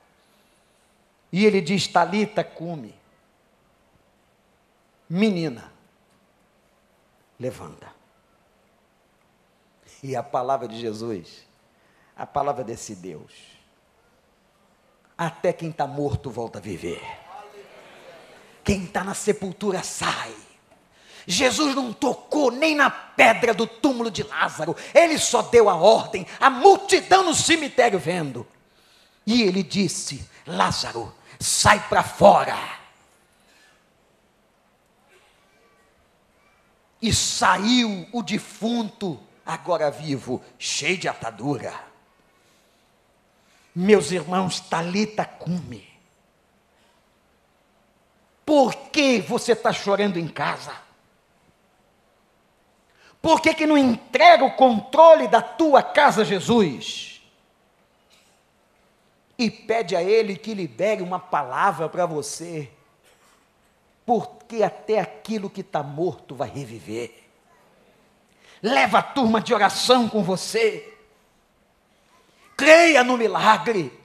E 1.32 1.46
ele 1.46 1.62
diz: 1.62 1.88
Talita 1.88 2.44
cume, 2.44 2.96
menina, 5.08 5.72
levanta. 7.40 7.88
E 10.02 10.16
a 10.16 10.24
palavra 10.24 10.68
de 10.68 10.80
Jesus, 10.80 11.46
a 12.16 12.26
palavra 12.26 12.64
desse 12.64 12.96
Deus, 12.96 13.34
até 15.18 15.52
quem 15.52 15.70
está 15.70 15.86
morto 15.86 16.30
volta 16.32 16.60
a 16.60 16.62
viver. 16.62 17.02
Quem 18.64 18.86
está 18.86 19.04
na 19.04 19.14
sepultura 19.14 19.84
sai. 19.84 20.34
Jesus 21.32 21.76
não 21.76 21.94
tocou 21.94 22.50
nem 22.50 22.74
na 22.76 22.90
pedra 22.90 23.54
do 23.54 23.68
túmulo 23.68 24.10
de 24.10 24.24
Lázaro, 24.24 24.76
ele 24.96 25.20
só 25.20 25.44
deu 25.44 25.70
a 25.70 25.76
ordem, 25.76 26.26
a 26.40 26.50
multidão 26.50 27.22
no 27.22 27.36
cemitério 27.36 28.00
vendo. 28.00 28.48
E 29.28 29.44
ele 29.44 29.62
disse: 29.62 30.28
Lázaro, 30.48 31.14
sai 31.40 31.88
para 31.88 32.02
fora. 32.02 32.58
E 37.00 37.14
saiu 37.14 38.08
o 38.12 38.24
defunto 38.24 39.20
agora 39.46 39.92
vivo, 39.92 40.44
cheio 40.58 40.98
de 40.98 41.08
atadura. 41.08 41.80
Meus 43.76 44.10
irmãos, 44.10 44.60
Talita 44.62 45.26
cume. 45.26 45.88
Por 48.44 48.74
que 48.90 49.22
você 49.22 49.52
está 49.52 49.72
chorando 49.72 50.18
em 50.18 50.28
casa? 50.28 50.89
Por 53.22 53.42
que, 53.42 53.54
que 53.54 53.66
não 53.66 53.78
entrega 53.78 54.46
o 54.46 54.56
controle 54.56 55.28
da 55.28 55.42
tua 55.42 55.84
casa 55.84 56.22
a 56.22 56.26
Jesus? 56.26 57.22
E 59.38 59.50
pede 59.50 59.96
a 59.96 60.04
Ele 60.04 60.36
que 60.36 60.54
libere 60.54 61.02
uma 61.02 61.20
palavra 61.20 61.88
para 61.90 62.06
você, 62.06 62.70
porque 64.06 64.64
até 64.64 65.00
aquilo 65.00 65.50
que 65.50 65.62
está 65.62 65.84
morto 65.84 66.36
vai 66.36 66.50
reviver 66.50 67.30
leva 68.62 69.00
a 69.00 69.04
turma 69.04 69.42
de 69.42 69.54
oração 69.54 70.08
com 70.08 70.24
você. 70.24 70.94
Creia 72.56 73.04
no 73.04 73.18
milagre. 73.18 73.98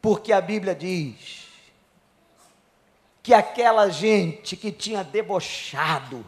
Porque 0.00 0.32
a 0.32 0.40
Bíblia 0.40 0.74
diz 0.74 1.44
que 3.22 3.32
aquela 3.32 3.88
gente 3.88 4.54
que 4.54 4.70
tinha 4.70 5.02
debochado, 5.02 6.24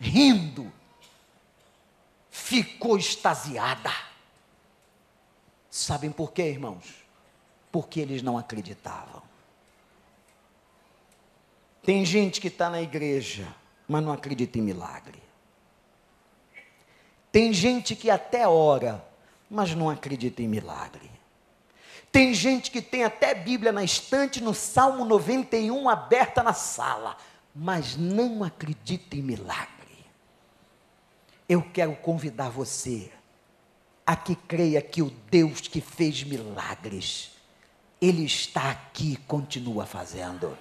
rindo, 0.00 0.72
ficou 2.30 2.96
extasiada. 2.96 3.92
Sabem 5.70 6.10
por 6.10 6.32
quê, 6.32 6.44
irmãos? 6.44 7.04
Porque 7.70 8.00
eles 8.00 8.22
não 8.22 8.38
acreditavam. 8.38 9.22
Tem 11.82 12.04
gente 12.04 12.40
que 12.40 12.48
está 12.48 12.70
na 12.70 12.80
igreja, 12.80 13.46
mas 13.86 14.02
não 14.02 14.12
acredita 14.12 14.58
em 14.58 14.62
milagre. 14.62 15.22
Tem 17.30 17.52
gente 17.52 17.94
que 17.94 18.10
até 18.10 18.48
ora, 18.48 19.04
mas 19.48 19.74
não 19.74 19.88
acredita 19.88 20.42
em 20.42 20.48
milagre. 20.48 21.10
Tem 22.10 22.34
gente 22.34 22.72
que 22.72 22.82
tem 22.82 23.04
até 23.04 23.34
Bíblia 23.34 23.70
na 23.70 23.84
estante, 23.84 24.42
no 24.42 24.52
Salmo 24.52 25.04
91 25.04 25.88
aberta 25.88 26.42
na 26.42 26.52
sala, 26.52 27.16
mas 27.54 27.96
não 27.96 28.42
acredita 28.42 29.16
em 29.16 29.22
milagre. 29.22 29.79
Eu 31.50 31.66
quero 31.72 31.96
convidar 31.96 32.48
você 32.48 33.10
a 34.06 34.14
que 34.14 34.36
creia 34.36 34.80
que 34.80 35.02
o 35.02 35.12
Deus 35.28 35.62
que 35.62 35.80
fez 35.80 36.22
milagres, 36.22 37.32
Ele 38.00 38.24
está 38.24 38.70
aqui 38.70 39.14
e 39.14 39.16
continua 39.16 39.84
fazendo. 39.84 40.56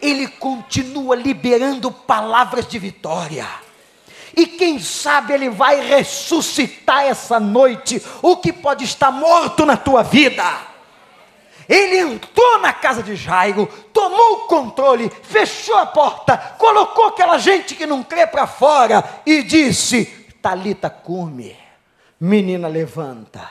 Ele 0.00 0.26
continua 0.26 1.14
liberando 1.14 1.92
palavras 1.92 2.66
de 2.66 2.78
vitória. 2.78 3.46
E 4.34 4.46
quem 4.46 4.78
sabe 4.78 5.34
ele 5.34 5.50
vai 5.50 5.86
ressuscitar 5.86 7.02
essa 7.02 7.38
noite 7.38 8.02
o 8.22 8.38
que 8.38 8.54
pode 8.54 8.84
estar 8.84 9.10
morto 9.10 9.66
na 9.66 9.76
tua 9.76 10.02
vida. 10.02 10.69
Ele 11.70 11.98
entrou 11.98 12.58
na 12.58 12.72
casa 12.72 13.00
de 13.00 13.14
Jairo, 13.14 13.68
tomou 13.92 14.38
o 14.38 14.46
controle, 14.48 15.08
fechou 15.08 15.76
a 15.76 15.86
porta, 15.86 16.36
colocou 16.58 17.06
aquela 17.06 17.38
gente 17.38 17.76
que 17.76 17.86
não 17.86 18.02
crê 18.02 18.26
para 18.26 18.44
fora 18.44 19.22
e 19.24 19.44
disse: 19.44 20.04
Talita 20.42 20.90
cume, 20.90 21.56
menina 22.18 22.66
levanta. 22.66 23.48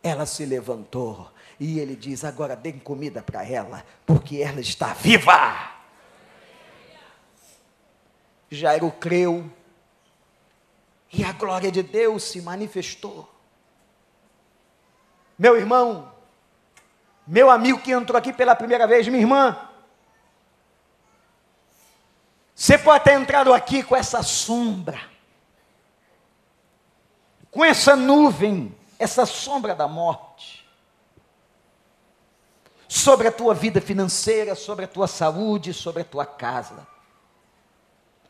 Ela 0.00 0.24
se 0.24 0.46
levantou 0.46 1.32
e 1.58 1.80
ele 1.80 1.96
diz: 1.96 2.22
Agora 2.22 2.54
dê 2.54 2.72
comida 2.74 3.22
para 3.22 3.44
ela, 3.44 3.84
porque 4.06 4.36
ela 4.36 4.60
está 4.60 4.94
viva. 4.94 5.72
Jairo 8.48 8.92
creu, 8.92 9.50
e 11.12 11.24
a 11.24 11.32
glória 11.32 11.72
de 11.72 11.82
Deus 11.82 12.22
se 12.22 12.40
manifestou. 12.40 13.28
Meu 15.36 15.56
irmão, 15.56 16.16
meu 17.28 17.50
amigo 17.50 17.78
que 17.78 17.90
entrou 17.90 18.18
aqui 18.18 18.32
pela 18.32 18.56
primeira 18.56 18.86
vez, 18.86 19.06
minha 19.06 19.20
irmã, 19.20 19.54
você 22.54 22.78
pode 22.78 23.04
ter 23.04 23.12
entrado 23.12 23.52
aqui 23.52 23.82
com 23.82 23.94
essa 23.94 24.22
sombra, 24.22 24.98
com 27.50 27.62
essa 27.62 27.94
nuvem, 27.94 28.74
essa 28.98 29.26
sombra 29.26 29.74
da 29.74 29.86
morte, 29.86 30.66
sobre 32.88 33.28
a 33.28 33.32
tua 33.32 33.52
vida 33.52 33.78
financeira, 33.78 34.54
sobre 34.54 34.86
a 34.86 34.88
tua 34.88 35.06
saúde, 35.06 35.74
sobre 35.74 36.00
a 36.00 36.06
tua 36.06 36.24
casa. 36.24 36.86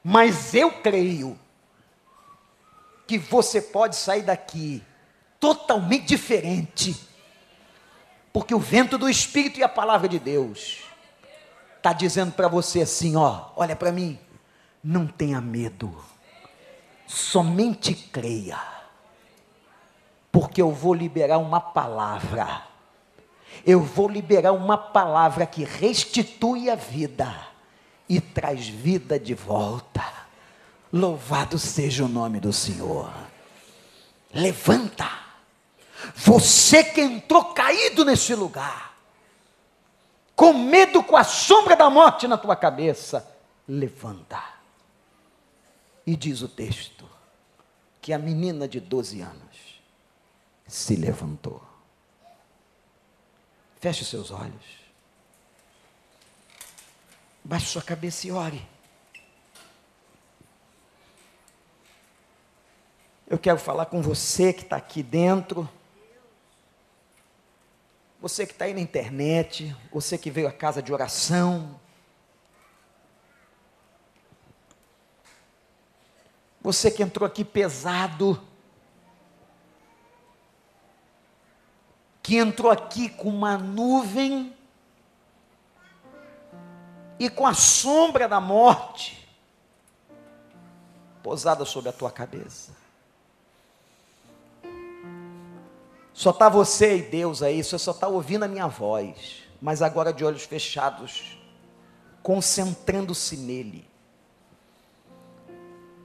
Mas 0.03 0.55
eu 0.55 0.73
creio 0.73 1.39
que 3.07 3.17
você 3.17 3.63
pode 3.63 3.95
sair 3.95 4.23
daqui 4.23 4.85
totalmente 5.39 6.05
diferente. 6.05 7.08
Porque 8.33 8.55
o 8.55 8.59
vento 8.59 8.97
do 8.99 9.09
Espírito 9.09 9.59
e 9.59 9.63
a 9.63 9.69
palavra 9.69 10.09
de 10.09 10.19
Deus 10.19 10.79
está 11.77 11.93
dizendo 11.93 12.33
para 12.33 12.49
você 12.49 12.83
assim: 12.83 13.17
ó, 13.17 13.47
olha 13.57 13.75
para 13.75 13.91
mim, 13.93 14.19
não 14.83 15.07
tenha 15.07 15.41
medo, 15.41 15.97
somente 17.07 17.95
creia. 17.95 18.59
porque 20.31 20.61
eu 20.63 20.71
vou 20.71 20.95
liberar 20.95 21.39
uma 21.39 21.61
palavra. 21.61 22.63
Eu 23.67 23.83
vou 23.83 24.09
liberar 24.09 24.53
uma 24.53 24.77
palavra 24.79 25.47
que 25.47 25.65
restitui 25.65 26.71
a 26.71 26.77
vida 26.77 27.35
e 28.09 28.21
traz 28.21 28.69
vida 28.69 29.19
de 29.19 29.35
volta. 29.35 30.05
Louvado 30.93 31.59
seja 31.59 32.05
o 32.05 32.09
nome 32.09 32.41
do 32.41 32.53
Senhor. 32.53 33.11
Levanta. 34.33 35.09
Você 36.15 36.85
que 36.85 37.01
entrou 37.01 37.53
caído 37.55 38.05
nesse 38.05 38.35
lugar, 38.35 38.97
com 40.35 40.53
medo, 40.53 41.03
com 41.03 41.17
a 41.17 41.25
sombra 41.25 41.75
da 41.75 41.91
morte 41.91 42.29
na 42.29 42.39
tua 42.39 42.55
cabeça, 42.55 43.29
levanta. 43.67 44.43
E 46.07 46.17
diz 46.17 46.43
o 46.43 46.49
texto 46.49 47.09
que 48.01 48.13
a 48.13 48.19
menina 48.19 48.69
de 48.69 48.81
12 48.81 49.21
anos 49.21 49.81
se 50.67 50.97
levantou. 50.97 51.63
Feche 53.81 54.05
seus 54.05 54.31
olhos. 54.31 54.79
Baixe 57.45 57.67
sua 57.67 57.83
cabeça 57.83 58.27
e 58.27 58.33
ore. 58.33 58.67
Eu 63.27 63.39
quero 63.39 63.59
falar 63.59 63.87
com 63.87 64.01
você 64.01 64.53
que 64.53 64.63
está 64.63 64.77
aqui 64.77 65.03
dentro. 65.03 65.69
Você 68.21 68.47
que 68.47 68.53
está 68.53 68.65
aí 68.65 68.75
na 68.75 68.81
internet, 68.81 69.77
você 69.93 70.19
que 70.19 70.31
veio 70.31 70.49
à 70.49 70.53
casa 70.53 70.83
de 70.83 70.93
oração, 70.93 71.79
Você 76.69 76.91
que 76.91 77.03
entrou 77.03 77.27
aqui 77.27 77.47
pesado, 77.47 78.39
que 82.23 82.37
entrou 82.37 82.71
aqui 82.71 83.09
com 83.09 83.31
uma 83.31 83.57
nuvem. 83.57 84.55
E 87.19 87.31
com 87.31 87.47
a 87.47 87.55
sombra 87.55 88.29
da 88.29 88.39
morte. 88.39 89.27
Posada 91.23 91.65
sobre 91.65 91.89
a 91.89 91.93
tua 91.93 92.11
cabeça. 92.11 92.77
Só 96.19 96.31
está 96.31 96.49
você 96.49 96.97
e 96.97 97.03
Deus 97.03 97.45
aí, 97.45 97.63
você 97.63 97.79
só 97.79 97.93
está 97.93 98.09
ouvindo 98.09 98.43
a 98.43 98.49
minha 98.49 98.67
voz, 98.67 99.45
mas 99.63 99.83
agora 99.83 100.13
de 100.13 100.25
olhos 100.25 100.43
fechados, 100.43 101.39
concentrando-se 102.25 103.37
nele. 103.37 103.89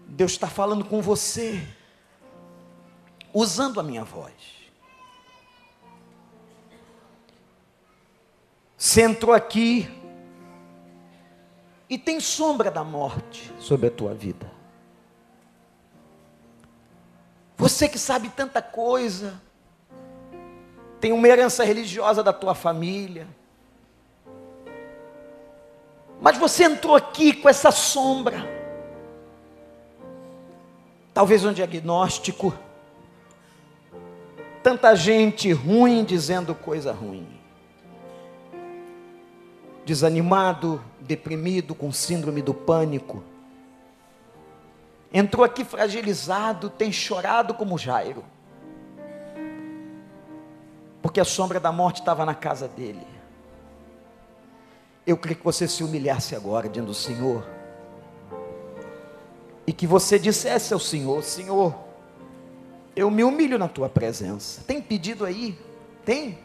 Deus 0.05 0.33
está 0.33 0.45
falando 0.45 0.85
com 0.85 1.01
você, 1.01 1.67
usando 3.33 3.79
a 3.79 3.83
minha 3.83 4.03
voz. 4.03 4.35
Você 8.77 9.01
entrou 9.01 9.33
aqui 9.33 9.89
e 11.89 11.97
tem 11.97 12.19
sombra 12.19 12.69
da 12.69 12.83
morte 12.83 13.51
sobre 13.57 13.87
a 13.87 13.91
tua 13.91 14.13
vida. 14.13 14.45
Você 17.57 17.89
que 17.89 17.97
sabe 17.97 18.29
tanta 18.29 18.61
coisa, 18.61 19.41
tem 21.03 21.11
uma 21.11 21.27
herança 21.27 21.65
religiosa 21.65 22.23
da 22.23 22.31
tua 22.31 22.55
família, 22.55 23.27
mas 26.21 26.37
você 26.37 26.63
entrou 26.63 26.95
aqui 26.95 27.33
com 27.33 27.49
essa 27.49 27.71
sombra. 27.71 28.49
Talvez 31.13 31.43
um 31.43 31.51
diagnóstico, 31.51 32.57
tanta 34.63 34.95
gente 34.95 35.51
ruim 35.51 36.05
dizendo 36.05 36.55
coisa 36.55 36.93
ruim, 36.93 37.27
desanimado, 39.83 40.81
deprimido, 41.01 41.75
com 41.75 41.91
síndrome 41.91 42.41
do 42.41 42.53
pânico, 42.53 43.21
entrou 45.11 45.43
aqui 45.43 45.65
fragilizado, 45.65 46.69
tem 46.69 46.93
chorado 46.93 47.53
como 47.53 47.77
Jairo, 47.77 48.23
porque 51.03 51.19
a 51.19 51.25
sombra 51.25 51.59
da 51.59 51.69
morte 51.69 51.99
estava 51.99 52.25
na 52.25 52.33
casa 52.33 52.65
dele. 52.65 53.05
Eu 55.05 55.17
queria 55.17 55.35
que 55.35 55.43
você 55.43 55.67
se 55.67 55.83
humilhasse 55.83 56.33
agora, 56.33 56.69
dizendo: 56.69 56.93
Senhor, 56.93 57.45
e 59.67 59.73
que 59.73 59.85
você 59.85 60.17
dissesse 60.17 60.73
ao 60.73 60.79
Senhor: 60.79 61.21
Senhor, 61.21 61.75
eu 62.95 63.11
me 63.11 63.21
humilho 63.21 63.59
na 63.59 63.67
tua 63.67 63.89
presença. 63.89 64.63
Tem 64.65 64.81
pedido 64.81 65.25
aí? 65.25 65.59
Tem? 66.05 66.39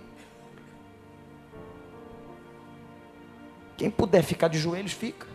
Quem 3.77 3.89
puder 3.89 4.25
ficar 4.25 4.49
de 4.49 4.59
joelhos, 4.59 4.91
fica. 4.91 5.29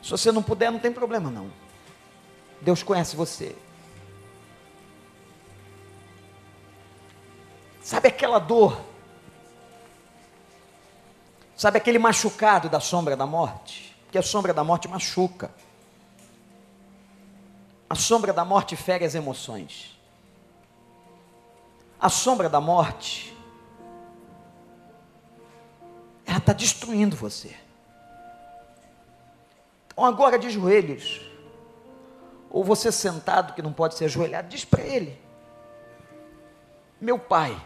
Se 0.00 0.12
você 0.12 0.30
não 0.30 0.42
puder, 0.42 0.70
não 0.70 0.78
tem 0.78 0.92
problema 0.92 1.32
não. 1.32 1.50
Deus 2.60 2.84
conhece 2.84 3.16
você. 3.16 3.56
Sabe 7.88 8.08
aquela 8.08 8.38
dor? 8.38 8.78
Sabe 11.56 11.78
aquele 11.78 11.98
machucado 11.98 12.68
da 12.68 12.80
sombra 12.80 13.16
da 13.16 13.24
morte? 13.24 13.96
Porque 14.02 14.18
a 14.18 14.22
sombra 14.22 14.52
da 14.52 14.62
morte 14.62 14.86
machuca. 14.86 15.50
A 17.88 17.94
sombra 17.94 18.30
da 18.30 18.44
morte 18.44 18.76
fere 18.76 19.06
as 19.06 19.14
emoções. 19.14 19.98
A 21.98 22.10
sombra 22.10 22.46
da 22.50 22.60
morte, 22.60 23.34
ela 26.26 26.36
está 26.36 26.52
destruindo 26.52 27.16
você. 27.16 27.56
Então, 29.86 30.04
agora 30.04 30.38
de 30.38 30.50
joelhos, 30.50 31.22
ou 32.50 32.62
você 32.62 32.92
sentado 32.92 33.54
que 33.54 33.62
não 33.62 33.72
pode 33.72 33.94
ser 33.94 34.04
ajoelhado, 34.04 34.48
diz 34.48 34.62
para 34.62 34.82
ele: 34.82 35.18
Meu 37.00 37.18
pai, 37.18 37.58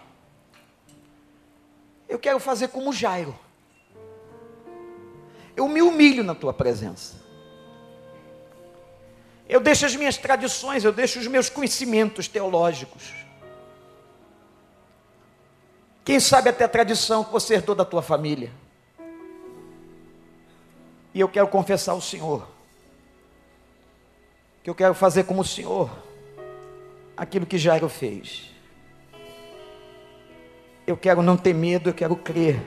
eu 2.13 2.19
quero 2.19 2.39
fazer 2.39 2.69
como 2.69 2.93
Jairo. 2.93 3.35
Eu 5.57 5.67
me 5.67 5.81
humilho 5.81 6.23
na 6.23 6.35
tua 6.35 6.53
presença. 6.53 7.17
Eu 9.49 9.61
deixo 9.61 9.87
as 9.87 9.97
minhas 9.97 10.19
tradições, 10.19 10.85
eu 10.85 10.93
deixo 10.93 11.19
os 11.19 11.27
meus 11.27 11.49
conhecimentos 11.49 12.29
teológicos. 12.29 13.15
Quem 16.05 16.21
sabe 16.21 16.51
até 16.51 16.65
a 16.65 16.69
tradição 16.69 17.25
que 17.25 17.33
você 17.33 17.55
herdou 17.55 17.75
da 17.75 17.85
tua 17.85 18.03
família. 18.03 18.53
E 21.15 21.21
eu 21.21 21.29
quero 21.29 21.49
confessar 21.49 21.93
ao 21.93 22.01
Senhor 22.01 22.47
que 24.63 24.71
eu 24.71 24.75
quero 24.75 24.95
fazer 24.95 25.25
como 25.25 25.41
o 25.41 25.45
Senhor 25.45 25.91
aquilo 27.17 27.47
que 27.47 27.59
Jairo 27.59 27.89
fez. 27.89 28.52
Eu 30.87 30.97
quero 30.97 31.23
não 31.23 31.37
ter 31.37 31.55
medo, 31.55 31.91
eu 31.91 31.95
quero 31.95 32.17
crer. 32.17 32.61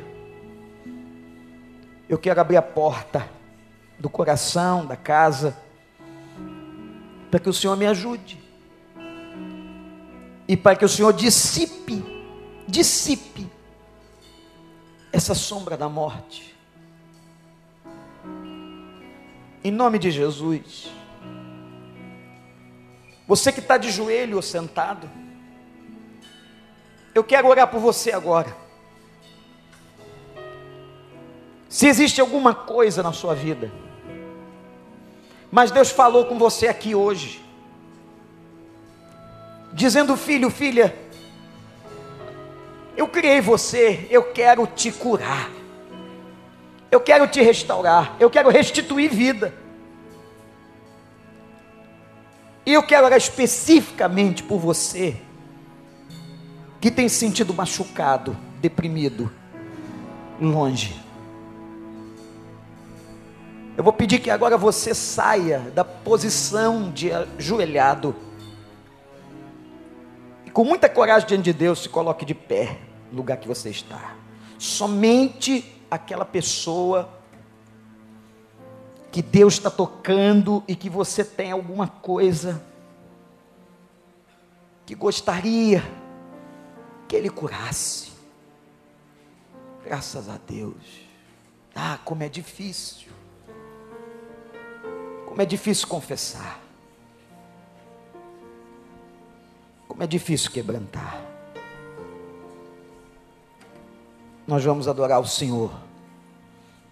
Eu 2.07 2.17
quero 2.17 2.39
abrir 2.39 2.57
a 2.57 2.61
porta 2.61 3.29
do 3.99 4.09
coração, 4.09 4.85
da 4.85 4.95
casa 4.95 5.65
para 7.35 7.41
que 7.41 7.49
o 7.49 7.53
Senhor 7.53 7.75
me 7.75 7.85
ajude. 7.85 8.41
E 10.47 10.55
para 10.55 10.73
que 10.77 10.85
o 10.85 10.89
Senhor 10.89 11.11
dissipe, 11.11 12.01
dissipe 12.65 13.45
essa 15.11 15.35
sombra 15.35 15.75
da 15.75 15.89
morte. 15.89 16.55
Em 19.61 19.69
nome 19.69 19.99
de 19.99 20.09
Jesus. 20.11 20.89
Você 23.27 23.51
que 23.51 23.59
está 23.59 23.75
de 23.75 23.91
joelho 23.91 24.37
ou 24.37 24.41
sentado, 24.41 25.09
eu 27.15 27.23
quero 27.23 27.47
orar 27.47 27.69
por 27.69 27.79
você 27.79 28.11
agora. 28.11 28.53
Se 31.69 31.87
existe 31.87 32.19
alguma 32.19 32.53
coisa 32.53 33.01
na 33.01 33.13
sua 33.13 33.33
vida, 33.33 33.71
mas 35.49 35.71
Deus 35.71 35.89
falou 35.89 36.25
com 36.25 36.37
você 36.37 36.67
aqui 36.67 36.93
hoje, 36.93 37.41
dizendo: 39.71 40.17
Filho, 40.17 40.49
filha, 40.49 40.93
eu 42.97 43.07
criei 43.07 43.39
você, 43.39 44.05
eu 44.09 44.33
quero 44.33 44.67
te 44.67 44.91
curar, 44.91 45.49
eu 46.91 46.99
quero 46.99 47.27
te 47.29 47.41
restaurar, 47.41 48.17
eu 48.19 48.29
quero 48.29 48.49
restituir 48.49 49.09
vida. 49.09 49.53
E 52.65 52.73
eu 52.73 52.83
quero 52.83 53.05
orar 53.05 53.17
especificamente 53.17 54.43
por 54.43 54.57
você 54.57 55.21
que 56.85 56.91
tem 56.91 57.09
sentido 57.09 57.51
machucado, 57.51 58.37
deprimido, 58.61 59.31
longe. 60.39 60.95
Eu 63.75 63.83
vou 63.83 63.91
pedir 63.91 64.19
que 64.19 64.29
agora 64.29 64.55
você 64.55 64.93
saia 64.93 65.61
da 65.73 65.83
posição 65.83 66.91
de 66.91 67.11
ajoelhado 67.11 68.15
com 70.53 70.63
muita 70.63 70.87
coragem 70.87 71.27
diante 71.27 71.45
de 71.45 71.53
Deus, 71.53 71.79
se 71.79 71.89
coloque 71.89 72.23
de 72.23 72.35
pé 72.35 72.77
no 73.09 73.17
lugar 73.17 73.37
que 73.37 73.47
você 73.47 73.71
está. 73.71 74.13
Somente 74.59 75.81
aquela 75.89 76.23
pessoa 76.23 77.09
que 79.11 79.23
Deus 79.23 79.55
está 79.55 79.71
tocando 79.71 80.63
e 80.67 80.75
que 80.75 80.87
você 80.87 81.23
tem 81.23 81.51
alguma 81.51 81.87
coisa 81.87 82.63
que 84.85 84.93
gostaria 84.93 86.04
que 87.07 87.15
Ele 87.15 87.29
curasse. 87.29 88.11
Graças 89.83 90.27
a 90.29 90.37
Deus. 90.47 91.05
Ah, 91.75 91.99
como 92.03 92.23
é 92.23 92.29
difícil. 92.29 93.11
Como 95.27 95.41
é 95.41 95.45
difícil 95.45 95.87
confessar. 95.87 96.59
Como 99.87 100.01
é 100.01 100.07
difícil 100.07 100.51
quebrantar. 100.51 101.21
Nós 104.47 104.63
vamos 104.63 104.87
adorar 104.87 105.19
o 105.19 105.27
Senhor. 105.27 105.71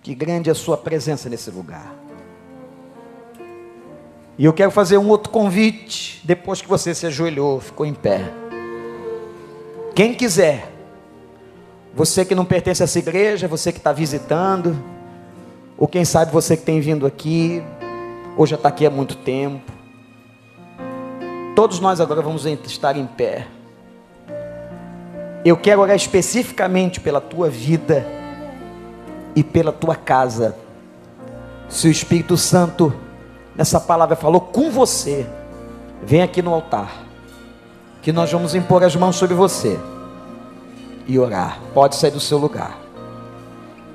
Que 0.02 0.14
grande 0.14 0.50
é 0.50 0.52
a 0.52 0.56
Sua 0.56 0.78
presença 0.78 1.30
nesse 1.30 1.50
lugar. 1.50 1.96
E 4.38 4.46
eu 4.46 4.54
quero 4.54 4.72
fazer 4.72 4.98
um 4.98 5.10
outro 5.10 5.32
convite, 5.32 6.20
depois 6.24 6.62
que 6.62 6.68
você 6.68 6.94
se 6.96 7.06
ajoelhou, 7.06 7.60
ficou 7.60 7.86
em 7.86 7.94
pé. 7.94 8.43
Quem 9.96 10.16
quiser, 10.16 10.72
você 11.94 12.26
que 12.26 12.34
não 12.34 12.46
pertence 12.46 12.82
a 12.82 12.86
essa 12.86 12.98
igreja, 12.98 13.48
você 13.48 13.72
que 13.72 13.78
está 13.78 13.94
visitando, 13.94 14.76
ou 15.78 15.88
quem 15.88 16.04
sabe 16.04 16.32
você 16.32 16.58
que 16.58 16.64
tem 16.64 16.82
vindo 16.82 17.06
aqui, 17.06 17.64
ou 18.36 18.48
já 18.48 18.56
está 18.56 18.70
aqui 18.70 18.88
há 18.88 18.90
muito 18.90 19.16
tempo. 19.18 19.72
Todos 21.56 21.80
nós 21.80 22.02
agora 22.02 22.24
vamos 22.24 22.46
estar 22.46 22.98
em 22.98 23.06
pé. 23.06 23.46
Eu 25.46 25.56
quero 25.56 25.82
orar 25.82 25.96
especificamente 25.96 27.00
pela 27.00 27.22
tua 27.22 27.48
vida 27.48 28.04
e 29.36 29.44
pela 29.44 29.72
tua 29.72 29.96
casa. 29.96 30.58
Se 31.70 31.88
o 31.88 31.92
Espírito 31.92 32.36
Santo 32.36 32.92
nessa 33.56 33.80
palavra 33.80 34.16
falou 34.16 34.42
com 34.42 34.72
você, 34.72 35.28
vem 36.02 36.24
aqui 36.24 36.42
no 36.42 36.52
altar, 36.52 37.03
que 38.04 38.12
nós 38.12 38.32
vamos 38.32 38.54
impor 38.54 38.84
as 38.84 38.96
mãos 38.96 39.16
sobre 39.16 39.34
você 39.34 39.80
e 41.08 41.18
orar. 41.18 41.60
Pode 41.74 41.96
sair 41.96 42.12
do 42.12 42.20
seu 42.20 42.38
lugar. 42.38 42.78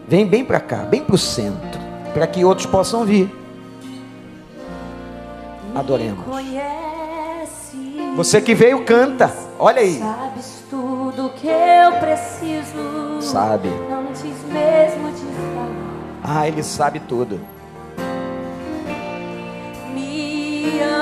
Vem 0.08 0.26
bem 0.26 0.44
para 0.44 0.58
cá, 0.58 0.78
bem 0.78 1.04
para 1.04 1.14
o 1.14 1.18
centro, 1.18 1.80
para 2.14 2.26
que 2.26 2.44
outros 2.44 2.66
possam 2.66 3.04
vir. 3.04 3.30
Adoremos. 5.74 6.24
Você 8.16 8.40
que 8.40 8.54
veio, 8.54 8.84
canta. 8.84 9.32
Olha 9.58 9.80
aí. 9.80 9.98
Sabes 9.98 10.64
tudo 10.68 11.30
que 11.36 11.46
eu 11.46 11.92
preciso. 12.00 13.20
Sabe. 13.20 13.68
Mesmo 13.68 15.12
de 15.12 15.24
falar. 15.54 15.68
Ah, 16.24 16.48
ele 16.48 16.62
sabe 16.62 16.98
tudo. 17.00 17.40
Me 19.94 20.80
amas, 20.80 20.97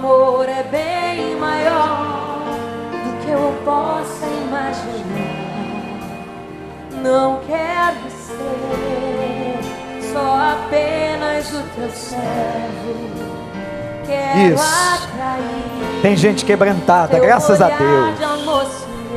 amor 0.00 0.48
é 0.48 0.62
bem 0.62 1.36
maior 1.36 2.46
do 2.90 3.22
que 3.22 3.30
eu 3.30 3.54
possa 3.64 4.26
imaginar. 4.26 5.50
Não 7.02 7.40
quero 7.46 8.10
ser 8.10 9.60
só 10.12 10.54
apenas 10.54 11.52
o 11.52 11.62
teu 11.76 11.90
servo. 11.90 13.10
Quero 14.06 14.54
Isso. 14.54 15.08
Tem 16.00 16.16
gente 16.16 16.46
quebrantada, 16.46 17.18
graças 17.18 17.60
a 17.60 17.68
Deus. 17.68 18.22
amor. 18.22 18.66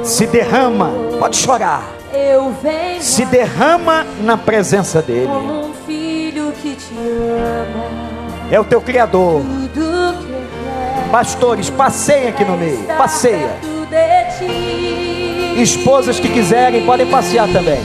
Se 0.03 0.27
derrama, 0.27 0.91
pode 1.17 1.37
chorar. 1.37 1.83
Se 2.99 3.25
derrama 3.25 4.05
na 4.21 4.37
presença 4.37 5.01
dele. 5.01 5.27
um 5.27 5.73
filho 5.85 6.51
que 6.61 6.75
te 6.75 6.93
ama. 6.93 8.13
É 8.51 8.59
o 8.59 8.63
teu 8.63 8.81
Criador. 8.81 9.41
Tudo 9.41 9.92
Pastores, 11.13 11.69
passeiem 11.69 12.29
aqui 12.29 12.43
no 12.43 12.57
meio. 12.57 12.79
Passeia. 12.97 13.51
Esposas 15.55 16.19
que 16.19 16.27
quiserem 16.27 16.87
podem 16.87 17.05
passear 17.05 17.47
também. 17.49 17.79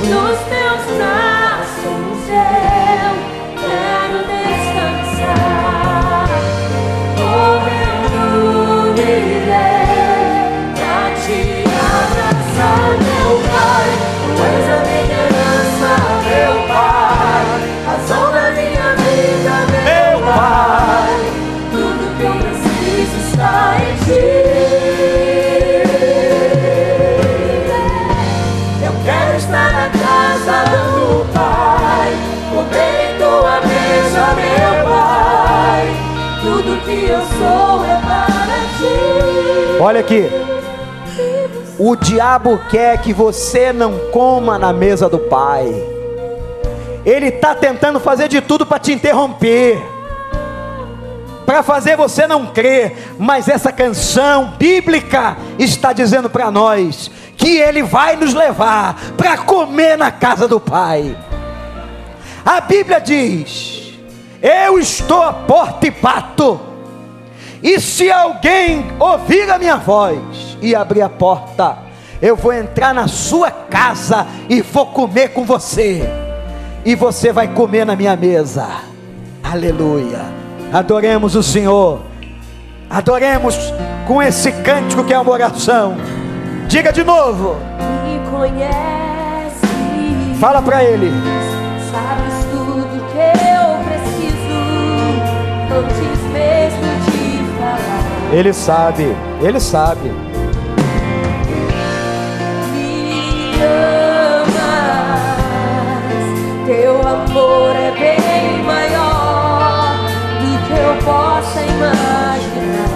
Nos 0.00 0.36
teus 0.48 0.96
braços 0.96 2.75
Olha 39.86 40.00
aqui. 40.00 40.24
O 41.78 41.94
diabo 41.94 42.58
quer 42.68 43.00
que 43.00 43.12
você 43.12 43.72
não 43.72 44.10
coma 44.10 44.58
na 44.58 44.72
mesa 44.72 45.08
do 45.08 45.16
Pai. 45.16 45.64
Ele 47.04 47.26
está 47.26 47.54
tentando 47.54 48.00
fazer 48.00 48.26
de 48.26 48.40
tudo 48.40 48.66
para 48.66 48.80
te 48.80 48.92
interromper, 48.92 49.80
para 51.46 51.62
fazer 51.62 51.96
você 51.96 52.26
não 52.26 52.46
crer. 52.46 53.14
Mas 53.16 53.46
essa 53.46 53.70
canção 53.70 54.54
bíblica 54.58 55.36
está 55.56 55.92
dizendo 55.92 56.28
para 56.28 56.50
nós 56.50 57.08
que 57.36 57.56
Ele 57.56 57.84
vai 57.84 58.16
nos 58.16 58.34
levar 58.34 58.96
para 59.16 59.38
comer 59.38 59.96
na 59.96 60.10
casa 60.10 60.48
do 60.48 60.58
Pai. 60.58 61.16
A 62.44 62.60
Bíblia 62.60 63.00
diz: 63.00 63.96
Eu 64.42 64.80
estou 64.80 65.22
à 65.22 65.32
porta 65.32 65.86
e 65.86 65.92
bato. 65.92 66.75
E 67.62 67.80
se 67.80 68.10
alguém 68.10 68.84
ouvir 68.98 69.50
a 69.50 69.58
minha 69.58 69.76
voz 69.76 70.18
e 70.60 70.74
abrir 70.74 71.02
a 71.02 71.08
porta, 71.08 71.78
eu 72.20 72.36
vou 72.36 72.52
entrar 72.52 72.94
na 72.94 73.08
sua 73.08 73.50
casa 73.50 74.26
e 74.48 74.60
vou 74.62 74.86
comer 74.86 75.28
com 75.28 75.44
você. 75.44 76.08
E 76.84 76.94
você 76.94 77.32
vai 77.32 77.48
comer 77.48 77.84
na 77.84 77.96
minha 77.96 78.16
mesa. 78.16 78.66
Aleluia. 79.42 80.20
Adoremos 80.72 81.34
o 81.34 81.42
Senhor. 81.42 82.00
Adoremos 82.88 83.56
com 84.06 84.22
esse 84.22 84.52
cântico 84.52 85.04
que 85.04 85.12
é 85.12 85.18
uma 85.18 85.32
oração. 85.32 85.96
Diga 86.68 86.92
de 86.92 87.02
novo. 87.02 87.56
Me 88.04 88.30
conhece. 88.30 89.66
Fala 90.40 90.62
para 90.62 90.84
ele. 90.84 91.10
Ele 98.36 98.52
sabe. 98.52 99.16
Ele 99.40 99.58
sabe. 99.58 100.12
Me 102.74 103.54
amas, 103.62 104.52
teu 106.66 107.00
amor 107.00 107.74
é 107.74 107.92
bem 107.92 108.62
maior 108.62 109.96
do 110.38 110.58
que 110.66 110.72
eu 110.74 110.94
possa 111.02 111.62
imaginar. 111.62 112.90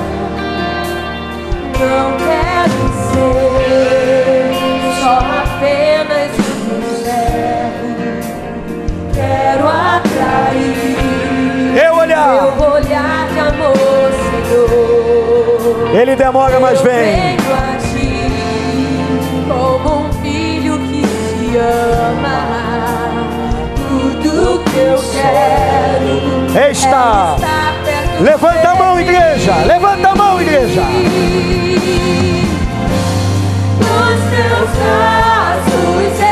Não 1.78 2.06
quero 2.18 2.80
ser 3.08 4.52
só 5.00 5.16
apenas 5.40 6.30
um 6.68 6.80
servo. 7.02 8.04
Quero 9.14 9.64
atrair 9.66 11.00
Eu 11.82 11.94
olhar. 11.94 13.19
Ele 15.92 16.14
demora, 16.14 16.60
mas 16.60 16.80
vem. 16.80 17.36
Venho 17.36 17.52
a 17.52 17.76
ti 17.78 18.30
como 19.48 20.06
um 20.06 20.12
filho 20.22 20.78
que 20.78 21.02
te 21.02 21.56
ama. 21.56 22.46
Tudo 23.88 24.62
que 24.70 24.78
eu 24.78 24.98
quero 25.12 26.70
Está. 26.70 27.36
é 27.40 28.22
Levanta 28.22 28.70
a 28.70 28.74
mão, 28.76 29.00
igreja. 29.00 29.54
Levanta 29.66 30.10
a 30.10 30.14
mão, 30.14 30.40
igreja. 30.40 30.82
Nos 33.78 34.20
teus 34.30 34.70
braços 34.76 36.29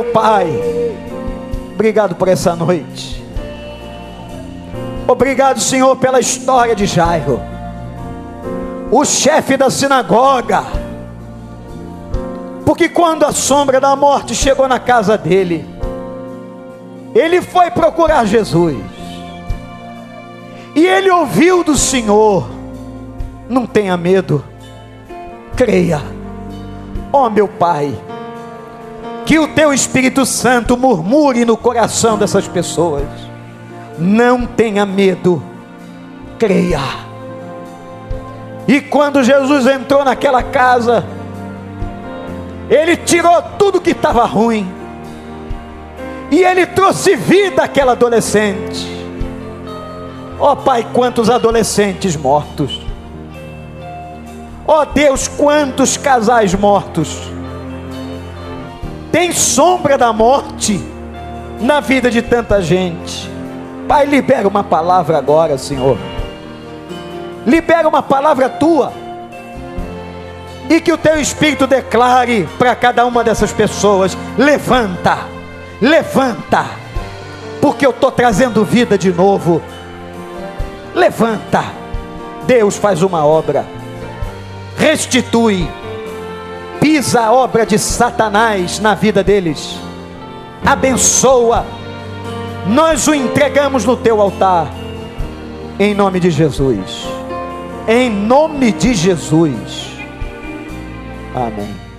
Meu 0.00 0.12
Pai, 0.12 0.48
obrigado 1.74 2.14
por 2.14 2.26
essa 2.26 2.56
noite. 2.56 3.22
Obrigado, 5.06 5.60
Senhor, 5.60 5.94
pela 5.96 6.18
história 6.18 6.74
de 6.74 6.86
Jairo, 6.86 7.38
o 8.90 9.04
chefe 9.04 9.58
da 9.58 9.68
sinagoga. 9.68 10.64
Porque 12.64 12.88
quando 12.88 13.26
a 13.26 13.32
sombra 13.32 13.78
da 13.78 13.94
morte 13.94 14.34
chegou 14.34 14.66
na 14.66 14.78
casa 14.80 15.18
dele, 15.18 15.68
ele 17.14 17.42
foi 17.42 17.70
procurar 17.70 18.24
Jesus. 18.24 18.78
E 20.74 20.86
ele 20.86 21.10
ouviu 21.10 21.62
do 21.62 21.76
Senhor: 21.76 22.48
Não 23.50 23.66
tenha 23.66 23.98
medo, 23.98 24.42
creia, 25.54 26.00
ó 27.12 27.26
oh, 27.26 27.30
meu 27.30 27.46
Pai, 27.46 27.94
que 29.30 29.38
o 29.38 29.46
teu 29.46 29.72
Espírito 29.72 30.26
Santo 30.26 30.76
murmure 30.76 31.44
no 31.44 31.56
coração 31.56 32.18
dessas 32.18 32.48
pessoas. 32.48 33.06
Não 33.96 34.44
tenha 34.44 34.84
medo, 34.84 35.40
creia. 36.36 36.80
E 38.66 38.80
quando 38.80 39.22
Jesus 39.22 39.68
entrou 39.68 40.04
naquela 40.04 40.42
casa, 40.42 41.04
ele 42.68 42.96
tirou 42.96 43.40
tudo 43.56 43.80
que 43.80 43.92
estava 43.92 44.24
ruim, 44.24 44.68
e 46.28 46.42
ele 46.42 46.66
trouxe 46.66 47.14
vida 47.14 47.62
àquela 47.62 47.92
adolescente. 47.92 48.84
Ó 50.40 50.54
oh, 50.54 50.56
Pai, 50.56 50.88
quantos 50.92 51.30
adolescentes 51.30 52.16
mortos. 52.16 52.80
Ó 54.66 54.82
oh, 54.82 54.86
Deus, 54.86 55.28
quantos 55.28 55.96
casais 55.96 56.52
mortos. 56.52 57.30
Tem 59.12 59.32
sombra 59.32 59.98
da 59.98 60.12
morte 60.12 60.80
na 61.60 61.80
vida 61.80 62.10
de 62.10 62.22
tanta 62.22 62.62
gente. 62.62 63.30
Pai, 63.88 64.06
libera 64.06 64.46
uma 64.46 64.62
palavra 64.62 65.18
agora, 65.18 65.58
Senhor. 65.58 65.98
Libera 67.44 67.88
uma 67.88 68.02
palavra 68.02 68.48
tua. 68.48 68.92
E 70.68 70.80
que 70.80 70.92
o 70.92 70.98
teu 70.98 71.20
espírito 71.20 71.66
declare 71.66 72.48
para 72.56 72.76
cada 72.76 73.04
uma 73.04 73.24
dessas 73.24 73.52
pessoas: 73.52 74.16
levanta, 74.38 75.18
levanta, 75.80 76.64
porque 77.60 77.84
eu 77.84 77.90
estou 77.90 78.12
trazendo 78.12 78.64
vida 78.64 78.96
de 78.96 79.12
novo. 79.12 79.60
Levanta, 80.94 81.64
Deus 82.46 82.76
faz 82.76 83.02
uma 83.02 83.24
obra, 83.24 83.64
restitui, 84.76 85.68
pisa 86.80 87.20
a 87.20 87.32
obra 87.32 87.66
de 87.66 87.78
Satanás 87.78 88.80
na 88.80 88.94
vida 88.94 89.22
deles, 89.22 89.78
abençoa, 90.64 91.64
nós 92.66 93.06
o 93.06 93.14
entregamos 93.14 93.84
no 93.84 93.96
teu 93.96 94.20
altar, 94.20 94.68
em 95.78 95.94
nome 95.94 96.18
de 96.18 96.30
Jesus, 96.30 97.06
em 97.86 98.10
nome 98.10 98.72
de 98.72 98.94
Jesus, 98.94 99.90
amém. 101.34 101.89